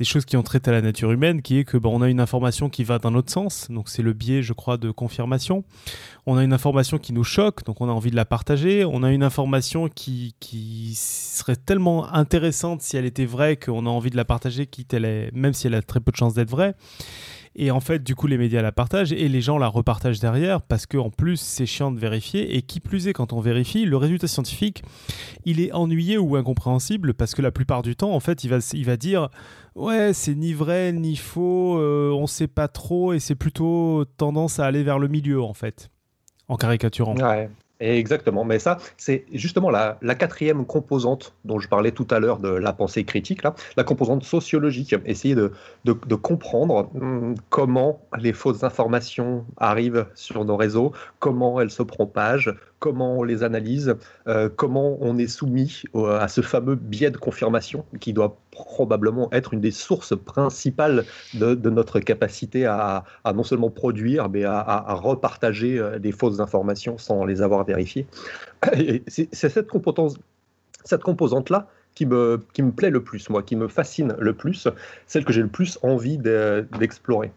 [0.00, 2.08] des choses qui ont trait à la nature humaine, qui est que bah, on a
[2.08, 5.62] une information qui va dans l'autre sens, donc c'est le biais, je crois, de confirmation.
[6.24, 8.84] On a une information qui nous choque, donc on a envie de la partager.
[8.86, 13.90] On a une information qui, qui serait tellement intéressante si elle était vraie qu'on a
[13.90, 16.32] envie de la partager, quitte elle est, même si elle a très peu de chances
[16.32, 16.74] d'être vraie.
[17.56, 20.62] Et en fait, du coup, les médias la partagent et les gens la repartagent derrière
[20.62, 22.56] parce qu'en plus, c'est chiant de vérifier.
[22.56, 24.84] Et qui plus est, quand on vérifie, le résultat scientifique,
[25.44, 28.58] il est ennuyé ou incompréhensible parce que la plupart du temps, en fait, il va,
[28.72, 29.28] il va dire
[29.74, 34.60] Ouais, c'est ni vrai ni faux, euh, on sait pas trop et c'est plutôt tendance
[34.60, 35.90] à aller vers le milieu, en fait,
[36.48, 37.16] en caricaturant.
[37.16, 37.50] Ouais.
[37.80, 42.50] Exactement, mais ça, c'est justement la, quatrième composante dont je parlais tout à l'heure de
[42.50, 45.50] la pensée critique, là, la composante sociologique, essayer de,
[46.14, 53.18] comprendre hum, comment les fausses informations arrivent sur nos réseaux, comment elles se propagent, comment
[53.18, 53.94] on les analyse,
[54.26, 59.54] euh, comment on est soumis à ce fameux biais de confirmation qui doit probablement être
[59.54, 61.04] une des sources principales
[61.34, 67.24] de, notre capacité à, non seulement produire, mais à, repartager euh, des fausses informations sans
[67.24, 68.06] les avoir vérifiées.
[69.06, 69.70] C'est cette,
[70.84, 74.68] cette composante-là qui me, qui me plaît le plus, moi, qui me fascine le plus,
[75.06, 77.30] celle que j'ai le plus envie d'explorer.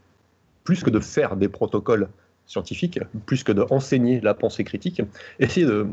[0.64, 2.07] Plus que de faire des protocoles
[2.54, 5.02] scientifique, plus que d'enseigner la pensée critique,
[5.40, 5.88] essayer de,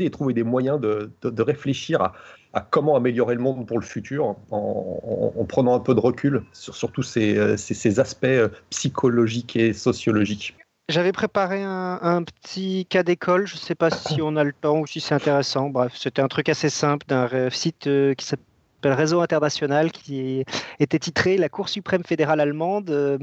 [0.00, 2.12] et trouver des moyens de, réfléchir
[2.52, 6.90] à, comment améliorer le monde pour le futur en, prenant un peu de recul sur,
[6.90, 10.56] tous ces, ces, aspects euh, psychologiques et sociologiques.
[10.88, 14.52] J'avais préparé un, un, petit cas d'école, je ne sais pas si on a le
[14.52, 15.68] temps ou si c'est intéressant.
[15.68, 18.45] Bref, c'était un truc assez simple d'un site euh, qui s'appelle le
[18.84, 20.44] réseau international qui
[20.78, 23.18] était titré La Cour suprême fédérale allemande euh,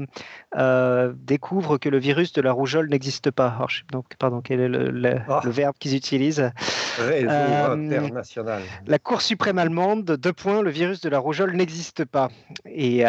[0.56, 3.58] euh, découvre que le virus de la rougeole n'existe pas.
[3.92, 5.40] donc, pardon, quel est le, ah.
[5.44, 6.50] verbe qu'ils utilisent
[6.98, 8.62] Réseau euh, international.
[8.86, 12.28] La Cour suprême allemande, deux points, le virus de la rougeole n'existe pas.
[12.66, 13.04] Et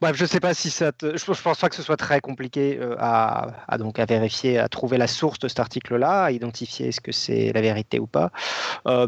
[0.00, 0.92] bref, je ne sais pas si ça.
[1.00, 4.98] Je, ne pense pas que ce soit très compliqué à, donc à vérifier, à trouver
[4.98, 8.30] la source de cet article-là, à identifier est-ce que c'est la vérité ou pas.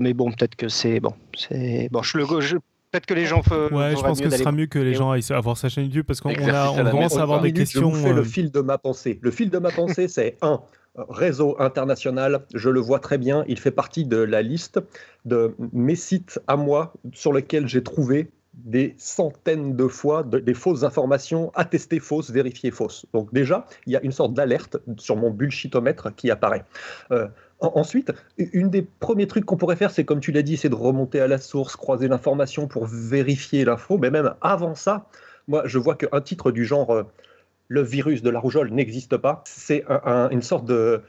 [0.00, 1.14] mais bon, peut-être que c'est bon.
[1.90, 2.58] Bon, je le.
[2.90, 3.42] Peut-être que les gens.
[3.72, 6.06] Ouais, je pense que ce sera mieux que les gens aillent avoir sa chaîne YouTube
[6.06, 7.90] parce qu'on on commence à avoir des questions.
[7.90, 9.18] Je vous fais le euh, fil de ma pensée.
[9.22, 10.60] Le fil de ma pensée, c'est un
[11.08, 12.46] réseau international.
[12.54, 13.44] Je le vois très bien.
[13.48, 14.80] Il fait partie de la liste
[15.24, 20.82] de mes sites à moi sur lesquels j'ai trouvé des centaines de fois des fausses
[20.82, 23.04] informations attestées fausses, vérifiées fausses.
[23.12, 26.64] Donc déjà, il y a une sorte d'alerte sur mon bullshitomètre qui apparaît.
[27.10, 27.28] Euh,
[27.60, 30.74] Ensuite, une des premiers trucs qu'on pourrait faire, c'est comme tu l'as dit, c'est de
[30.74, 33.96] remonter à la source, croiser l'information pour vérifier l'info.
[33.96, 35.08] Mais même avant ça,
[35.48, 37.04] moi, je vois qu'un titre du genre euh,
[37.68, 39.84] le virus de la rougeole n'existe pas, c'est
[40.30, 41.02] une sorte de,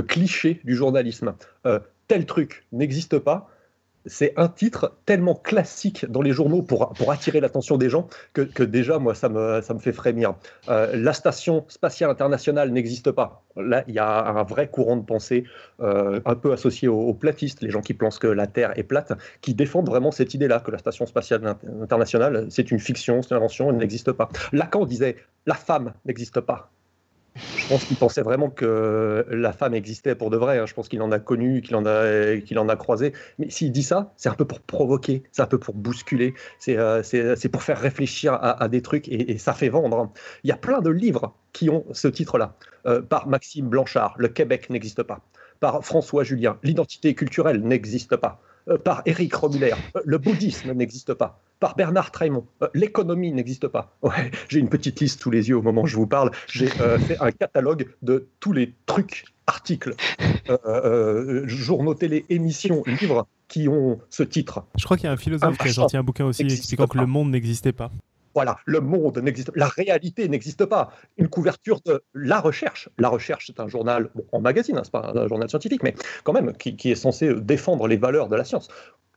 [0.00, 1.34] cliché du journalisme.
[1.66, 3.48] Euh, tel truc n'existe pas,
[4.06, 8.62] c'est un titre tellement classique dans les journaux pour, pour attirer l'attention des gens que,
[8.62, 10.34] déjà, moi, ça me, ça me fait frémir.
[10.68, 13.42] Euh, la station spatiale internationale n'existe pas.
[13.56, 15.44] Là, il y a un vrai courant de pensée
[15.80, 19.12] euh, un peu associé aux, platistes, les gens qui pensent que la Terre est plate,
[19.40, 23.36] qui défendent vraiment cette idée-là, que la station spatiale internationale, c'est une fiction, c'est une
[23.36, 24.28] invention, elle n'existe pas.
[24.52, 25.16] Lacan disait,
[25.46, 26.70] la femme n'existe pas.
[27.34, 30.58] Je pense qu'il pensait vraiment que la femme existait pour de vrai.
[30.58, 30.66] Hein.
[30.66, 33.12] Je pense qu'il en a connu, qu'il en a, qu'il en a croisé.
[33.38, 36.76] Mais s'il dit ça, c'est un peu pour provoquer, c'est un peu pour bousculer, c'est,
[36.76, 37.02] euh,
[37.50, 39.98] pour faire réfléchir à, des trucs et, ça fait vendre.
[39.98, 40.12] Hein.
[40.44, 42.54] Il y a plein de livres qui ont ce titre-là.
[42.86, 45.20] Euh, par Maxime Blanchard, Le Québec n'existe pas.
[45.60, 48.40] Par François Julien, L'identité culturelle n'existe pas.
[48.68, 52.44] Euh, par Éric Romuller, le bouddhisme n'existe pas par Bernard Trémont.
[52.60, 53.96] Euh, l'économie n'existe pas.
[54.02, 56.32] Ouais, j'ai une petite liste sous les yeux au moment où je vous parle.
[56.48, 59.94] J'ai euh, fait un catalogue de tous les trucs, articles,
[60.50, 64.64] euh, journaux télé, émissions, livres qui ont ce titre.
[64.76, 66.98] Je crois qu'il y a un philosophe qui a sorti un bouquin aussi expliquant que
[66.98, 67.92] le monde n'existait pas.
[68.34, 70.90] Voilà, le monde n'existe pas, la réalité n'existe pas.
[71.18, 72.88] Une couverture de la recherche.
[72.98, 75.94] La recherche, c'est un journal en magazine, hein, c'est pas un journal scientifique, mais
[76.24, 78.68] quand même qui, qui, est censé défendre les valeurs de la science.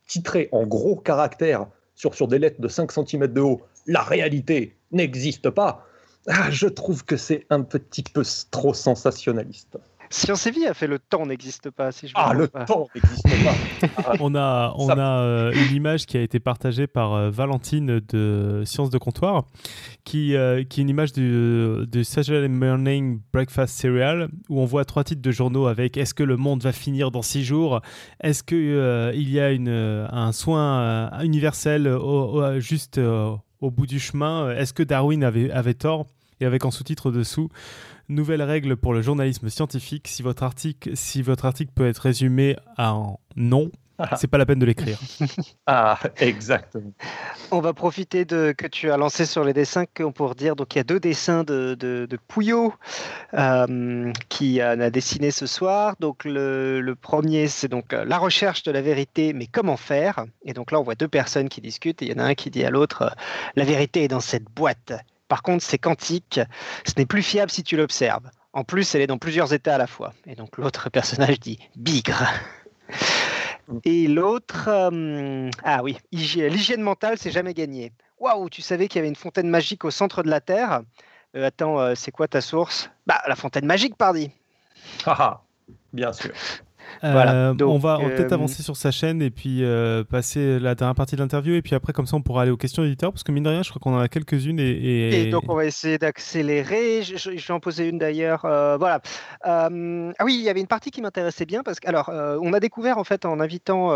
[0.06, 1.66] Titré en gros caractères
[1.96, 5.86] sur, des lettres de 5 cm de haut, la réalité n'existe pas,
[6.28, 9.78] ah, je trouve que c'est un petit peu trop sensationnaliste.
[10.10, 11.92] Science et Vie a fait le temps n'existe pas.
[11.92, 14.16] Si je ah, le temps n'existe pas.
[14.20, 18.64] on a, on a euh, une image qui a été partagée par euh, Valentine de
[18.66, 19.46] Science de Comptoir,
[20.04, 24.86] qui, euh, qui est une image du, du Saturday Morning Breakfast Cereal, où on voit
[24.86, 27.82] trois titres de journaux avec Est-ce que le monde va finir dans six jours?
[28.22, 28.56] Est-ce qu'il
[29.16, 31.98] il y a une, un soin universel
[32.58, 34.52] juste au bout du chemin?
[34.52, 36.06] Est-ce que Darwin avait, avait tort
[36.40, 37.50] Et avec en sous-titre dessous,
[38.10, 40.08] nouvelle règle pour le journalisme scientifique.
[40.08, 43.72] Si votre article, si votre article peut être résumé en non,
[44.18, 45.00] c'est pas la peine de l'écrire.
[45.68, 46.92] ah, exactement.
[47.52, 50.80] On va profiter de que tu as lancé sur les dessins pour dire donc il
[50.80, 52.74] y a deux dessins de, de, Pouillot
[53.34, 55.96] euh, qui a, dessiné ce soir.
[56.00, 60.26] Donc le, premier c'est donc euh, la recherche de la vérité, mais comment faire?
[60.44, 62.36] Et donc là on voit deux personnes qui discutent et il y en a un
[62.36, 63.10] qui dit à l'autre euh,
[63.56, 64.94] la vérité est dans cette boîte.
[65.28, 66.40] Par contre c'est quantique,
[66.86, 68.30] ce n'est plus fiable si tu l'observes.
[68.54, 70.14] En plus, elle est dans plusieurs états à la fois.
[70.26, 72.24] Et donc l'autre personnage dit bigre.
[73.84, 77.92] Et l'autre, euh, ah oui, l'hygiène mentale, c'est jamais gagné.
[78.20, 80.84] Waouh, tu savais qu'il y avait une fontaine magique au centre de la Terre?
[81.36, 82.90] Euh, Attends, euh, c'est quoi ta source?
[83.08, 84.32] Bah, la fontaine magique, pardi.
[85.06, 85.42] Ah, ah,
[85.92, 86.32] bien sûr.
[87.04, 90.96] Euh, on va peut-être euh, avancer sur sa chaîne et puis euh, passer la dernière
[90.96, 93.24] partie de l'interview et puis après comme ça on pourra aller aux questions éditeurs parce
[93.24, 95.30] que mine de rien je crois qu'on en a quelques-unes et, et...
[95.30, 97.04] donc on va essayer d'accélérer.
[97.04, 98.42] Je, vais en poser une d'ailleurs.
[98.42, 99.02] voilà.
[99.44, 102.60] ah oui, il y avait une partie qui m'intéressait bien parce que alors on a
[102.60, 103.92] découvert en fait en invitant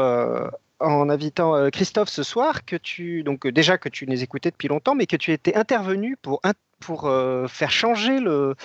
[0.80, 4.95] en invitant Christophe ce soir que tu donc déjà que tu les écoutais depuis longtemps
[4.95, 6.40] mais que tu étais intervenu pour
[6.80, 8.56] pour euh, faire changer le,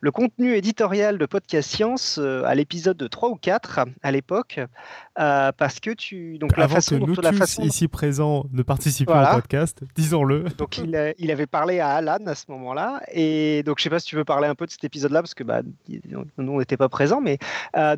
[0.00, 4.60] le, contenu éditorial de Podcast Science euh, à l'épisode 3 ou 4 à l'époque,
[5.18, 6.38] euh, parce que tu...
[6.38, 7.62] Donc, la façon que nous la façon...
[7.62, 10.44] ici présents ne participions au podcast, disons-le.
[10.56, 14.00] Donc il, il, avait parlé à Alan à ce moment-là, et donc je sais pas
[14.00, 16.76] si tu veux parler un peu de cet épisode-là, parce que bah, nous on n'était
[16.76, 17.38] pas présents, mais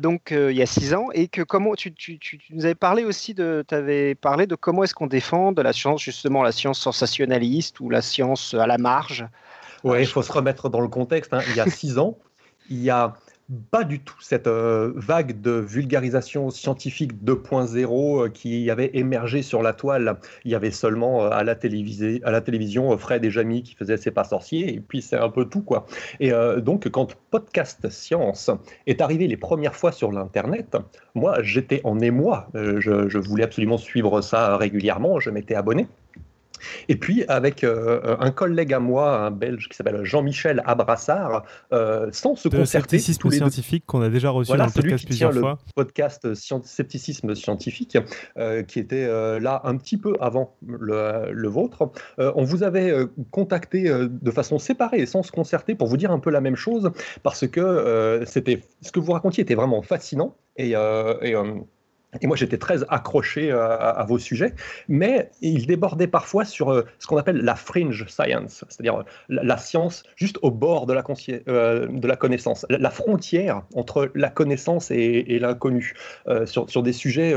[0.01, 3.03] donc il y a 6 ans, et que comment tu, tu, tu, nous avais parlé
[3.03, 3.63] aussi de...
[3.67, 7.79] Tu avais parlé de comment est-ce qu'on défend de la science, justement la science sensationnaliste
[7.79, 9.25] ou la science à la marge.
[9.83, 11.33] Oui, il faut se remettre dans le contexte.
[11.33, 11.41] Hein.
[11.49, 12.17] Il y a six ans,
[12.69, 13.13] il n'y a
[13.69, 19.61] pas du tout cette euh, vague de vulgarisation scientifique 2.0 euh, qui avait émergé sur
[19.61, 20.17] la toile.
[20.45, 23.97] Il y avait seulement euh, à, la à la télévision Fred et Jamie qui faisaient
[23.97, 25.61] C'est pas sorcier, et puis c'est un peu tout.
[25.61, 25.85] quoi.
[26.19, 28.49] Et donc, quand Podcast Science
[28.87, 30.77] est arrivé les premières fois sur l'Internet,
[31.13, 32.47] moi, j'étais en émoi.
[32.53, 35.87] je voulais absolument suivre ça régulièrement, je m'étais abonné.
[36.89, 41.43] Et puis, avec euh, un collègue à moi, un Belge qui s'appelle Jean-Michel Abrassard,
[41.73, 42.99] euh, sans se concerter.
[43.19, 45.57] tous les scientifique qu'on a déjà reçu dans le podcast plusieurs fois.
[45.77, 47.97] Le podcast Scepticisme scientifique,
[48.37, 49.07] euh, qui était
[49.39, 51.91] là un petit peu avant le, vôtre.
[52.17, 52.93] on vous avait
[53.31, 56.55] contacté de façon séparée et sans se concerter pour vous dire un peu la même
[56.55, 56.91] chose,
[57.23, 60.35] parce que c'était ce que vous racontiez était vraiment fascinant.
[60.57, 61.35] Et, et
[62.19, 64.53] et moi, j'étais très accroché euh, à, vos sujets,
[64.89, 69.57] mais il débordait parfois sur euh, ce qu'on appelle la fringe science, c'est-à-dire euh, la,
[69.57, 71.03] science juste au bord de la,
[72.15, 75.93] connaissance, la, frontière entre la connaissance et, l'inconnu,
[76.45, 77.33] sur, des sujets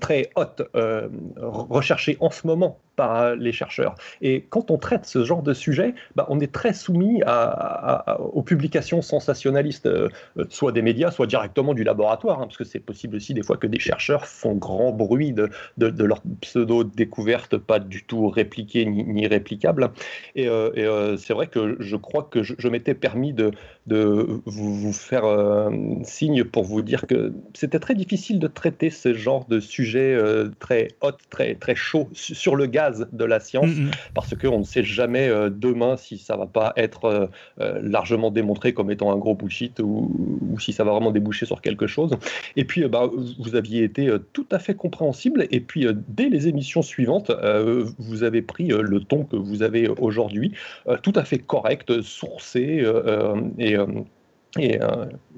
[0.00, 0.62] très hautes,
[1.36, 3.94] recherchés en ce moment par les chercheurs.
[4.20, 7.22] Et quand on traite ce genre de sujet, bah, on est très soumis
[8.32, 9.88] aux publications sensationnalistes,
[10.48, 13.56] soit des médias, soit directement du laboratoire, hein, parce que c'est possible aussi des fois
[13.56, 19.26] que des chercheurs font grand bruit de, de, leur pseudo-découverte pas du tout répliquée ni,
[19.26, 19.90] réplicable.
[20.34, 23.52] Et, euh, euh, c'est vrai que je crois que je, m'étais permis de,
[23.86, 25.70] de vous, faire euh,
[26.02, 30.18] signe pour vous dire que c'était très difficile de traiter ce genre de sujet
[30.58, 33.92] très hot, très, très chaud sur le gaz de la science, mm-hmm.
[34.14, 39.12] parce qu'on ne sait jamais demain si ça va pas être largement démontré comme étant
[39.12, 40.10] un gros bullshit ou,
[40.50, 42.16] ou, si ça va vraiment déboucher sur quelque chose.
[42.56, 45.46] Et puis, bah, vous aviez été euh, tout à fait compréhensible.
[45.50, 49.62] Et puis, euh, dès les émissions suivantes, euh, vous avez pris le ton que vous
[49.62, 50.52] avez aujourd'hui,
[51.02, 52.84] tout à fait correct, sourcé
[53.58, 53.76] et
[54.58, 54.80] et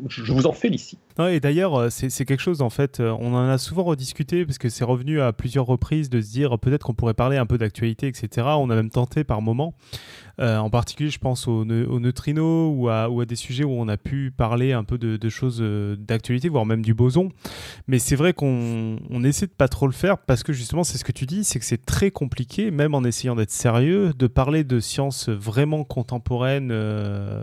[0.08, 0.98] je vous en félicite.
[1.18, 4.84] et d'ailleurs, c'est quelque chose, en fait, on en a souvent rediscuté parce que c'est
[4.84, 8.46] revenu à plusieurs reprises de se dire peut-être qu'on pourrait parler un peu d'actualité, etc.
[8.58, 9.74] On a même tenté par moment.
[10.40, 13.88] Euh, en particulier, je pense aux, neutrinos ou à, ou à, des sujets où on
[13.88, 17.30] a pu parler un peu de, choses euh, d'actualité, voire même du boson.
[17.86, 21.04] Mais c'est vrai qu'on essaie de pas trop le faire parce que justement, c'est ce
[21.04, 24.64] que tu dis, c'est que c'est très compliqué, même en essayant d'être sérieux, de parler
[24.64, 27.42] de sciences vraiment contemporaines euh,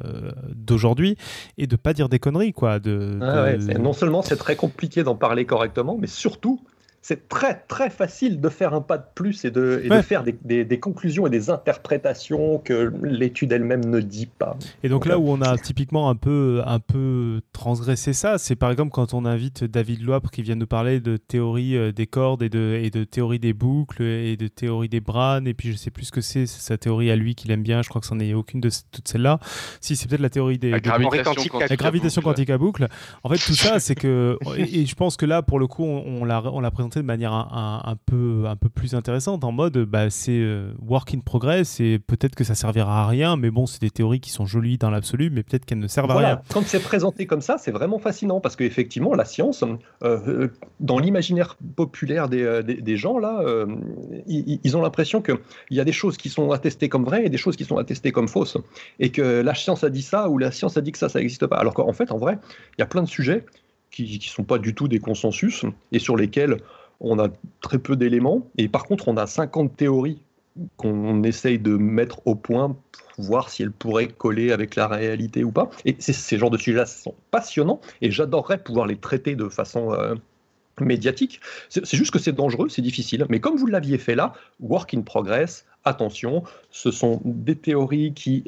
[0.56, 1.18] d'aujourd'hui
[1.58, 2.80] et de pas dire des conneries, quoi.
[2.80, 6.62] De, ah non seulement c'est très compliqué d'en parler correctement, mais surtout
[7.08, 11.26] c'est très très facile de faire un pas de plus et de, faire des, conclusions
[11.26, 14.58] et des interprétations que l'étude elle-même ne dit pas.
[14.84, 18.72] Et donc là où on a typiquement un peu, un peu transgressé ça, c'est par
[18.72, 22.44] exemple quand on invite David Loapre qui vient nous parler de théorie euh, des cordes
[22.44, 25.78] et de, et de théorie des boucles et de théorie des branes, et puis je
[25.78, 28.08] sais plus ce que c'est, sa théorie à lui qu'il aime bien, je crois que
[28.08, 29.40] c'en est aucune de toutes celles-là.
[29.80, 30.72] Si, c'est peut-être la théorie des...
[30.72, 32.90] La gravitation, quantique, à boucle.
[33.24, 34.38] En fait, tout ça, c'est que...
[34.58, 36.26] Et, je pense que là, pour le coup, on, on
[36.60, 40.44] l'a présenté de manière un, peu, un peu plus intéressante, en mode bah, c'est
[40.86, 44.20] work in progress et peut-être que ça servira à rien, mais bon, c'est des théories
[44.20, 46.42] qui sont jolies dans l'absolu, mais peut-être qu'elles ne servent à rien.
[46.52, 49.64] Quand c'est présenté comme ça, c'est vraiment fascinant parce qu'effectivement, la science,
[50.80, 53.44] dans l'imaginaire populaire des, des, gens, là,
[54.28, 55.38] ils, ils, ont l'impression qu'il
[55.72, 58.12] y a des choses qui sont attestées comme vraies et des choses qui sont attestées
[58.12, 58.58] comme fausses.
[59.00, 61.20] Et que la science a dit ça ou la science a dit que ça, ça
[61.20, 61.58] n'existe pas.
[61.58, 62.38] Alors qu'en fait, en vrai,
[62.78, 63.46] il y a plein de sujets
[63.92, 66.58] qui ne sont pas du tout des consensus et sur lesquels
[67.00, 67.28] on a
[67.62, 68.48] très peu d'éléments.
[68.58, 70.22] Et par contre, on a 50 théories
[70.78, 72.76] qu'on essaye de mettre au point
[73.16, 75.70] pour voir si elles pourraient coller avec la réalité ou pas.
[75.86, 80.16] Et ces genres de sujets-là sont passionnants et j'adorerais pouvoir les traiter de façon euh,
[80.82, 81.42] médiatique.
[81.70, 83.26] C'est juste que c'est dangereux, c'est difficile.
[83.30, 88.44] Mais comme vous l'aviez fait là, work in progress, attention, ce sont des théories qui,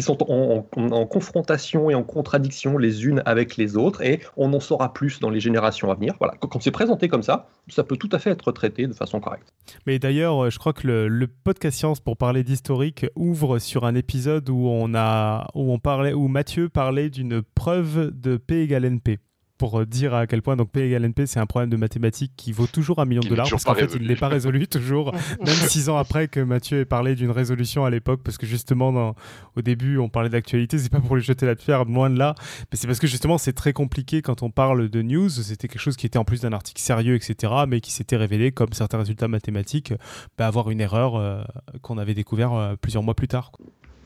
[0.00, 4.92] sont en, confrontation et en contradiction les unes avec les autres, et on en saura
[4.92, 6.14] plus dans les générations à venir.
[6.18, 9.20] Voilà, quand c'est présenté comme ça, ça peut tout à fait être traité de façon
[9.20, 9.52] correcte.
[9.86, 13.94] Mais d'ailleurs, euh, je crois que le, podcast Science pour parler d'historique ouvre sur un
[13.94, 18.84] épisode où on a où on parlait où Mathieu parlait d'une preuve de P égale
[18.84, 19.18] NP
[19.58, 22.32] pour euh, dire à quel point donc P égale NP, c'est un problème de mathématiques
[22.36, 25.12] qui vaut toujours un million de dollars parce qu'en fait, il n'est pas résolu toujours,
[25.44, 29.14] même six ans après que Mathieu ait parlé d'une résolution à l'époque, parce que justement,
[29.56, 32.34] au début, on parlait d'actualité, c'est pas pour lui jeter la pierre, loin de là,
[32.70, 35.28] mais c'est parce que justement, c'est très compliqué quand on parle de news.
[35.28, 38.52] C'était quelque chose qui était en plus d'un article sérieux, etc., mais qui s'était révélé,
[38.52, 39.92] comme certains résultats mathématiques,
[40.36, 41.42] bah, avoir une erreur euh,
[41.82, 43.52] qu'on avait découvert euh, plusieurs mois plus tard.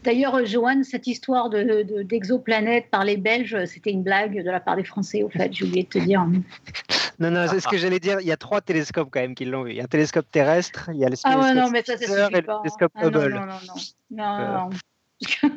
[0.04, 4.60] D'ailleurs, euh, Joanne, cette histoire d'exoplanète de, par les Belges, c'était une blague de la
[4.60, 6.26] part des Français, au fait, j'ai oublié de te dire.
[7.18, 8.20] Non, non, c'est ce que j'allais dire.
[8.20, 9.70] Il y a trois télescopes quand même qui l'ont vu.
[9.70, 11.96] Il y a un télescope terrestre, il y a le ah ouais, non, mais ça,
[11.96, 13.34] ça et le télescope ah, Hubble.
[13.34, 13.58] Non, non,
[14.10, 14.70] non.
[14.70, 14.70] non,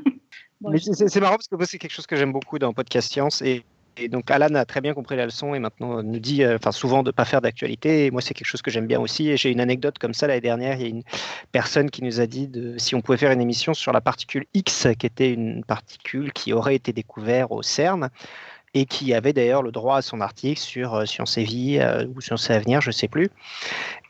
[0.61, 0.69] non.
[0.71, 3.63] mais c'est marrant parce que c'est quelque chose que j'aime beaucoup dans Podcast Science et
[3.97, 7.03] et donc Alan a très bien compris la leçon et maintenant nous dit euh, souvent
[7.03, 8.05] de ne pas faire d'actualité.
[8.05, 9.29] Et moi, c'est quelque chose que j'aime bien aussi.
[9.29, 10.75] Et j'ai une anecdote comme ça l'année dernière.
[10.75, 11.03] Il y a une
[11.51, 14.45] personne qui nous a dit de, si on pouvait faire une émission sur la particule
[14.53, 18.09] X, qui était une particule qui aurait été découverte au CERN
[18.73, 22.05] et qui avait d'ailleurs le droit à son article sur euh, Science et Vie euh,
[22.13, 23.29] ou Science et Avenir, je ne sais plus.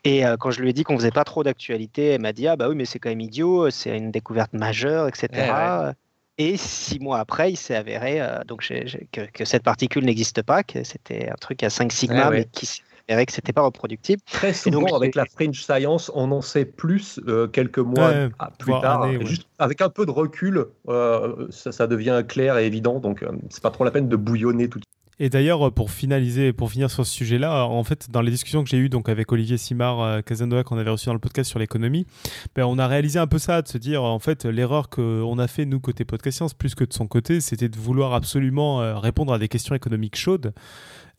[0.03, 2.55] Et quand je lui ai dit qu'on faisait pas trop d'actualité, elle m'a dit ah
[2.55, 5.95] bah oui mais c'est quand même idiot, c'est une découverte majeure, etc.
[6.37, 8.67] Et six mois après, il s'est avéré euh, donc
[9.11, 12.81] que, cette particule n'existe pas, que c'était un truc à 5 sigma, mais qui s'est
[13.07, 14.21] avéré que c'était pas reproductible.
[14.25, 18.11] Très souvent, donc, avec la fringe science, on en sait plus euh, quelques mois
[18.59, 19.09] plus tard.
[19.21, 22.99] Juste avec un peu de recul, euh, ça, ça, devient clair et évident.
[22.99, 24.94] Donc, c'est pas trop la peine de bouillonner tout de suite.
[25.17, 28.69] Et d'ailleurs, pour finaliser, pour finir sur ce sujet-là, en fait, dans les discussions que
[28.69, 31.57] j'ai eues donc avec Olivier Simard euh, Casanova qu'on avait reçu dans le podcast sur
[31.57, 32.05] l'économie,
[32.53, 35.47] ben, on a réalisé un peu ça, de se dire en fait l'erreur qu'on a
[35.47, 38.97] fait nous côté podcast science plus que de son côté, c'était de vouloir absolument euh,
[38.97, 40.53] répondre à des questions économiques chaudes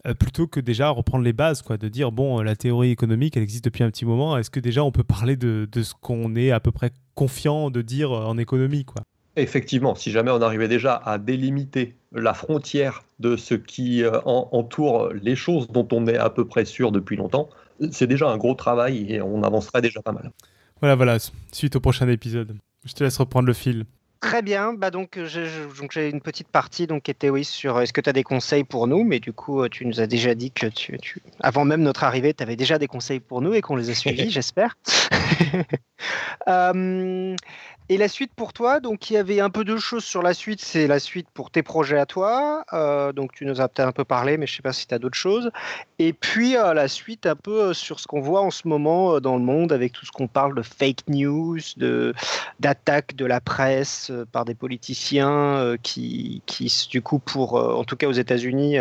[0.07, 3.45] euh, plutôt que déjà reprendre les bases, quoi, de dire bon, la théorie économique, elle
[3.45, 4.37] existe depuis un petit moment.
[4.37, 7.71] Est-ce que déjà on peut parler de, de ce qu'on est à peu près confiant
[7.71, 9.03] de dire en économie, quoi?
[9.39, 15.13] Effectivement, si jamais on arrivait déjà à délimiter la frontière de ce qui euh, entoure
[15.13, 17.49] les choses dont on est à peu près sûr depuis longtemps,
[17.93, 20.33] c'est déjà un gros travail et on avancerait déjà pas mal.
[20.81, 21.19] Voilà, voilà,
[21.53, 22.57] suite au prochain épisode.
[22.85, 23.85] Je te laisse reprendre le fil.
[24.21, 28.01] Très bien, bah donc j'ai une petite partie donc, qui était oui, sur est-ce que
[28.01, 30.67] tu as des conseils pour nous, mais du coup tu nous as déjà dit que
[30.67, 31.21] tu, tu...
[31.41, 33.95] avant même notre arrivée, tu avais déjà des conseils pour nous et qu'on les a
[33.95, 34.77] suivis, j'espère.
[36.49, 37.37] euh,
[37.89, 40.35] et la suite pour toi, donc il y avait un peu de choses sur la
[40.35, 42.65] suite, c'est la suite pour tes projets à toi.
[42.73, 44.89] Euh, donc tu nous as peut-être un peu parlé, mais je ne sais pas si
[44.89, 45.51] tu as d'autres choses.
[46.01, 49.21] Et puis euh, la suite un peu euh, sur ce qu'on voit en ce moment
[49.21, 52.13] dans le monde avec tout ce qu'on parle de fake news, de
[52.59, 58.09] d'attaques de la presse par des politiciens qui, qui, du coup, pour, en tout cas
[58.09, 58.79] aux États-Unis,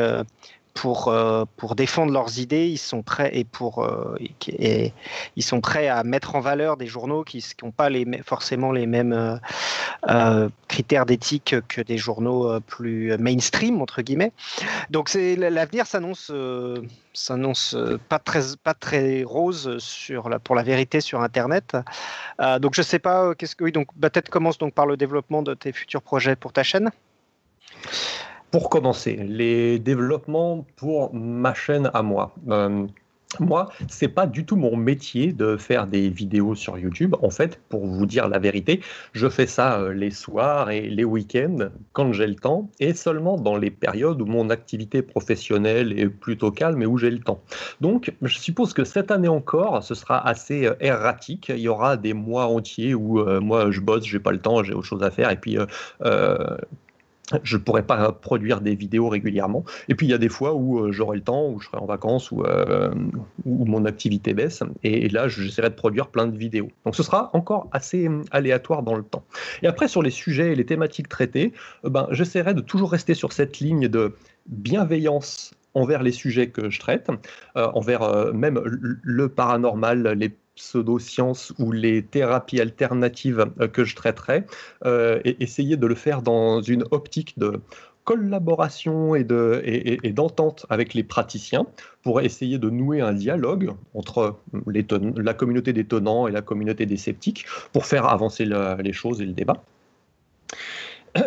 [0.76, 4.16] pour, euh, pour défendre leurs idées, ils sont prêts euh,
[4.48, 4.94] et,
[5.38, 7.90] ils sont prêts à mettre en valeur des journaux qui n'ont pas
[8.24, 9.40] forcément les mêmes
[10.10, 14.34] euh, critères d'éthique que des journaux plus mainstream entre guillemets.
[14.90, 16.32] Donc l'avenir s'annonce
[17.14, 17.78] s'annonce
[18.10, 19.80] pas très rose
[20.44, 21.78] pour la vérité sur Internet.
[22.60, 23.34] donc je sais pas
[23.74, 26.92] donc bah, peut-être commence donc par le développement de tes futurs projets pour ta chaîne.
[28.56, 32.34] Pour commencer, les développements pour ma chaîne à moi.
[32.48, 32.88] Euh,
[33.42, 37.18] moi, c'est pas du tout mon métier de faire des vidéos sur YouTube.
[37.22, 38.80] En fait, pour vous dire la vérité,
[39.12, 43.36] je fais ça euh, les soirs et les week-ends quand j'ai le temps et seulement
[43.36, 47.42] dans les périodes où mon activité professionnelle est plutôt calme et où j'ai le temps.
[47.82, 51.50] Donc, je suppose que cette année encore, ce sera assez euh, erratique.
[51.50, 54.74] Il y aura des mois entiers où moi je bosse, j'ai pas le temps, j'ai
[54.74, 55.58] autre chose à faire et puis
[57.44, 59.64] je ne pourrais pas produire des vidéos régulièrement.
[59.90, 61.78] Et puis il y a des fois où euh, j'aurai le temps, où je serai
[61.78, 62.94] en vacances, où, euh,
[63.46, 64.62] mon activité baisse.
[64.84, 66.70] Et, là, j'essaierai de produire plein de vidéos.
[66.86, 69.24] Donc ce sera encore assez hum, aléatoire dans le temps.
[69.64, 71.54] Et après, sur les sujets et les thématiques traitées,
[71.84, 74.16] euh, ben, j'essaierai de toujours rester sur cette ligne de
[74.48, 77.10] bienveillance envers les sujets que je traite,
[77.56, 84.46] envers même le paranormal, les pseudosciences ou les thérapies alternatives euh, que je traiterai,
[84.86, 87.60] euh, et essayer de le faire dans une optique de
[88.04, 91.66] collaboration et, de, et, d'entente avec les praticiens
[92.04, 94.38] pour essayer de nouer un dialogue entre
[94.68, 99.22] les la communauté des tenants et la communauté des sceptiques pour faire avancer les choses
[99.22, 99.64] et le débat.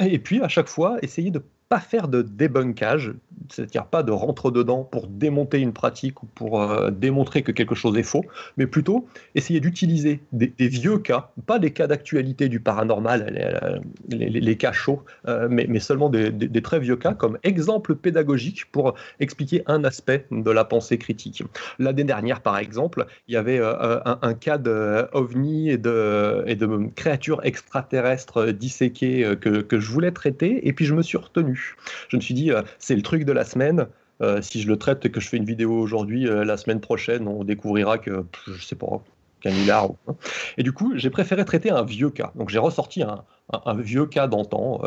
[0.02, 3.12] Et puis à chaque fois, essayer de pas faire de débunkage,
[3.50, 7.74] c'est-à-dire pas de rentre dedans pour démonter une pratique ou pour euh, démontrer que quelque
[7.74, 8.24] chose est faux,
[8.56, 13.78] mais plutôt essayer d'utiliser des, vieux cas, pas des cas d'actualité du paranormal,
[14.08, 19.62] les, cas chauds, euh, mais, seulement des, très vieux cas comme exemple pédagogique pour expliquer
[19.66, 21.42] un aspect de la pensée critique.
[21.78, 28.52] L'année dernière, par exemple, il y avait euh, un, cas d'ovni et de, créatures extraterrestres
[28.52, 31.57] disséquées que je voulais traiter, et puis je me suis retenu
[32.08, 33.86] je me suis dit, euh, c'est le truc de la semaine.
[34.20, 36.80] Euh, si je le traite et que je fais une vidéo aujourd'hui, euh, la semaine
[36.80, 39.00] prochaine, on découvrira que, je sais pas,
[39.40, 39.90] canular.
[40.56, 42.32] Et du coup, j'ai préféré traiter un vieux cas.
[42.34, 43.24] Donc j'ai ressorti un,
[43.76, 44.82] vieux cas d'antan,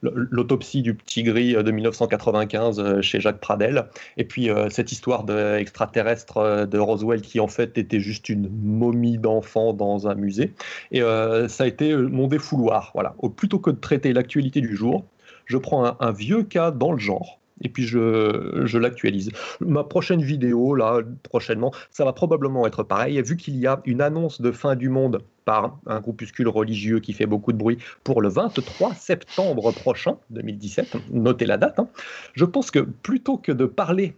[0.00, 6.78] l'autopsie du petit gris de 1995 chez Jacques Pradel, et puis cette histoire d'extraterrestre de
[6.78, 10.54] Roswell qui en fait était juste une momie d'enfant dans un musée.
[10.92, 12.92] Et ça a été mon défouloir.
[12.94, 13.14] Voilà.
[13.36, 15.04] plutôt que de traiter l'actualité du jour,
[15.46, 19.30] je prends un, vieux cas dans le genre et puis je, l'actualise.
[19.60, 24.02] Ma prochaine vidéo, là, prochainement, ça va probablement être pareil, vu qu'il y a une
[24.02, 28.20] annonce de fin du monde par un groupuscule religieux qui fait beaucoup de bruit pour
[28.20, 31.88] le 23 septembre prochain, 2017, notez la date, hein.
[32.34, 34.14] je pense que plutôt que de parler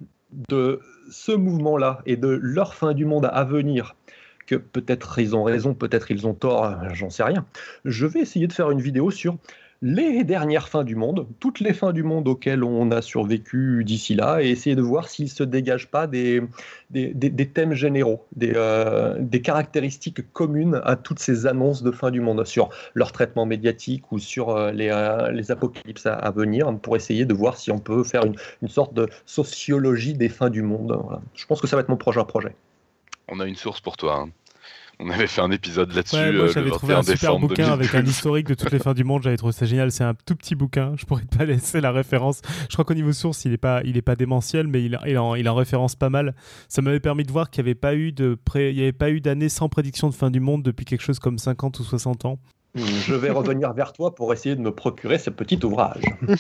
[0.48, 0.80] de
[1.10, 3.94] ce mouvement-là et de leur fin du monde à venir,
[4.46, 7.44] que peut-être ils ont raison, peut-être ils ont tort, j'en sais rien,
[7.84, 9.36] je vais essayer de faire une vidéo sur
[9.80, 14.16] les dernières fins du monde, toutes les fins du monde auxquelles on a survécu d'ici
[14.16, 16.42] là, et essayer de voir s'il ne se dégage pas des,
[16.90, 22.44] des, thèmes généraux, euh, des, caractéristiques communes à toutes ces annonces de fin du monde,
[22.44, 27.34] sur leur traitement médiatique ou sur euh, euh, les, apocalypses à, venir, pour essayer de
[27.34, 30.98] voir si on peut faire une, sorte de sociologie des fins du monde.
[31.34, 32.54] Je pense que ça va être mon prochain projet.
[33.28, 34.22] On a une source pour toi.
[34.22, 34.30] Hein.
[35.00, 36.16] On avait fait un épisode là-dessus.
[36.16, 39.04] moi, euh, j'avais trouvé un super bouquin avec un historique de toutes les fins du
[39.04, 39.22] monde.
[39.22, 39.92] J'avais trouvé ça génial.
[39.92, 40.94] C'est un tout petit bouquin.
[40.96, 42.42] Je pourrais pas laisser la référence.
[42.68, 45.16] Je crois qu'au niveau source, il est pas, il est pas démentiel, mais il, il,
[45.18, 46.34] en, il en référence pas mal.
[46.68, 48.70] Ça m'avait permis de voir qu'il n'y avait pas eu de pré...
[48.70, 51.20] il y avait pas eu d'année sans prédiction de fin du monde depuis quelque chose
[51.20, 52.38] comme 50 ou 60 ans.
[52.74, 56.02] Je vais revenir vers toi pour essayer de me procurer ce petit ouvrage.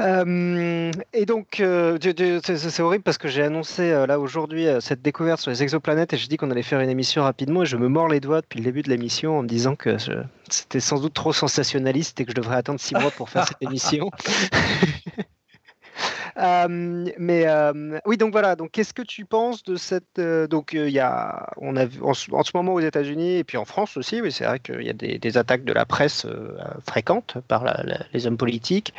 [0.00, 1.98] Euh, et donc, euh,
[2.42, 6.16] c'est horrible parce que j'ai annoncé euh, là aujourd'hui cette découverte sur les exoplanètes et
[6.16, 8.58] j'ai dit qu'on allait faire une émission rapidement et je me mords les doigts depuis
[8.58, 9.96] le début de l'émission en me disant que
[10.48, 13.58] c'était sans doute trop sensationnaliste et que je devrais attendre six mois pour faire cette
[13.62, 14.10] émission.
[16.36, 17.46] Mais
[18.06, 18.56] oui, donc voilà.
[18.56, 22.50] Donc, qu'est-ce que tu penses de cette Donc, il y a, on a en, ce
[22.54, 24.20] moment aux États-Unis et puis en France aussi.
[24.20, 26.26] Oui, c'est vrai qu'il y a des, attaques de la presse
[26.86, 27.64] fréquentes par
[28.12, 28.92] les hommes politiques.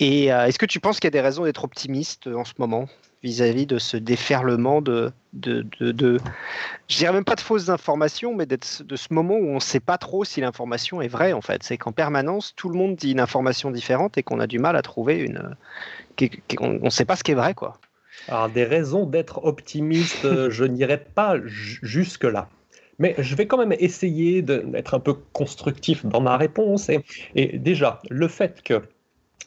[0.00, 2.54] Et euh, est-ce que tu penses qu'il y a des raisons d'être optimiste en ce
[2.58, 2.88] moment
[3.22, 6.18] vis-à-vis de ce déferlement de, de, de,
[6.88, 9.78] je dirais même pas de fausses informations, mais de ce moment où on ne sait
[9.78, 11.62] pas trop si l'information est vraie en fait.
[11.62, 14.74] C'est qu'en permanence, tout le monde dit une information différente et qu'on a du mal
[14.74, 15.54] à trouver une.
[16.60, 17.78] On ne sait pas ce qui est vrai quoi.
[18.28, 22.48] Alors des raisons d'être optimiste, euh, je n'irai pas jusque là.
[22.98, 26.90] Mais je vais quand même essayer d'être un peu constructif dans ma réponse.
[26.90, 27.02] Et,
[27.34, 28.82] et déjà, le fait que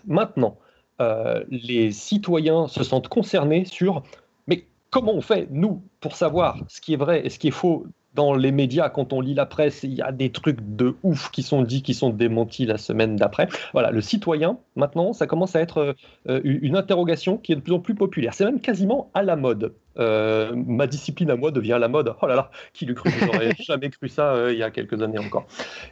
[0.05, 0.57] Maintenant,
[1.01, 4.03] euh, les citoyens se sentent concernés sur
[4.47, 7.51] mais comment on fait, nous, pour savoir ce qui est vrai et ce qui est
[7.51, 10.95] faux dans les médias, quand on lit la presse, il y a des trucs de
[11.03, 13.47] ouf qui sont dits, qui sont démentis la semaine d'après.
[13.73, 15.95] Voilà, le citoyen, maintenant, ça commence à être
[16.29, 18.33] euh, une interrogation qui est de plus en plus populaire.
[18.33, 19.73] C'est même quasiment à la mode.
[19.99, 22.13] Euh, ma discipline à moi devient la mode.
[22.21, 25.01] Oh là là, qui l'eût cru J'aurais jamais cru ça euh, il y a quelques
[25.01, 25.45] années encore.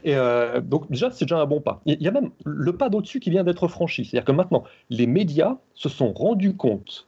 [0.04, 0.16] Et
[0.64, 1.82] donc déjà, c'est déjà un bon pas.
[1.86, 4.06] Il y a même le pas d'au-dessus qui vient d'être franchi.
[4.06, 7.08] C'est-à-dire que maintenant, les médias se sont rendus compte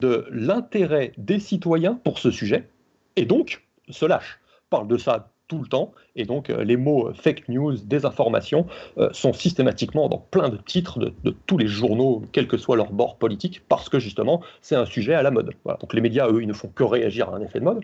[0.00, 2.68] de l'intérêt des citoyens pour ce sujet,
[3.16, 4.40] et donc se lâche,
[4.70, 8.66] parle de ça tout le temps, et donc euh, les mots euh, fake news, désinformation,
[8.98, 12.92] euh, sont systématiquement dans plein de titres de, tous les journaux, quel que soit leur
[12.92, 15.52] bord politique, parce que justement c'est un sujet à la mode.
[15.64, 17.80] Donc les médias, eux, ils ne font que réagir à un effet de mode.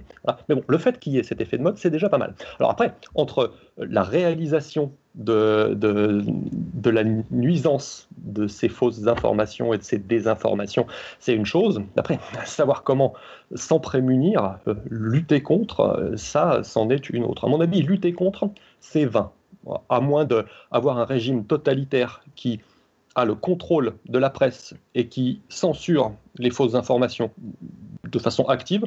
[0.48, 2.34] Mais bon, le fait qu'il y ait cet effet de mode, c'est déjà pas mal.
[2.60, 9.82] Alors après, entre la réalisation de, de, la nuisance de ces fausses informations et de
[9.82, 10.86] ces désinformations,
[11.20, 11.80] c'est une chose.
[11.96, 13.14] Après, savoir comment
[13.54, 17.44] s'en prémunir, euh, lutter contre, euh, ça, c'en est une autre.
[17.44, 18.50] À mon avis, lutter contre,
[18.80, 19.30] c'est vain.
[19.88, 22.60] À moins d'avoir un régime totalitaire qui
[23.14, 27.30] a le contrôle de la presse et qui censure les fausses informations
[28.04, 28.84] de façon active,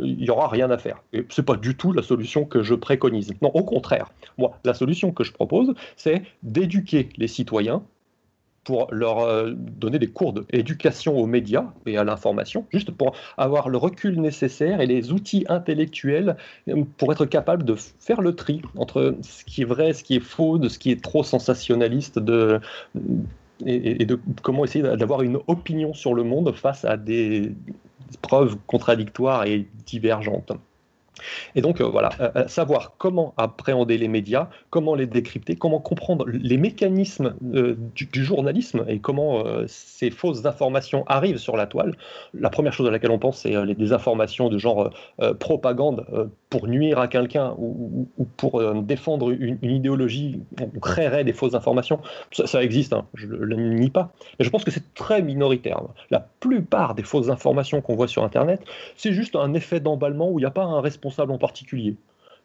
[0.00, 1.02] il n'y aura rien à faire.
[1.12, 3.32] Et ce n'est pas du tout la solution que je préconise.
[3.42, 4.10] Non, au contraire.
[4.38, 7.82] Moi, la solution que je propose, c'est d'éduquer les citoyens
[8.64, 13.68] pour leur euh, donner des cours d'éducation aux médias et à l'information, juste pour avoir
[13.68, 16.36] le recul nécessaire et les outils intellectuels
[16.68, 20.16] euh, pour être capable de faire le tri entre ce qui est vrai, ce qui
[20.16, 22.60] est faux, de ce qui est trop sensationnaliste, de,
[23.66, 27.52] et, de comment essayer d'avoir une opinion sur le monde face à des
[28.18, 30.52] preuves contradictoires et divergentes.
[31.54, 35.80] Et donc euh, voilà, euh, euh, savoir comment appréhender les médias, comment les décrypter, comment
[35.80, 41.96] comprendre les mécanismes du, journalisme et comment ces fausses informations arrivent sur la toile.
[42.34, 44.90] La première chose à laquelle on pense, c'est les désinformations de genre
[45.38, 46.06] propagande
[46.50, 50.40] pour nuire à quelqu'un ou, pour défendre une, idéologie.
[50.60, 52.00] On créerait des fausses informations.
[52.32, 54.12] Ça, existe, hein, je ne le nie pas.
[54.38, 55.80] Mais je pense que c'est très minoritaire.
[56.10, 58.62] La plupart des fausses informations qu'on voit sur Internet,
[58.96, 61.96] c'est juste un effet d'emballement où il n'y a pas un responsable en particulier.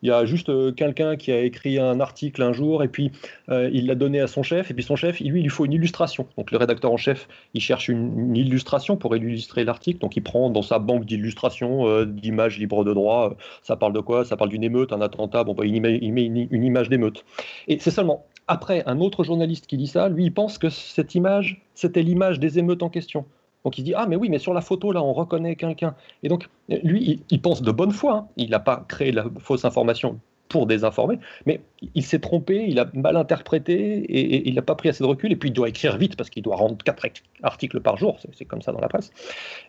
[0.03, 3.11] Il y a juste euh, quelqu'un qui a écrit un article un jour et puis
[3.49, 5.65] euh, il l'a donné à son chef et puis son chef, lui, il lui faut
[5.65, 6.27] une illustration.
[6.37, 9.99] Donc le rédacteur en chef, il cherche une, illustration pour illustrer l'article.
[9.99, 13.35] Donc il prend dans sa banque d'illustrations euh, d'images libres de droit.
[13.63, 14.23] ça parle de quoi?
[14.23, 15.43] Ça parle d'une émeute, un attentat.
[15.43, 17.25] Bon, bah, il, met, une, image d'émeute.
[17.67, 21.15] Et c'est seulement après un autre journaliste qui dit ça, lui, il pense que cette
[21.15, 23.25] image, c'était l'image des émeutes en question.
[23.67, 25.93] Donc il dit, ah mais oui, mais sur la photo, là, on reconnaît quelqu'un.
[26.23, 28.27] Et donc, lui, il, pense de bonne foi, hein.
[28.37, 31.59] il n'a pas créé la fausse information pour désinformer, mais
[31.93, 35.33] il s'est trompé, il a mal interprété et, il n'a pas pris assez de recul.
[35.33, 37.05] Et puis il doit écrire vite parce qu'il doit rendre quatre
[37.43, 39.11] articles par jour, c'est comme ça dans la presse.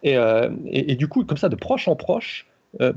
[0.05, 0.49] Et, euh,
[0.97, 2.47] du coup, comme ça, de proche en proche,
[2.81, 2.93] euh,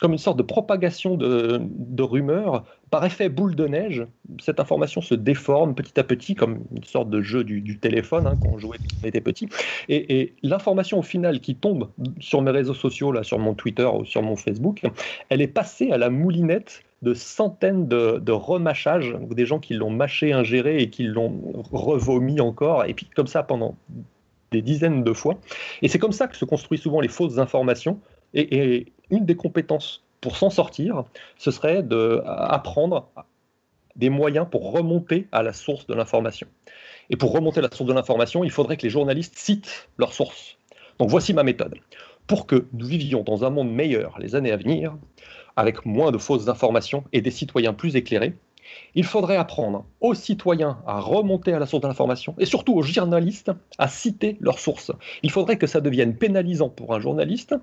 [0.00, 4.06] comme une sorte de propagation de, rumeurs, par effet boule de neige,
[4.40, 8.34] cette information se déforme petit à petit, comme une sorte de jeu du, téléphone hein,
[8.40, 9.48] quand on jouait quand on était petit.
[9.88, 11.90] Et, l'information au final qui tombe
[12.20, 14.82] sur mes réseaux sociaux, là, sur mon Twitter ou sur mon Facebook,
[15.28, 19.90] elle est passée à la moulinette de centaines de, de remâchages, des gens qui l'ont
[19.90, 21.34] mâché, ingéré et qui l'ont
[21.70, 23.76] revomi encore, et puis comme ça pendant
[24.52, 25.34] des dizaines de fois.
[25.82, 28.00] Et c'est comme ça que se construisent souvent les fausses informations.
[28.32, 31.04] et, une des compétences pour s'en sortir,
[31.36, 33.08] ce serait d'apprendre
[33.96, 36.46] des moyens pour remonter à la source de l'information.
[37.10, 40.12] Et pour remonter à la source de l'information, il faudrait que les journalistes citent leur
[40.12, 40.56] source.
[40.98, 41.74] Donc voici ma méthode.
[42.26, 44.96] Pour que nous vivions dans un monde meilleur les années à venir,
[45.56, 48.34] avec moins de fausses informations et des citoyens plus éclairés,
[48.94, 52.82] il faudrait apprendre aux citoyens à remonter à la source de l'information et surtout aux
[52.82, 54.90] journalistes à citer leurs sources.
[55.22, 57.54] Il faudrait que ça devienne pénalisant pour un journaliste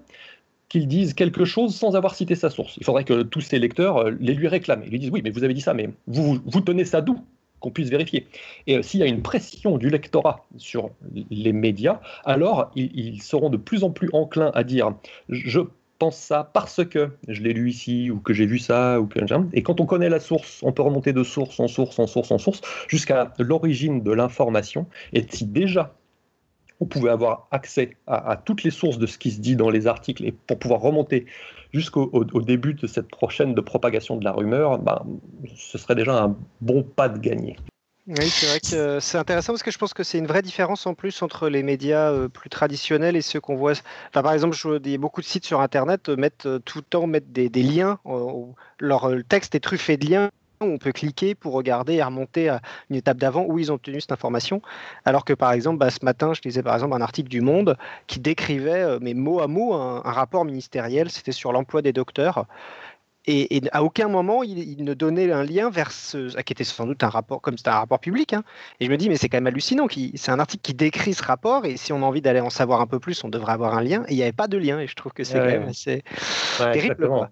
[0.71, 2.77] qu'il dise quelque chose sans avoir cité sa source.
[2.77, 4.83] Il faudrait que tous ses lecteurs euh, les lui réclament.
[4.85, 7.19] Ils lui disent oui, mais vous avez dit ça, mais vous, vous tenez ça d'où
[7.59, 8.25] qu'on puisse vérifier?
[8.67, 10.91] Et euh, s'il y a une pression du lectorat sur
[11.29, 14.93] les médias, alors ils, seront de plus en plus enclins à dire
[15.27, 15.59] je
[15.99, 19.19] pense ça parce que je l'ai lu ici ou que j'ai vu ça ou que
[19.51, 22.31] et quand on connaît la source, on peut remonter de source en source en source
[22.31, 24.87] en source jusqu'à l'origine de l'information.
[25.11, 25.93] Et si déjà
[26.81, 29.85] on pouvait avoir accès à, toutes les sources de ce qui se dit dans les
[29.85, 31.27] articles et pour pouvoir remonter
[31.71, 35.05] jusqu'au début de cette prochaine de propagation de la rumeur, ben,
[35.55, 37.55] ce serait déjà un bon pas de gagné.
[38.07, 40.87] Oui, c'est vrai que c'est intéressant parce que je pense que c'est une vraie différence
[40.87, 43.73] en plus entre les médias euh, plus traditionnels et ceux qu'on voit.
[44.09, 47.49] Enfin, par exemple, je, beaucoup de sites sur Internet mettent euh, tout le temps des,
[47.63, 47.99] liens.
[48.79, 50.31] leur texte est truffé de liens
[50.65, 54.01] on peut cliquer pour regarder et remonter à une étape d'avant où ils ont obtenu
[54.01, 54.61] cette information.
[55.05, 57.77] Alors que par exemple, bah, ce matin, je lisais par exemple un article du Monde
[58.07, 62.45] qui décrivait, euh, mais mot à mot, un, rapport ministériel, c'était sur l'emploi des docteurs.
[63.27, 67.03] Et, à aucun moment, il, ne donnait un lien vers ce qui était sans doute
[67.03, 68.33] un rapport, comme c'était un rapport public.
[68.33, 68.43] Hein.
[68.79, 69.87] Et je me dis, mais c'est quand même hallucinant.
[70.15, 72.81] C'est un article qui décrit ce rapport, et si on a envie d'aller en savoir
[72.81, 74.03] un peu plus, on devrait avoir un lien.
[74.07, 76.03] Et il n'y avait pas de lien, et je trouve que c'est quand même assez
[76.57, 77.29] terrible.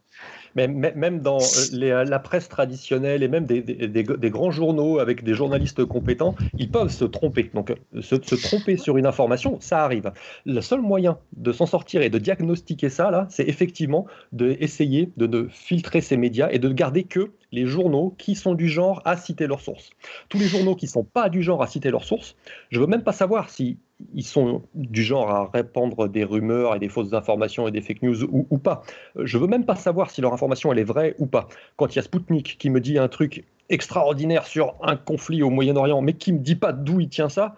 [0.55, 5.33] Mais même dans euh, euh, la presse traditionnelle et même des, grands journaux avec des
[5.33, 7.49] journalistes compétents, ils peuvent se tromper.
[7.53, 10.11] Donc euh, se, tromper sur une information, ça arrive.
[10.45, 15.25] Le seul moyen de s'en sortir et de diagnostiquer ça, là, c'est effectivement d'essayer de,
[15.25, 19.17] de filtrer ces médias et de garder que les journaux qui sont du genre à
[19.17, 19.89] citer leurs sources.
[20.29, 22.35] Tous les journaux qui ne sont pas du genre à citer leurs sources,
[22.69, 23.77] je ne veux même pas savoir si
[24.13, 28.01] ils sont du genre à répandre des rumeurs et des fausses informations et des fake
[28.03, 28.83] news ou, pas.
[29.15, 31.49] Je veux même pas savoir si leur information elle est vraie ou pas.
[31.75, 35.49] Quand il y a Spoutnik qui me dit un truc extraordinaire sur un conflit au
[35.49, 37.55] Moyen-Orient, mais qui me dit pas d'où il tient ça,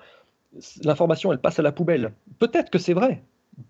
[0.83, 2.13] l'information, elle passe à la poubelle.
[2.39, 3.21] Peut-être que c'est vrai,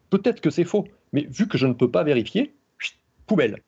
[0.10, 2.53] peut-être que c'est faux, mais vu que je ne peux pas vérifier,
[3.27, 3.61] poubelle.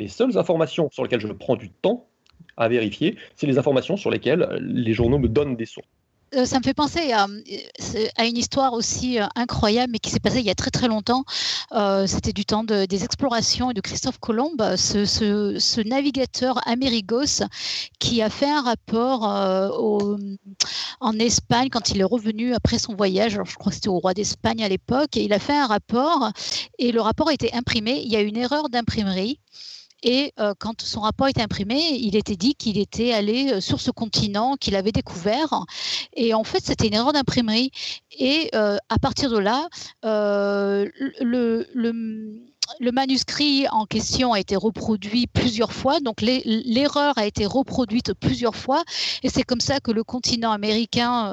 [0.00, 2.08] Les seules informations sur lesquelles je prends du temps
[2.56, 5.88] à vérifier, c'est les informations sur lesquelles les journaux me donnent des sources.
[6.36, 7.26] Euh, ça me fait penser à,
[8.24, 11.24] une histoire aussi euh, incroyable, mais qui s'est passée il y a très très longtemps.
[11.72, 17.44] Euh, c'était du temps des explorations et de Christophe Colomb, ce, navigateur Amerigos
[17.98, 19.24] qui a fait un rapport
[21.00, 23.38] en Espagne quand il est revenu après son voyage.
[23.44, 25.16] je crois que c'était au roi d'Espagne à l'époque.
[25.16, 26.30] Il a fait un rapport
[26.78, 28.00] et le rapport a été imprimé.
[28.02, 29.40] Il y a une erreur d'imprimerie.
[30.02, 33.80] Et euh, quand son rapport était imprimé, il était dit qu'il était allé euh, sur
[33.80, 35.64] ce continent, qu'il avait découvert.
[36.14, 37.70] Et en fait, c'était une erreur d'imprimerie.
[38.18, 39.68] Et euh, à partir de là,
[40.02, 40.90] le
[42.92, 48.82] manuscrit en question a été reproduit plusieurs fois, donc l'erreur a été reproduite plusieurs fois,
[49.22, 51.32] et c'est comme ça que le continent américain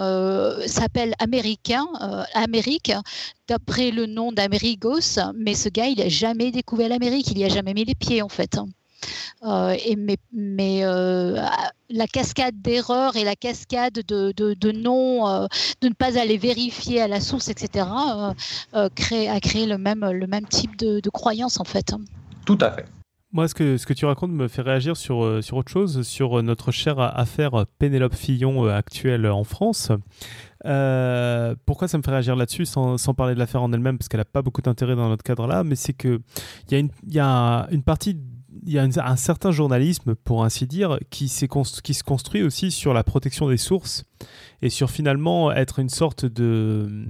[0.66, 1.86] s'appelle Américain,
[2.34, 2.92] Amérique,
[3.48, 7.50] d'après le nom d'Amerigos, mais ce gars, il n'a jamais découvert l'Amérique, il n'y a
[7.50, 8.58] jamais mis les pieds en fait.
[9.44, 11.40] Euh, et mais, euh,
[11.90, 15.46] la cascade d'erreurs et la cascade de, de, non, euh,
[15.82, 17.86] de ne pas aller vérifier à la source, etc.,
[18.96, 21.94] crée, a créé le même, le même type de, de croyance en fait.
[22.46, 22.86] Tout à fait.
[23.34, 26.42] Moi, ce que, ce que tu racontes me fait réagir sur, sur autre chose, sur
[26.42, 29.92] notre chère affaire Pénélope Fillon actuelle en France.
[30.64, 34.22] pourquoi ça me fait réagir là-dessus, sans, sans, parler de l'affaire en elle-même, parce qu'elle
[34.22, 36.20] n'a pas beaucoup d'intérêt dans notre cadre-là, mais c'est qu'il
[36.72, 38.18] y, a une, y a une partie
[38.68, 41.46] il y a un certain journalisme, pour ainsi dire, qui, se
[42.04, 44.04] construit aussi sur la protection des sources
[44.62, 47.08] et sur finalement être une sorte de,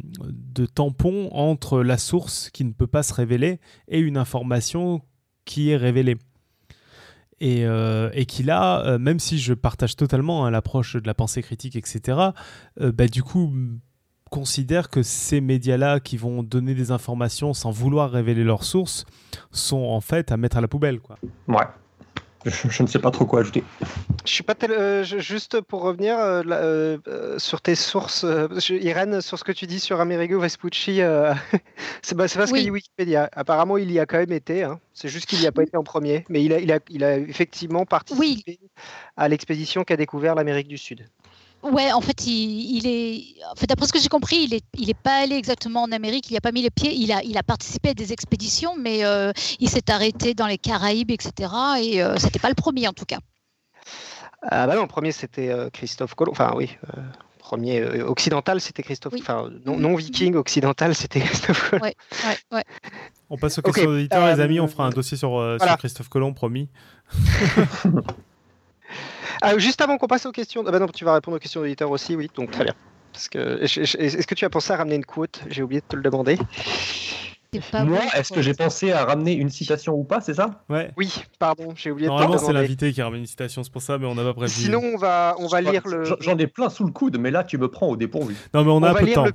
[0.75, 5.01] tampon entre la source qui ne peut pas se révéler et une information
[5.45, 6.17] qui est révélée.
[7.39, 11.41] Et, euh, qui là, euh, même si je partage totalement hein, l'approche de la pensée
[11.41, 12.19] critique, etc.,
[12.81, 13.51] euh, bah, du coup,
[14.30, 19.06] considère que ces médias-là qui vont donner des informations sans vouloir révéler leurs sources
[19.52, 20.99] sont en fait à mettre à la poubelle.
[20.99, 21.18] Quoi.
[21.48, 21.66] Ouais.
[22.45, 23.64] Je, ne sais pas trop quoi ajouter.
[24.26, 28.26] Je suis pas tel, euh, juste pour revenir euh, euh, sur tes sources,
[28.70, 31.02] Irène, sur ce que tu dis sur Amerigo Vespucci,
[32.02, 33.30] c'est pas, ce que dit Wikipédia.
[33.34, 34.64] Apparemment, il y a quand même été.
[34.64, 34.80] Hein.
[34.94, 37.04] C'est juste qu'il n'y a pas été en premier, mais il a, il a, il
[37.04, 38.60] a effectivement participé
[39.18, 41.06] à l'expédition qu'a découvert l'Amérique du Sud.
[41.63, 43.43] Ouais, en fait, il, est.
[43.51, 45.91] En fait, d'après ce que j'ai compris, il est, il est pas allé exactement en
[45.91, 46.29] Amérique.
[46.29, 46.93] Il n'a pas mis les pieds.
[46.93, 50.57] Il a, il a participé à des expéditions, mais euh, il s'est arrêté dans les
[50.57, 51.51] Caraïbes, etc.
[51.81, 53.19] Et euh, c'était pas le premier, en tout cas.
[54.43, 56.31] Ah bah non, le premier c'était euh, Christophe Colomb.
[56.31, 56.77] Enfin oui,
[57.39, 59.15] premier occidental c'était Christophe.
[59.19, 61.84] Enfin non, non, viking occidental c'était Christophe Colomb.
[61.84, 62.63] Ouais, ouais, ouais.
[63.31, 64.59] On passe aux questions d'auditeurs, les amis.
[64.59, 66.69] On fera un dossier sur, sur Christophe Colomb, promis.
[69.41, 71.61] Ah, juste avant qu'on passe aux questions, ah bah non, tu vas répondre aux questions
[71.61, 72.73] d'éditeurs aussi, oui, donc très bien.
[73.14, 75.41] Parce que est-ce que tu as pensé à ramener une quote?
[75.49, 76.38] J'ai oublié de te le demander.
[77.85, 80.64] Moi, est-ce que j'ai pensé à ramener une citation ou pas, c'est ça?
[80.69, 80.91] Ouais.
[80.97, 83.81] Oui, pardon, j'ai oublié de te Normalement, c'est l'invité qui ramène une citation, c'est pour
[83.81, 84.51] ça, mais on n'a pas prévu.
[84.51, 86.03] Sinon, on va, on va lire le.
[86.19, 88.35] J'en ai plein sous le coude, mais là, tu me prends au dépourvu.
[88.53, 89.26] Non, mais on a un peu de temps.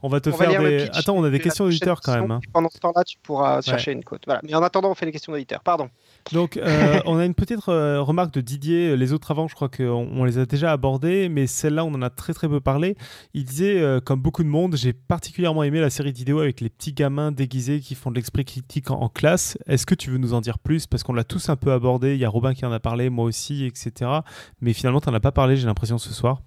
[0.00, 0.88] On va te faire des.
[0.94, 2.30] Attends, on a des questions d'éditeurs quand même.
[2.30, 2.40] Hein.
[2.52, 4.22] Pendant ce temps-là, tu pourras chercher une quote.
[4.26, 4.40] Voilà.
[4.44, 5.62] Mais en attendant, on fait les questions d'éditeurs.
[5.62, 5.90] Pardon.
[6.32, 8.96] Donc, euh, on a une petite euh, remarque de Didier.
[8.96, 12.02] Les autres avant, je crois qu'on on les a déjà abordées, mais celle-là, on en
[12.02, 12.96] a très très peu parlé.
[13.34, 16.60] Il disait, euh, comme beaucoup de monde, j'ai particulièrement aimé la série de vidéos avec
[16.60, 19.58] les petits gamins déguisés qui font de l'esprit critique en, classe.
[19.66, 20.86] Est-ce que tu veux nous en dire plus?
[20.86, 22.14] Parce qu'on l'a tous un peu abordé.
[22.14, 24.10] Il y a Robin qui en a parlé, moi aussi, etc.
[24.60, 26.40] Mais finalement, tu n'en as pas parlé, j'ai l'impression, ce soir.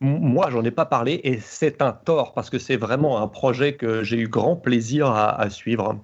[0.00, 3.74] Moi, j'en ai pas parlé et c'est un tort parce que c'est vraiment un projet
[3.74, 5.98] que j'ai eu grand plaisir à, suivre.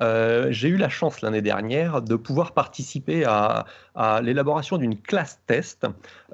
[0.00, 3.66] Euh, j'ai eu la chance l'année dernière de pouvoir participer à,
[4.22, 5.84] l'élaboration d'une classe test.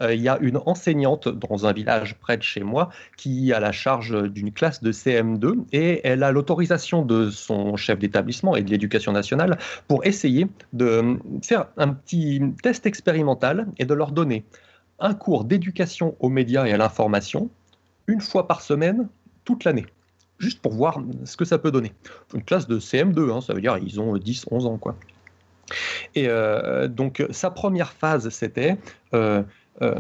[0.03, 3.61] Euh, il y a une enseignante dans un village près de chez moi qui a
[3.61, 8.63] la charge d'une classe de CM2 et elle a l'autorisation de son chef d'établissement et
[8.63, 9.57] de l'éducation nationale
[9.89, 14.45] pour essayer de faire un petit test expérimental et de leur donner
[14.99, 17.51] un cours d'éducation aux médias et à l'information,
[18.07, 19.09] une fois par semaine,
[19.45, 19.87] toute l'année,
[20.39, 21.93] juste pour voir ce que ça peut donner.
[22.35, 24.79] Une classe de CM2, hein, ça veut dire ils ont 10, 11 ans.
[24.79, 24.97] quoi.
[26.15, 28.77] Et euh, donc sa première phase, c'était
[29.15, 29.43] euh,
[29.83, 29.95] euh,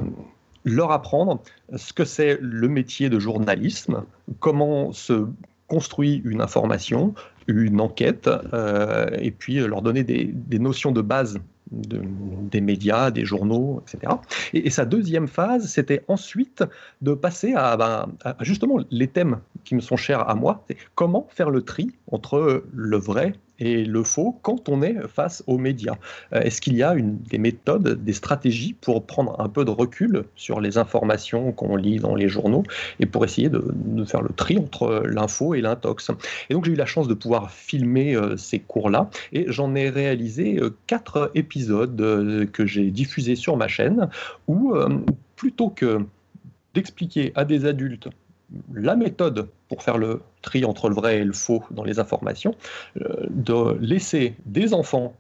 [0.64, 1.43] leur apprendre
[1.74, 4.05] ce que c'est le métier de journalisme,
[4.40, 5.27] comment se
[5.68, 7.14] construit une information,
[7.48, 8.31] une enquête,
[9.18, 11.40] et puis leur donner des notions de base
[11.70, 14.14] des médias, des journaux, etc.
[14.52, 16.64] Et, sa deuxième phase, c'était ensuite
[17.02, 20.64] de passer ben, à, justement les thèmes qui me sont chers à moi,
[20.94, 25.59] comment faire le tri entre le vrai et le faux quand on est face aux
[25.59, 25.97] médias.
[26.33, 30.24] Euh, Est-ce qu'il y a des méthodes, des stratégies pour prendre un peu de recul
[30.35, 32.65] sur les informations qu'on lit dans les journaux
[33.01, 33.62] et pour essayer de,
[34.05, 36.11] faire le tri entre l'info et l'intox?
[36.51, 39.89] Et donc j'ai eu la chance de pouvoir filmer euh, ces cours-là et j'en ai
[39.89, 41.97] réalisé euh, quatre épisodes
[42.53, 44.09] que j'ai diffusés sur ma chaîne
[44.47, 44.74] où
[45.37, 46.05] plutôt que
[46.74, 48.09] d'expliquer à des adultes
[48.73, 52.55] la méthode pour faire le tri entre le vrai et le faux dans les informations,
[53.01, 55.14] euh, de laisser des enfants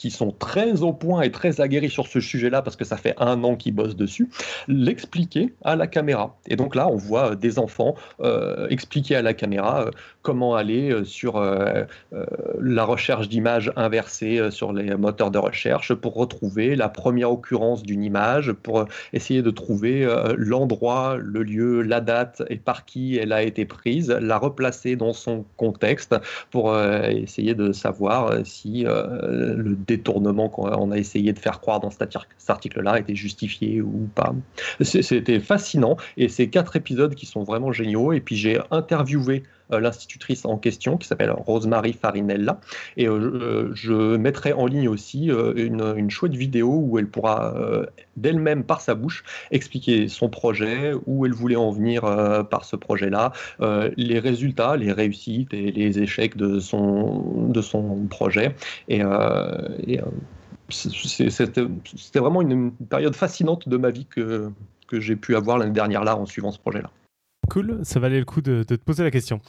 [0.00, 3.12] qui sont très au point et très aguerris sur ce sujet-là parce que ça fait
[3.18, 4.30] un an qu'ils bossent dessus,
[4.66, 6.38] l'expliquer à la caméra.
[6.46, 9.90] Et donc là, on voit des enfants euh, expliquer à la caméra euh,
[10.22, 11.38] comment aller euh, sur
[12.60, 18.02] la recherche d'images inversée sur les moteurs de recherche pour retrouver la première occurrence d'une
[18.02, 23.42] image, pour essayer de trouver l'endroit, le lieu, la date et par qui elle a
[23.42, 26.14] été prise, la replacer dans son contexte
[26.50, 32.16] pour essayer de savoir si le détournement qu'on a essayé de faire croire dans cet
[32.48, 34.34] article-là était justifié ou pas.
[34.80, 38.12] C'était fascinant et ces quatre épisodes qui sont vraiment géniaux.
[38.12, 39.42] Et puis j'ai interviewé
[39.78, 42.60] l'institutrice en question qui s'appelle Rosemary Farinella.
[42.96, 47.54] Et euh, je mettrai en ligne aussi euh, une, chouette vidéo où elle pourra
[48.16, 52.02] d'elle-même, par sa bouche, expliquer son projet, où elle voulait en venir
[52.50, 53.32] par ce projet-là,
[53.96, 58.54] les résultats, les réussites et les échecs de son, de son projet.
[58.88, 59.02] Et,
[60.68, 64.50] c'était vraiment une, période fascinante de ma vie que,
[64.88, 66.90] que j'ai pu avoir l'année dernière là en suivant ce projet-là.
[67.50, 69.40] Cool, ça valait le coup de, te poser la question.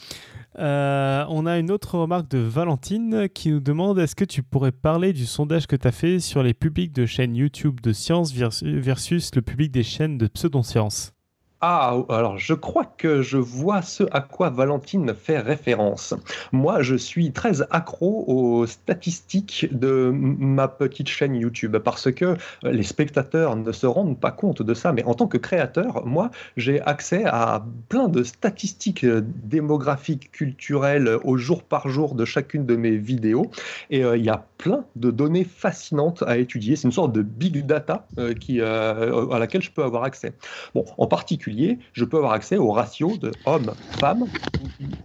[0.57, 4.71] Euh, on a une autre remarque de Valentine qui nous demande est-ce que tu pourrais
[4.71, 8.33] parler du sondage que tu as fait sur les publics de chaînes YouTube de sciences
[8.33, 11.13] versus le public des chaînes de pseudosciences
[11.61, 16.15] ah, alors je crois que je vois ce à quoi Valentine fait référence.
[16.51, 22.83] Moi, je suis très accro aux statistiques de ma petite chaîne YouTube parce que les
[22.83, 24.91] spectateurs ne se rendent pas compte de ça.
[24.91, 31.38] Mais en tant que créateur, moi, j'ai accès à plein de statistiques démographiques, culturelles au
[31.38, 33.51] jour par jour de chacune de mes vidéos.
[33.89, 36.75] Et euh, il y a plein de données fascinantes à étudier.
[36.75, 40.33] C'est une sorte de big data euh, euh, à laquelle je peux avoir accès.
[40.73, 41.50] Bon, en particulier,
[41.93, 44.25] je peux avoir accès au ratio de hommes-femmes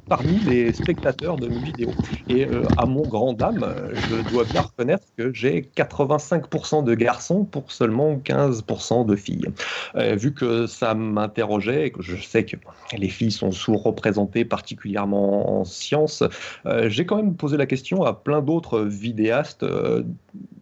[0.08, 1.92] parmi les spectateurs de mes vidéos.
[2.28, 7.44] Et euh, à mon grand dame, je dois bien reconnaître que j'ai 85% de garçons
[7.44, 9.48] pour seulement 15% de filles.
[9.96, 12.56] Euh, vu que ça m'interrogeait, que je sais que
[12.96, 16.22] les filles sont sous-représentées particulièrement en sciences,
[16.66, 19.64] euh, j'ai quand même posé la question à plein d'autres vidéastes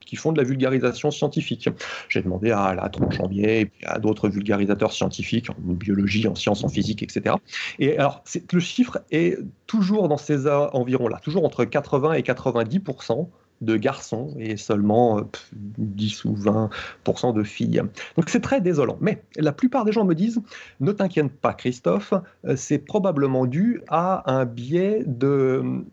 [0.05, 1.69] qui font de la vulgarisation scientifique.
[2.09, 6.69] J'ai demandé à la Tronchambier et à d'autres vulgarisateurs scientifiques en biologie, en sciences, en
[6.69, 7.37] physique, etc.
[7.79, 8.23] Et alors,
[8.53, 13.29] le chiffre est toujours dans ces environs-là, toujours entre 80 et 90%
[13.61, 15.23] de garçons et seulement
[15.53, 17.83] 10 euh, ou 20% de filles.
[18.17, 18.99] Donc c'est très désolant.
[19.01, 20.41] Mais la plupart des gens me disent,
[20.81, 22.15] ne t'inquiète pas Christophe,
[22.45, 25.85] euh, c'est probablement dû à un biais de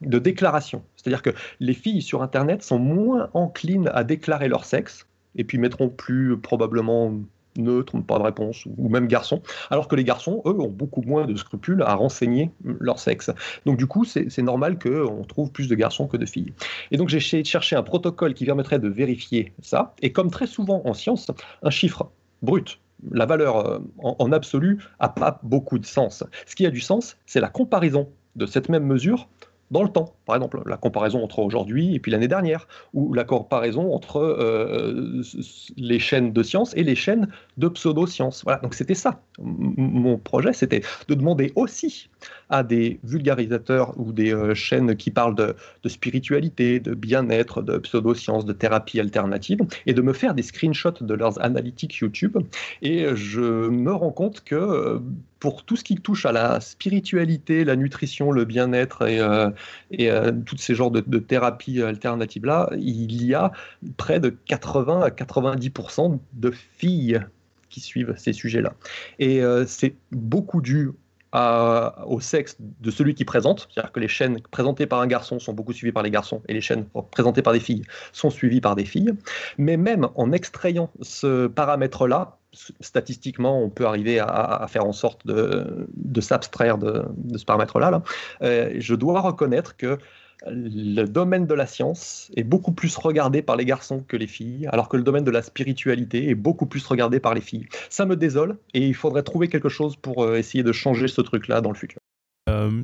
[0.00, 0.82] déclaration.
[0.96, 1.30] C'est-à-dire que
[1.60, 6.36] les filles sur Internet sont moins enclines à déclarer leur sexe et puis mettront plus
[6.38, 7.12] probablement
[7.58, 11.26] neutre, pas de réponse, ou même garçon, alors que les garçons, eux, ont beaucoup moins
[11.26, 13.30] de scrupules à renseigner leur sexe.
[13.66, 16.52] Donc du coup, c'est normal qu'on trouve plus de garçons que de filles.
[16.90, 20.82] Et donc j'ai chercher un protocole qui permettrait de vérifier ça, et comme très souvent
[20.84, 21.30] en science,
[21.62, 22.10] un chiffre
[22.42, 22.80] brut,
[23.10, 26.24] la valeur euh, en, absolu, a pas beaucoup de sens.
[26.46, 29.28] Ce qui a du sens, c'est la comparaison de cette même mesure
[29.70, 30.14] dans le temps.
[30.26, 35.22] Par exemple, la comparaison entre aujourd'hui et puis l'année dernière, ou la comparaison entre euh,
[35.76, 38.44] les chaînes de sciences et les chaînes de pseudo-sciences.
[38.44, 39.20] Voilà, donc c'était ça.
[39.38, 42.08] mon projet, c'était de demander aussi
[42.50, 45.54] à des vulgarisateurs ou des euh, chaînes qui parlent de,
[45.86, 51.14] spiritualité, de bien-être, de pseudo-sciences, de thérapie alternative, et de me faire des screenshots de
[51.14, 52.38] leurs analytiques YouTube.
[52.82, 54.98] Et je me rends compte que euh,
[55.40, 59.50] pour tout ce qui touche à la spiritualité, la nutrition, le bien-être et, euh,
[59.90, 60.10] et
[60.46, 63.52] tous ces genres de, de thérapies alternatives-là, il y a
[63.96, 67.20] près de 80 à 90% de filles
[67.68, 68.74] qui suivent ces sujets-là.
[69.18, 70.90] Et c'est beaucoup dû
[71.32, 75.52] au sexe de celui qui présente, c'est-à-dire que les chaînes présentées par un garçon sont
[75.52, 77.82] beaucoup suivies par les garçons et les chaînes présentées par des filles
[78.12, 79.12] sont suivies par des filles.
[79.58, 82.38] Mais même en extrayant ce paramètre-là,
[82.80, 87.04] statistiquement, on peut arriver à, faire en sorte de, s'abstraire de,
[87.36, 87.90] ce paramètre-là.
[87.90, 88.02] Là.
[88.42, 89.98] Euh, je dois reconnaître que
[90.46, 94.66] le domaine de la science est beaucoup plus regardé par les garçons que les filles,
[94.72, 97.66] alors que le domaine de la spiritualité est beaucoup plus regardé par les filles.
[97.90, 101.20] Ça me désole et il faudrait trouver quelque chose pour euh, essayer de changer ce
[101.20, 101.98] truc-là dans le futur.
[102.48, 102.82] Euh,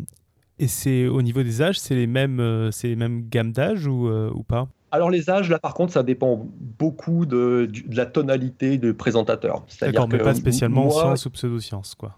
[0.59, 3.87] Et c'est au niveau des âges, c'est les mêmes, euh, c'est les mêmes gammes d'âge
[3.87, 4.69] ou, euh, ou pas?
[4.93, 6.47] Alors les âges, là par contre, ça dépend
[6.79, 9.67] beaucoup de, de la tonalité du présentateur.
[9.81, 12.17] D'accord, mais pas spécialement moi, science ou pseudoscience, quoi.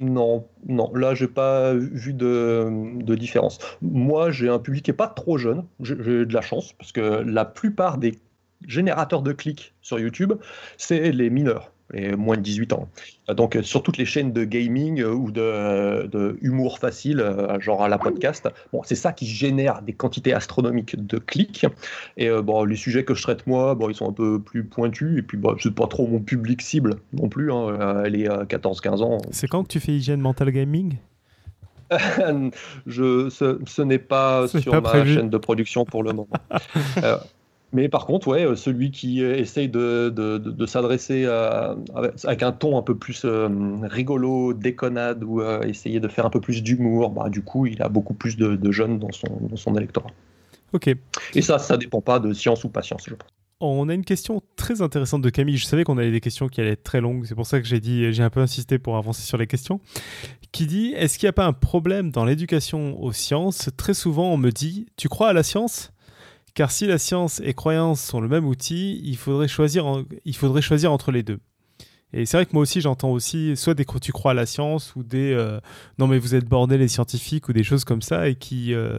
[0.00, 3.58] Non, non, là j'ai pas vu de, différence.
[3.80, 7.00] Moi j'ai un public qui est pas trop jeune, j'ai de la chance, parce que
[7.00, 8.18] la plupart des
[8.66, 10.32] générateurs de clics sur YouTube,
[10.78, 12.88] c'est les mineurs et moins de 18 ans.
[13.28, 17.82] Donc sur toutes les chaînes de gaming euh, ou de, de humour facile, euh, genre
[17.82, 21.66] à la podcast, bon, c'est ça qui génère des quantités astronomiques de clics.
[22.16, 24.64] Et euh, bon, les sujets que je traite moi, bon, ils sont un peu plus
[24.64, 25.18] pointus.
[25.18, 27.52] Et puis bon, c'est pas trop mon public cible non plus.
[27.52, 29.18] Hein, elle est à 14-15 ans.
[29.30, 30.96] C'est quand que tu fais hygiène mentale gaming?
[32.86, 36.28] Je, ce, ce n'est pas sur ma chaîne de production pour le moment.
[37.74, 42.78] Mais par contre, ouais, euh, celui qui euh, essaye de, de, s'adresser avec un ton
[42.78, 43.48] un peu plus euh,
[43.82, 47.88] rigolo, déconnade, ou essayer de faire un peu plus d'humour, bah, du coup, il a
[47.88, 50.10] beaucoup plus de, jeunes dans son, dans son électorat.
[50.72, 50.94] Ok.
[51.34, 53.28] Et ça, ça dépend pas de science ou pas science, je pense.
[53.60, 55.56] On a une question très intéressante de Camille.
[55.56, 57.24] Je savais qu'on avait des questions qui allaient être très longues.
[57.26, 59.80] C'est pour ça que j'ai dit, j'ai un peu insisté pour avancer sur les questions.
[60.52, 63.70] Qui dit Est-ce qu'il n'y a pas un problème dans l'éducation aux sciences?
[63.76, 65.93] Très souvent, on me dit Tu crois à la science?
[66.54, 71.22] Car si la science et croyance sont le même outil, il faudrait choisir, entre les
[71.22, 71.40] deux.
[72.12, 74.94] Et c'est vrai que moi aussi, j'entends aussi soit des tu crois à la science
[74.94, 75.58] ou des euh,
[75.98, 78.98] non mais vous êtes bordés les scientifiques ou des choses comme ça et qui, euh,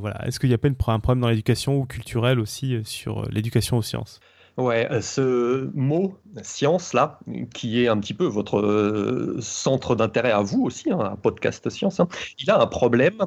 [0.00, 3.28] voilà, est-ce qu'il n'y a pas un problème dans l'éducation ou culturel aussi euh, sur
[3.28, 4.18] l'éducation aux sciences?
[4.56, 7.20] Ouais, ce mot science là,
[7.54, 12.00] qui est un petit peu votre centre d'intérêt à vous aussi, hein, un podcast science,
[12.00, 12.08] hein,
[12.40, 13.18] il a un problème,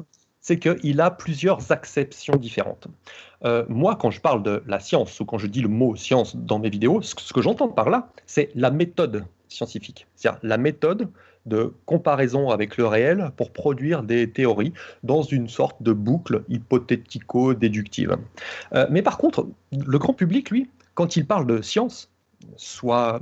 [0.42, 2.88] c'est qu'il a plusieurs acceptions différentes.
[3.44, 6.36] Euh, moi, quand je parle de la science ou quand je dis le mot science
[6.36, 11.08] dans mes vidéos, ce, que j'entends par là, c'est la méthode scientifique, c'est-à-dire la méthode
[11.46, 18.16] de comparaison avec le réel pour produire des théories dans une sorte de boucle hypothético-déductive.
[18.74, 22.10] Euh, mais par contre, le grand public, lui, quand il parle de science,
[22.56, 23.20] soit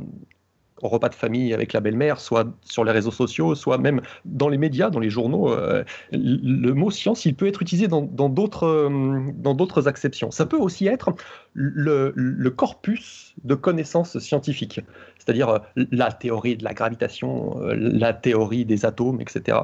[0.83, 4.59] repas de famille avec la belle-mère, soit sur les réseaux sociaux, soit même dans les
[4.59, 5.53] médias, dans les journaux.
[5.53, 10.31] Euh, le mot science, il peut être utilisé dans d'autres euh, dans d'autres acceptions.
[10.31, 11.15] Ça peut aussi être
[11.53, 14.81] le, corpus de connaissances scientifiques,
[15.19, 15.59] c'est-à-dire euh,
[15.91, 19.59] la théorie de la gravitation, la théorie des atomes, etc.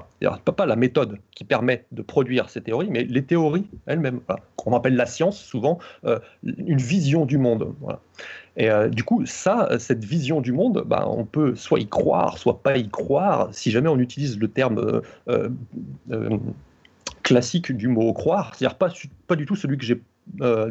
[0.45, 4.21] Pas, pas la méthode qui permet de produire ces théories, mais les théories elles-mêmes,
[4.57, 5.79] qu'on appelle la science souvent,
[6.43, 7.75] une vision du monde.
[7.81, 8.01] Voilà.
[8.57, 12.39] Et euh, du coup, ça, cette vision du monde, bah, on peut soit y croire,
[12.39, 13.49] soit pas y croire.
[13.53, 15.51] Si jamais on utilise le terme euh,
[16.11, 16.39] euh,
[17.23, 18.89] classique du mot croire, c'est-à-dire pas,
[19.27, 20.01] pas du tout celui que j'ai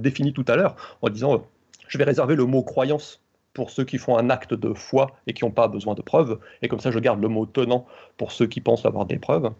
[0.01, 1.45] défini tout à l'heure, en disant
[1.87, 3.21] je vais réserver le mot croyance
[3.53, 6.39] pour ceux qui font un acte de foi et qui n'ont pas besoin de preuves,
[6.61, 7.85] et comme ça je garde le mot tenant
[8.17, 9.51] pour ceux qui pensent avoir des preuves.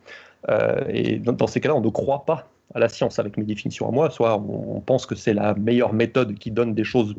[0.89, 3.91] et dans, ces cas-là, on ne croit pas à la science avec mes définitions à
[3.91, 7.15] moi, soit on pense que c'est la meilleure méthode qui donne des choses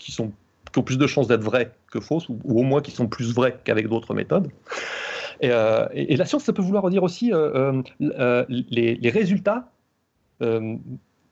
[0.00, 0.32] qui, sont,
[0.76, 3.56] ont plus de chances d'être vraies que fausses, ou, au moins qui sont plus vraies
[3.62, 4.48] qu'avec d'autres méthodes.
[5.40, 9.68] Et, euh, la science, ça peut vouloir dire aussi euh, euh, les, résultats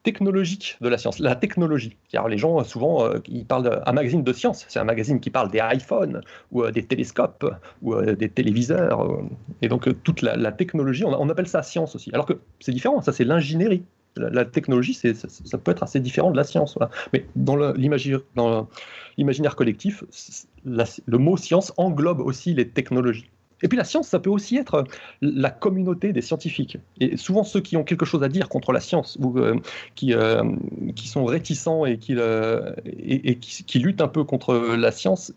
[0.02, 1.96] technologiques de la science, la technologie.
[2.10, 4.64] Car les gens, souvent, ils parlent d'un magazine de science.
[4.68, 6.20] C'est un magazine qui parle des iPhones,
[6.52, 7.44] ou des télescopes,
[7.82, 9.18] ou des téléviseurs.
[9.62, 12.10] et donc, toute la, technologie, on, appelle ça science aussi.
[12.12, 13.82] Alors que c'est différent, ça c'est l'ingénierie
[14.18, 16.78] la, technologie, ça, ça, peut être assez différent de la science.
[17.12, 20.04] Mais dans l'imaginaire collectif,
[20.64, 23.30] le mot science englobe aussi les technologies.
[23.62, 24.84] Et puis la science, ça peut aussi être
[25.20, 26.78] la communauté des scientifiques.
[27.00, 29.56] Et souvent ceux qui ont quelque chose à dire contre la science ou euh,
[29.94, 30.44] qui, euh,
[30.94, 35.32] qui sont réticents et, euh, et, qui, luttent un peu contre la science,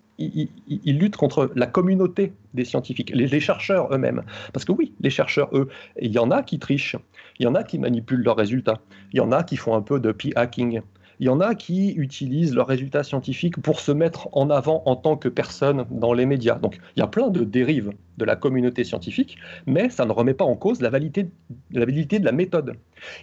[0.67, 4.23] ils, luttent contre la communauté des scientifiques, les, les chercheurs eux-mêmes.
[4.53, 5.69] Parce que oui, les chercheurs, eux,
[5.99, 6.97] il y en a qui trichent,
[7.39, 8.81] il y en a qui manipulent leurs résultats.
[9.13, 10.81] Il y en a qui font un peu de p-hacking.
[11.21, 14.95] Il y en a qui utilisent leurs résultats scientifiques pour se mettre en avant en
[14.95, 16.55] tant que personne dans les médias.
[16.55, 19.37] Donc il y a plein de dérives de la communauté scientifique,
[19.67, 21.29] mais ça ne remet pas en cause la validité,
[21.69, 22.73] de la méthode.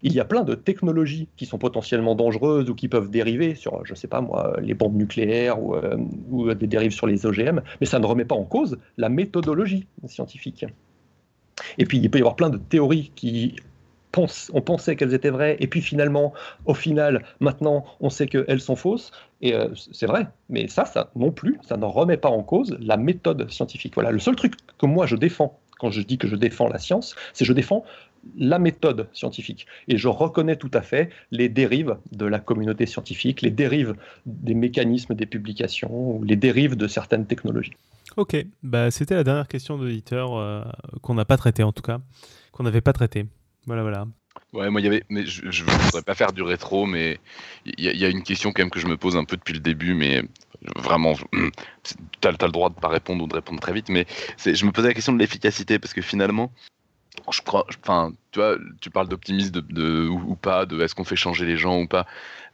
[0.05, 3.85] Il y a plein de technologies qui sont potentiellement dangereuses ou qui peuvent dériver sur,
[3.85, 5.97] je ne sais pas moi, les bombes nucléaires ou, euh,
[6.31, 9.89] ou des dérives sur les OGM, mais ça ne remet pas en cause la méthodologie
[10.07, 10.65] scientifique.
[11.79, 13.57] Et puis, il peut y avoir plein de théories qui
[14.17, 16.33] on pensait qu'elles étaient vraies, et puis finalement,
[16.65, 19.13] au final, maintenant, on sait qu'elles sont fausses.
[19.41, 22.77] Et euh, c'est vrai, mais ça, ça non plus, ça ne remet pas en cause
[22.81, 23.95] la méthode scientifique.
[23.95, 26.79] Voilà, le seul truc que moi je défends quand je dis que je défends la
[26.79, 27.85] science, c'est je défends
[28.37, 29.67] la méthode scientifique.
[29.87, 33.95] Et je reconnais tout à fait les dérives de la communauté scientifique, les dérives
[34.27, 37.75] des mécanismes des publications, ou les dérives de certaines technologies.
[38.17, 40.65] Ok, bah, c'était la dernière question d'auditeur euh,
[41.03, 42.01] qu'on n'a pas traitée en tout cas,
[42.53, 43.27] qu'on n'avait pas traitée.
[43.69, 44.07] Voilà, voilà.
[44.55, 47.21] Ouais, moi, il y avait, mais je ne voudrais pas faire du rétro, mais
[47.67, 49.61] il y, a une question quand même que je me pose un peu depuis le
[49.61, 50.23] début, mais
[50.77, 51.13] vraiment,
[51.83, 54.07] tu as, le droit de pas répondre ou de répondre très vite, mais
[54.43, 56.51] je me posais la question de l'efficacité, parce que finalement,
[57.31, 58.13] je crois, enfin,
[58.81, 59.63] tu parles d'optimisme
[60.11, 62.07] ou, pas, de est-ce qu'on fait changer les gens ou pas.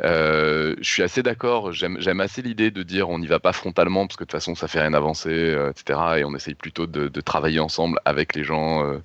[0.03, 1.73] Euh, je suis assez d'accord.
[1.73, 4.57] J'aime assez l'idée de dire on n'y va pas frontalement parce que de toute façon
[4.57, 6.01] ça fait rien avancer, euh, etc.
[6.19, 8.85] Et on essaye plutôt de, travailler ensemble avec les gens.
[8.85, 8.99] Euh,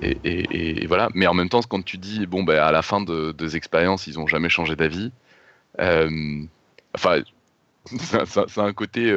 [0.00, 1.08] et, voilà.
[1.14, 4.06] Mais en même temps, quand tu dis bon, ben à la fin de deux expériences,
[4.06, 5.12] ils ont jamais changé d'avis.
[5.78, 7.22] enfin,
[7.86, 9.12] c'est un côté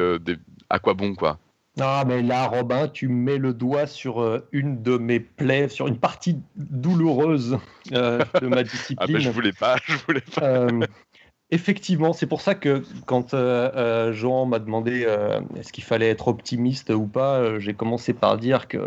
[0.70, 1.38] à quoi bon quoi?
[1.80, 5.88] Ah, mais là, Robin, tu mets le doigt sur euh, une de mes plaies, sur
[5.88, 7.58] une partie douloureuse
[7.92, 8.96] euh, de ma discipline.
[9.00, 10.68] ah, ben je voulais pas, je voulais pas.
[11.52, 15.84] Euh, Effectivement, c'est pour ça que quand euh, euh, Jean m'a demandé euh, est-ce qu'il
[15.84, 18.80] fallait être optimiste ou pas, j'ai commencé par dire qu'il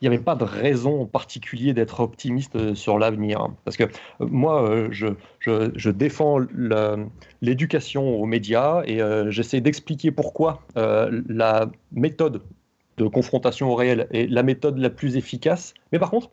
[0.00, 3.48] n'y avait pas de raison en particulier d'être optimiste sur l'avenir.
[3.64, 3.84] Parce que
[4.20, 6.38] moi, je, défends
[7.42, 12.42] l'éducation aux médias et j'essaie d'expliquer pourquoi la méthode
[12.96, 15.74] de confrontation au réel est la méthode la plus efficace.
[15.92, 16.30] Mais par contre,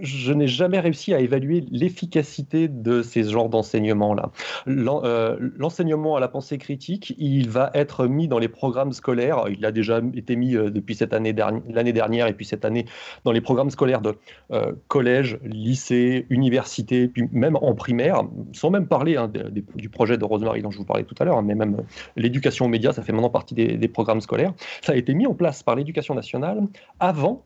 [0.00, 4.30] je n'ai jamais réussi à évaluer l'efficacité de ces genres d'enseignement-là.
[4.66, 9.44] Euh, l'enseignement à la pensée critique, il va être mis dans les programmes scolaires.
[9.48, 11.34] Il a déjà été mis euh, depuis cette année
[11.68, 12.86] l'année dernière et puis cette année
[13.24, 14.16] dans les programmes scolaires de
[14.52, 18.22] euh, collège, lycée, université, puis même en primaire,
[18.52, 19.30] sans même parler hein,
[19.74, 21.78] du projet de Rosemary dont je vous parlais tout à l'heure, hein, mais même
[22.16, 24.52] l'éducation aux médias, ça fait maintenant partie des programmes scolaires.
[24.82, 26.60] Ça a été mis en place par l'éducation nationale
[27.00, 27.44] avant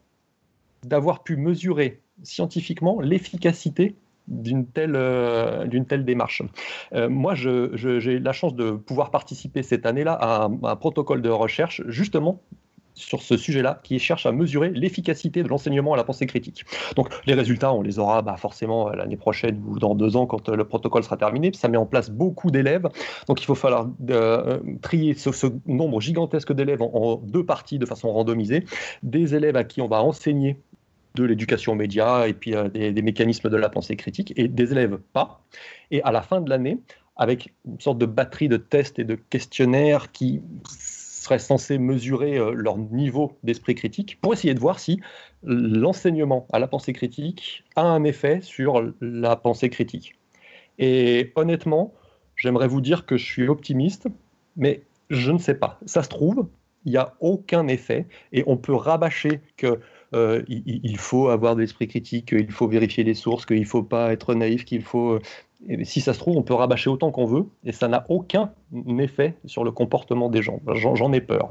[0.84, 3.94] d'avoir pu mesurer scientifiquement l'efficacité
[4.30, 6.42] d'une telle, euh, telle démarche.
[6.94, 11.82] Euh, moi, j'ai la chance de pouvoir participer cette année-là à, un protocole de recherche
[11.88, 12.40] justement
[12.94, 16.64] sur ce sujet-là, qui cherche à mesurer l'efficacité de l'enseignement à la pensée critique.
[16.96, 20.26] Donc les résultats, on les aura bah, forcément euh, l'année prochaine ou dans deux ans
[20.26, 21.50] quand le protocole sera terminé.
[21.54, 22.88] Ça met en place beaucoup d'élèves.
[23.26, 23.88] Donc il faut falloir
[24.82, 28.64] trier ce, nombre gigantesque d'élèves en, deux parties de façon randomisée.
[29.02, 30.58] Des élèves à qui on va enseigner
[31.14, 34.98] de l'éducation aux et puis euh, des, mécanismes de la pensée critique, et des élèves
[35.12, 35.42] pas.
[35.90, 36.78] Et à la fin de l'année,
[37.16, 42.52] avec une sorte de batterie de tests et de questionnaires qui seraient censés mesurer euh,
[42.52, 45.00] leur niveau d'esprit critique, pour essayer de voir si
[45.42, 50.14] l'enseignement à la pensée critique a un effet sur la pensée critique.
[50.78, 51.94] Et honnêtement,
[52.36, 54.08] j'aimerais vous dire que je suis optimiste,
[54.56, 55.78] mais je ne sais pas.
[55.84, 56.48] Ça se trouve,
[56.84, 59.80] il n'y a aucun effet, et on peut rabâcher que
[60.12, 63.82] euh, il, faut avoir de l'esprit critique, qu'il faut vérifier les sources, qu'il ne faut
[63.82, 65.12] pas être naïf, qu'il faut...
[65.12, 65.20] Euh,
[65.84, 68.52] si ça se trouve, on peut rabâcher autant qu'on veut, et ça n'a aucun
[68.98, 70.60] effet sur le comportement des gens.
[70.74, 71.50] J'en ai peur.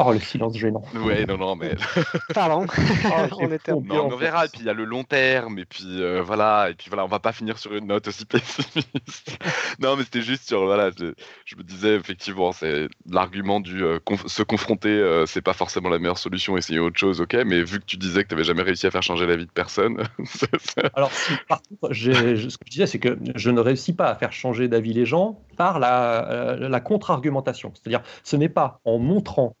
[0.00, 0.84] Oh, le silence gênant.
[0.94, 1.74] Ouais, non, non, mais.
[2.34, 2.66] Pardon.
[2.68, 5.64] Oh, on, était on, on verra, et puis il y a le long terme, et
[5.64, 9.36] puis euh, voilà, et puis voilà, on va pas finir sur une note aussi pessimiste.
[9.80, 14.44] non, mais c'était juste sur, voilà, je, me disais, effectivement, c'est l'argument du euh, se
[14.44, 17.84] confronter, euh, c'est pas forcément la meilleure solution, essayer autre chose, ok, mais vu que
[17.84, 20.04] tu disais que tu n'avais jamais réussi à faire changer la vie de personne.
[20.94, 21.10] Alors,
[21.48, 24.68] par contre, ce que je disais, c'est que je ne réussis pas à faire changer
[24.68, 27.72] d'avis les gens par la, la contre-argumentation.
[27.74, 29.56] C'est-à-dire, ce n'est pas en montrant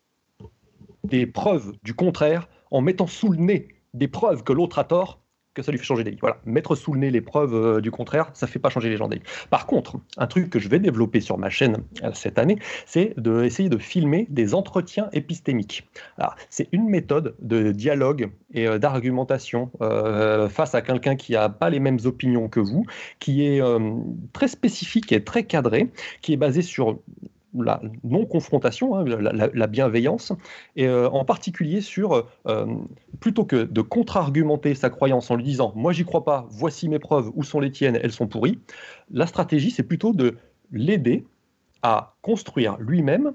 [1.04, 5.20] des preuves du contraire en mettant sous le nez des preuves que l'autre a tort
[5.58, 6.18] que ça lui fait changer d'avis.
[6.20, 8.96] Voilà, mettre sous le nez les preuves euh, du contraire, ça fait pas changer les
[8.96, 9.22] gens d'avis.
[9.50, 13.18] Par contre, un truc que je vais développer sur ma chaîne euh, cette année, c'est
[13.18, 15.88] d'essayer de, filmer des entretiens épistémiques.
[16.48, 19.70] C'est une méthode de dialogue et euh, d'argumentation
[20.50, 22.84] face à quelqu'un qui n'a pas les mêmes opinions que vous,
[23.18, 23.60] qui est
[24.32, 26.98] très spécifique et très cadré, qui est basé sur
[27.54, 30.32] la non-confrontation, hein, la, bienveillance,
[30.76, 32.66] et euh, en particulier sur, euh,
[33.20, 36.98] plutôt que de contre-argumenter sa croyance en lui disant⁇ moi j'y crois pas, voici mes
[36.98, 38.58] preuves, où sont les tiennes, elles sont pourries⁇
[39.10, 40.36] la stratégie c'est plutôt de
[40.72, 41.24] l'aider
[41.82, 43.32] à construire lui-même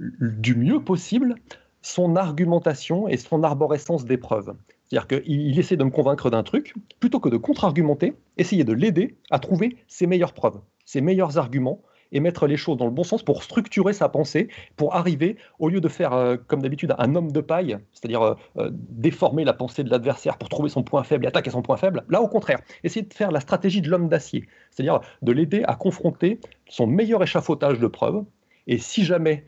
[0.00, 1.36] du mieux possible
[1.80, 4.54] son argumentation et son arborescence des preuves.
[4.88, 9.16] C'est-à-dire qu'il essaie de me convaincre d'un truc, plutôt que de contre-argumenter, essayer de l'aider
[9.30, 11.82] à trouver ses meilleures preuves, ses meilleurs arguments,
[12.12, 15.68] et mettre les choses dans le bon sens pour structurer sa pensée, pour arriver, au
[15.68, 19.52] lieu de faire, euh, comme d'habitude, un homme de paille, c'est-à-dire euh, euh, déformer la
[19.52, 22.28] pensée de l'adversaire pour trouver son point faible et attaquer son point faible, là au
[22.28, 26.86] contraire, essayer de faire la stratégie de l'homme d'acier, c'est-à-dire de l'aider à confronter son
[26.86, 28.24] meilleur échafaudage de preuves,
[28.66, 29.44] et si jamais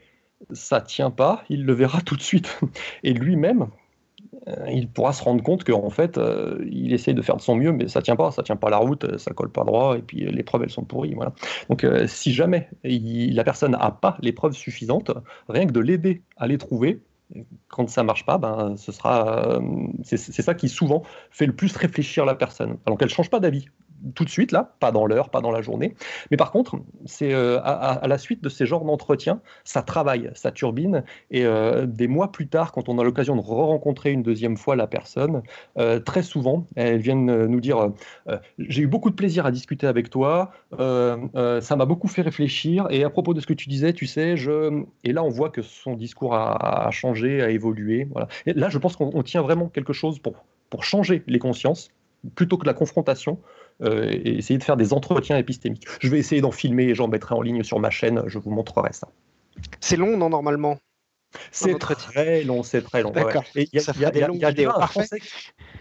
[0.53, 2.61] ça tient pas, il le verra tout de suite.
[3.03, 3.69] Et lui-même,
[4.69, 7.73] il pourra se rendre compte qu'en fait, euh, il essaie de faire de son mieux,
[7.73, 10.21] mais ça tient pas, ça tient pas la route, ça colle pas droit, et puis
[10.21, 11.15] les preuves elles sont pourries.
[11.15, 11.33] Voilà.
[11.69, 15.11] Donc, euh, si jamais la personne n'a pas les preuves suffisantes,
[15.49, 17.03] rien que de l'aider à les trouver,
[17.69, 19.61] quand ça marche pas, ben, ce sera,
[20.03, 22.79] c'est ça qui souvent fait le plus réfléchir la personne.
[22.87, 23.67] Alors qu'elle change pas d'avis
[24.14, 25.94] tout de suite, là, pas dans l'heure, pas dans la journée.
[26.31, 30.51] Mais par contre, c'est euh, à, la suite de ces genres d'entretiens, ça travaille, ça
[30.51, 31.05] turbine.
[31.31, 34.77] Et euh, des mois plus tard, quand on a l'occasion de re-rencontrer une deuxième fois
[34.77, 35.43] la personne,
[35.78, 37.90] euh, très souvent, elles viennent nous dire
[38.59, 42.86] J'ai eu beaucoup de plaisir à discuter avec toi, ça m'a beaucoup fait réfléchir.
[42.90, 44.82] Et à propos de ce que tu disais, tu sais, je.
[45.05, 48.09] Et là, on voit que son discours a, changé, a évolué.
[48.10, 48.28] Voilà.
[48.47, 51.90] Et là, je pense qu'on tient vraiment quelque chose pour, pour changer les consciences
[52.35, 53.39] plutôt que la confrontation,
[53.82, 55.86] et essayer de faire des entretiens épistémiques.
[56.01, 58.51] Je vais essayer d'en filmer et j'en mettrai en ligne sur ma chaîne, je vous
[58.51, 59.09] montrerai ça.
[59.81, 60.78] C'est long, non, normalement?
[61.52, 63.12] C'est très long, c'est très long.
[63.55, 63.69] Il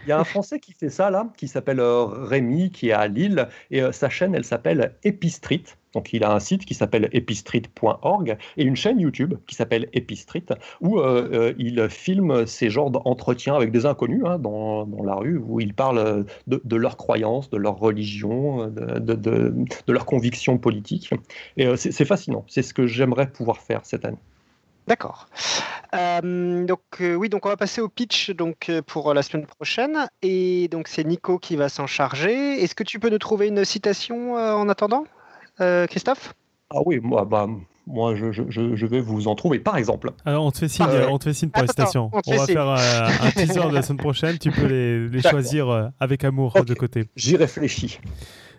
[0.06, 3.08] y, a un Français qui fait ça là, qui s'appelle euh, Rémi, qui est à
[3.08, 5.64] Lille, et euh, sa chaîne, elle s'appelle Epistreet.
[5.94, 10.46] Donc il a un site qui s'appelle epistreet.org et une chaîne YouTube qui s'appelle Epistreet
[10.80, 15.38] où euh, il filme ces genres d'entretiens avec des inconnus hein, dans, dans, la rue
[15.38, 21.10] où il parle de, leurs croyances, de leur religion, de, de, leurs convictions politiques.
[21.56, 22.44] Et c'est fascinant.
[22.48, 24.18] C'est ce que j'aimerais pouvoir faire cette année.
[24.90, 25.28] D'accord.
[25.94, 29.46] Euh, donc euh, oui, donc on va passer au pitch donc euh, pour la semaine
[29.46, 32.60] prochaine et donc c'est Nico qui va s'en charger.
[32.62, 35.04] Est-ce que tu peux nous trouver une citation en attendant,
[35.88, 36.34] Christophe
[36.70, 37.46] Ah oui, moi, bah,
[37.86, 39.58] moi je, je, je, vais vous en trouver.
[39.58, 40.12] Par exemple.
[40.24, 42.10] Alors on te fait signe, on te fait signe pour les citations.
[42.12, 44.38] On, va faire un teaser de la semaine prochaine.
[44.38, 47.08] Tu peux les, les choisir avec amour de côté.
[47.16, 48.00] J'y réfléchis.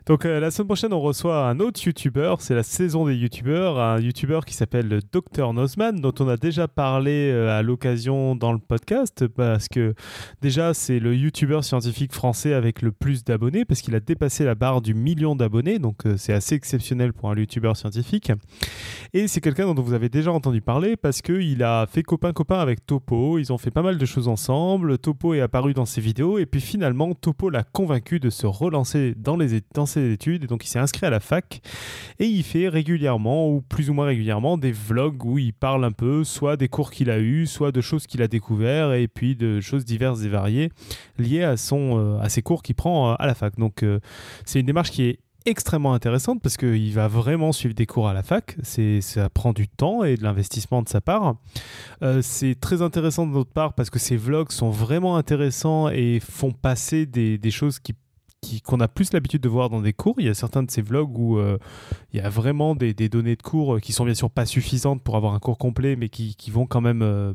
[0.08, 3.78] Donc euh, la semaine prochaine, on reçoit un autre YouTuber, c'est la saison des YouTubers,
[3.78, 8.52] un YouTuber qui s'appelle Dr Nozman, dont on a déjà parlé euh, à l'occasion dans
[8.52, 9.94] le podcast, parce que
[10.42, 14.56] déjà c'est le YouTuber scientifique français avec le plus d'abonnés, parce qu'il a dépassé la
[14.56, 18.32] barre du million d'abonnés, donc euh, c'est assez exceptionnel pour un YouTuber scientifique.
[19.14, 22.88] Et c'est quelqu'un dont vous avez déjà entendu parler, parce qu'il a fait copain-copain avec
[22.88, 26.40] Topo, ils ont fait pas mal de choses ensemble, Topo est apparu dans ses vidéos,
[26.40, 30.48] et puis finalement Topo l'a convaincu de se relancer dans les dans ses études et
[30.48, 31.62] donc il s'est inscrit à la fac
[32.20, 35.92] et il fait régulièrement ou plus ou moins régulièrement des vlogs où il parle un
[35.92, 39.36] peu soit des cours qu'il a eu, soit de choses qu'il a découvert et puis
[39.36, 40.72] de choses diverses et variées
[41.18, 43.58] liées à son euh, à ses cours qu'il prend euh, à la fac.
[43.58, 44.00] Donc euh,
[44.46, 48.14] c'est une démarche qui est extrêmement intéressante parce qu'il va vraiment suivre des cours à
[48.14, 48.58] la fac.
[48.62, 51.36] Ça prend du temps et de l'investissement de sa part.
[52.22, 56.52] c'est très intéressant de notre part parce que ces vlogs sont vraiment intéressants et font
[56.52, 57.96] passer des, des choses qui
[58.66, 60.16] qu'on a plus l'habitude de voir dans des cours.
[60.18, 61.58] Il y a certains de ces vlogs où euh,
[62.12, 65.02] il y a vraiment des, données de cours euh, qui sont bien sûr pas suffisantes
[65.04, 67.34] pour avoir un cours complet, mais qui, vont quand même euh,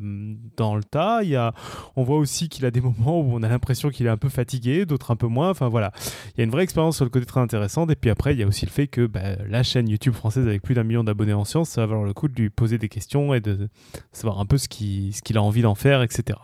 [0.56, 1.22] dans le tas.
[1.22, 1.54] Il y a,
[1.94, 4.28] on voit aussi qu'il a des moments où on a l'impression qu'il est un peu
[4.28, 5.50] fatigué, d'autres un peu moins.
[5.50, 5.92] Enfin voilà,
[6.34, 7.90] il y a une vraie expérience sur le côté très intéressante.
[7.90, 10.46] Et puis après, il y a aussi le fait que bah, la chaîne YouTube française
[10.46, 12.78] avec plus d'un million d'abonnés en sciences, ça va valoir le coup de lui poser
[12.78, 13.68] des questions et de
[14.12, 16.38] savoir un peu ce qu'il ce qu'il a envie d'en faire, etc.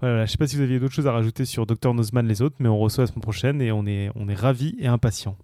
[0.00, 2.26] Voilà, je ne sais pas si vous aviez d'autres choses à rajouter sur Dr Nozman
[2.26, 4.86] les autres, mais on reçoit la semaine prochaine et on est, on est ravis et
[4.86, 5.36] impatients.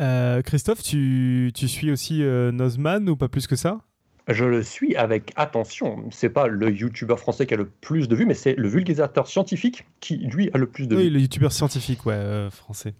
[0.00, 3.80] Euh, Christophe, tu, tu, suis aussi euh, Nozman ou pas plus que ça?
[4.28, 6.04] Je le suis avec attention.
[6.10, 9.28] C'est pas le youtubeur français qui a le plus de vues, mais c'est le vulgarisateur
[9.28, 11.04] scientifique qui, lui, a le plus de vues.
[11.04, 12.92] Oui, le youtubeur scientifique, ouais, euh, français.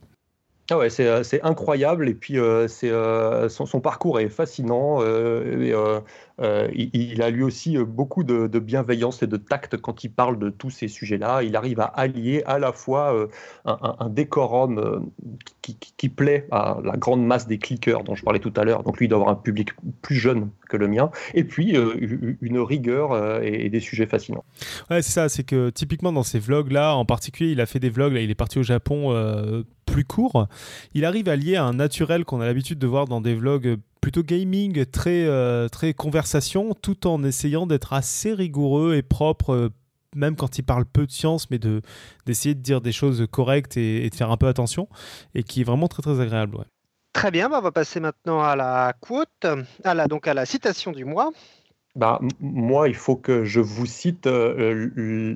[0.70, 2.90] Ah ouais, c'est, c'est incroyable et puis c'est,
[3.48, 5.00] son, son, parcours est fascinant.
[5.00, 5.72] Et,
[6.40, 10.38] euh, il, a lui aussi euh, beaucoup de, bienveillance et de tact quand il parle
[10.38, 11.42] de tous ces sujets-là.
[11.42, 13.26] Il arrive à allier à la fois euh,
[13.64, 15.10] un, décorum
[15.62, 18.82] qui, plaît à la grande masse des cliqueurs dont je parlais tout à l'heure.
[18.82, 19.70] Donc lui, il doit avoir un public
[20.02, 21.10] plus jeune que le mien.
[21.34, 21.76] Et puis
[22.40, 24.44] une rigueur et, des sujets fascinants.
[24.90, 25.28] Ouais, c'est ça.
[25.28, 28.12] C'est que typiquement dans ces vlogs-là, en particulier, il a fait des vlogs.
[28.12, 29.12] Là, il est parti au Japon
[29.84, 30.46] plus court.
[30.94, 34.22] Il arrive à lier un naturel qu'on a l'habitude de voir dans des vlogs plutôt
[34.22, 39.68] gaming, très, euh, très conversation, tout en essayant d'être assez rigoureux et propre, euh,
[40.14, 41.82] même quand il parle peu de science, mais de,
[42.24, 44.88] d'essayer de dire des choses correctes et, de faire un peu attention,
[45.34, 46.56] et qui est vraiment très très agréable.
[47.14, 49.44] Très bien, bah, on va passer maintenant à la quote,
[49.82, 51.32] à la, donc à la citation du mois.
[51.96, 55.34] Bah, moi, il faut que je vous cite euh,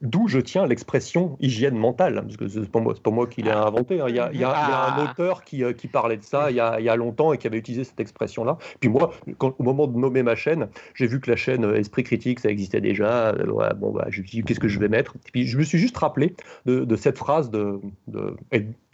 [0.00, 3.50] D'où je tiens l'expression hygiène mentale, parce que c'est pas moi, pas moi qui l'ai
[3.50, 3.66] ah.
[3.66, 4.00] inventé.
[4.00, 4.06] Hein.
[4.08, 5.04] Il, y a, il, y a, un ah.
[5.04, 7.38] auteur qui, euh, qui, parlait de ça il y, a, il y, a, longtemps et
[7.38, 8.56] qui avait utilisé cette expression-là.
[8.80, 11.76] Puis moi, quand, au moment de nommer ma chaîne, j'ai vu que la chaîne euh,
[11.76, 13.28] Esprit Critique, ça existait déjà.
[13.28, 15.16] Euh, bon, bah, je me suis dit, qu'est-ce que je vais mettre?
[15.32, 16.34] Puis je me suis juste rappelé
[16.64, 17.78] de, de cette phrase de,
[18.08, 18.36] de,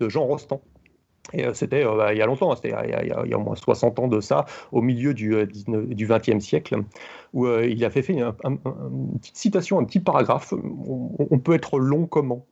[0.01, 0.61] de Jean Rostand
[1.33, 3.55] et euh, c'était euh, bah, il y a longtemps, c'était il, y a au moins
[3.55, 6.83] 60 ans de ça, au milieu du, euh, du 20e siècle,
[7.33, 8.33] où il a fait, une,
[9.21, 10.53] petite citation, un petit paragraphe.
[10.53, 12.47] On, peut être long comment?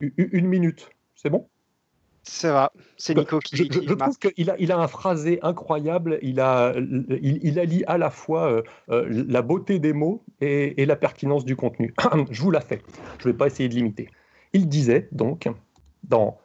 [0.00, 1.48] Une, minute, c'est bon?
[2.22, 3.56] C'est vrai, c'est Nico qui.
[3.56, 6.18] Je, je, je trouve qu'il a, il a un phrasé incroyable.
[6.22, 10.86] Il, a, il, il allie à la fois euh, la beauté des mots et, et,
[10.86, 11.94] la pertinence du contenu.
[12.30, 12.82] je vous la fais.
[13.18, 14.10] Je ne vais pas essayer de l'imiter.
[14.52, 15.48] Il disait donc
[16.04, 16.38] dans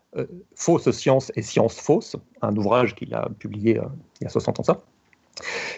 [0.55, 3.85] Fausse science et science fausse, un ouvrage qu'il a publié euh,
[4.21, 4.81] il y a 60 ans ça.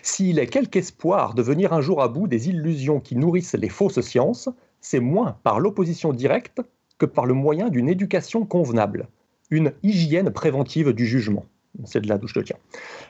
[0.04, 3.70] S'il est quelque espoir de venir un jour à bout des illusions qui nourrissent les
[3.70, 4.50] fausses sciences,
[4.82, 6.62] c'est moins par l'opposition directe
[6.98, 9.08] que par le moyen d'une éducation convenable
[9.50, 11.46] une hygiène préventive du jugement.
[11.84, 12.58] C'est de là d'où je le tiens.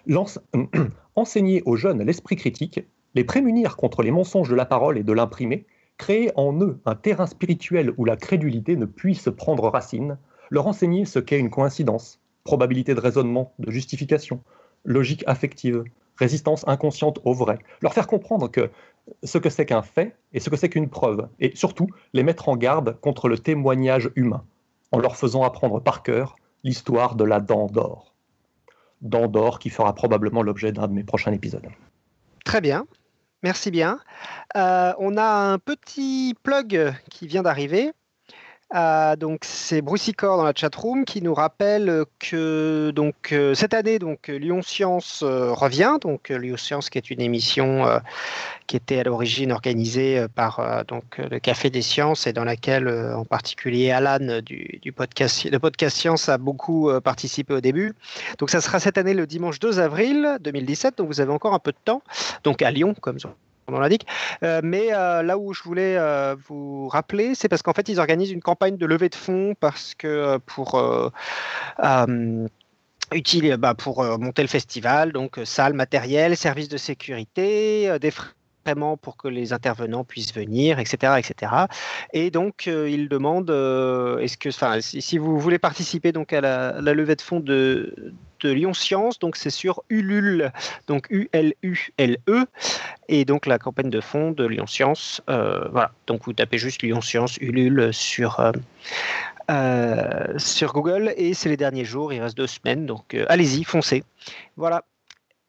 [1.15, 2.81] Enseigner aux jeunes l'esprit critique,
[3.13, 5.65] les prémunir contre les mensonges de la parole et de l'imprimé,
[5.97, 10.17] créer en eux un terrain spirituel où la crédulité ne puisse prendre racine,
[10.49, 14.41] leur enseigner ce qu'est une coïncidence, probabilité de raisonnement, de justification,
[14.83, 15.83] logique affective,
[16.17, 18.69] résistance inconsciente au vrai, leur faire comprendre que
[19.23, 22.49] ce que c'est qu'un fait et ce que c'est qu'une preuve, et surtout les mettre
[22.49, 24.43] en garde contre le témoignage humain
[24.91, 28.13] en leur faisant apprendre par cœur l'histoire de la dent d'or.
[29.01, 31.67] Dent d'or qui fera probablement l'objet d'un de mes prochains épisodes.
[32.43, 32.85] Très bien,
[33.43, 33.99] merci bien.
[34.55, 37.91] Euh, on a un petit plug qui vient d'arriver.
[38.73, 43.99] Euh, donc c'est Brucicor dans la chatroom qui nous rappelle que donc euh, cette année
[43.99, 47.99] donc Lyon Science euh, revient donc Lyon Science qui est une émission euh,
[48.65, 53.23] qui était à l'origine organisée par donc le Café des Sciences et dans laquelle en
[53.23, 57.93] particulier Alan du, podcast le podcast Science a beaucoup participé au début.
[58.39, 61.59] Donc ça sera cette année le dimanche 2 avril 2017 donc vous avez encore un
[61.59, 62.01] peu de temps
[62.43, 63.19] donc à Lyon comme
[63.67, 64.05] on l'indique.
[64.43, 67.99] Euh, mais euh, là où je voulais euh, vous rappeler, c'est parce qu'en fait, ils
[67.99, 71.11] organisent une campagne de levée de fonds parce que pour
[73.13, 78.31] utile bah, pour monter le festival, donc salle, matériel, services de sécurité, des frais
[79.01, 81.13] pour que les intervenants puissent venir, etc.
[81.19, 81.51] etc.
[82.13, 84.49] Et donc, euh, il demande, euh, est-ce que,
[84.81, 87.93] si, vous voulez participer donc à la, levée de fonds de
[88.49, 90.51] Lyon Science, donc c'est sur Ulule,
[90.87, 92.45] donc U-L-U-L-E,
[93.07, 96.81] et donc la campagne de fonds de Lyon Science, euh, voilà, donc vous tapez juste
[96.81, 98.51] Lyon Science Ulule sur, euh,
[99.51, 104.03] euh, sur Google, et c'est les derniers jours, il reste deux semaines, donc allez-y, foncez.
[104.57, 104.83] Voilà.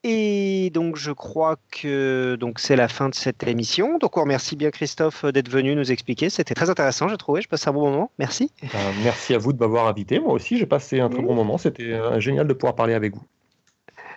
[0.04, 3.98] Et donc je crois que donc c'est la fin de cette émission.
[3.98, 6.30] Donc on remercie bien Christophe d'être venu nous expliquer.
[6.30, 7.42] C'était très intéressant, j'ai trouvé.
[7.42, 8.10] Je passe un bon moment.
[8.18, 8.52] Merci.
[8.62, 8.68] Ben,
[9.02, 10.20] merci à vous de m'avoir invité.
[10.20, 11.58] Moi aussi, j'ai passé un très bon moment.
[11.58, 13.24] C'était euh, génial de pouvoir parler avec vous.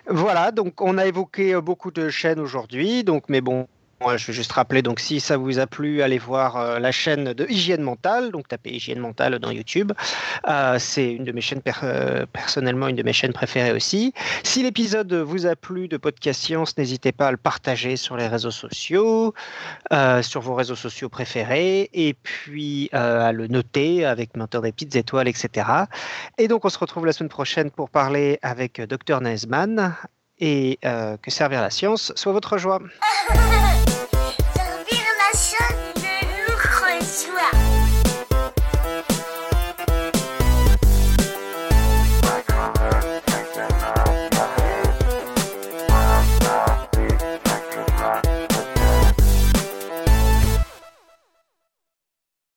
[0.08, 3.04] Voilà, donc on a évoqué beaucoup de chaînes aujourd'hui.
[3.04, 3.68] Donc, mais bon,
[4.00, 6.90] moi, je vais juste rappeler, donc si ça vous a plu, allez voir euh, la
[6.90, 9.92] chaîne de Hygiène Mentale, donc tapez Hygiène Mentale dans YouTube.
[10.48, 14.14] Euh, c'est une de mes chaînes, euh, personnellement, une de mes chaînes préférées aussi.
[14.42, 18.26] Si l'épisode vous a plu de Podcast Science, n'hésitez pas à le partager sur les
[18.26, 19.34] réseaux sociaux,
[20.22, 25.28] sur vos réseaux sociaux préférés, et puis à le noter avec menteur des petites étoiles,
[25.28, 25.66] etc.
[26.38, 29.94] Et donc, on se retrouve la semaine prochaine pour parler avec Dr Nesman
[30.38, 32.80] et que servir la science soit votre joie.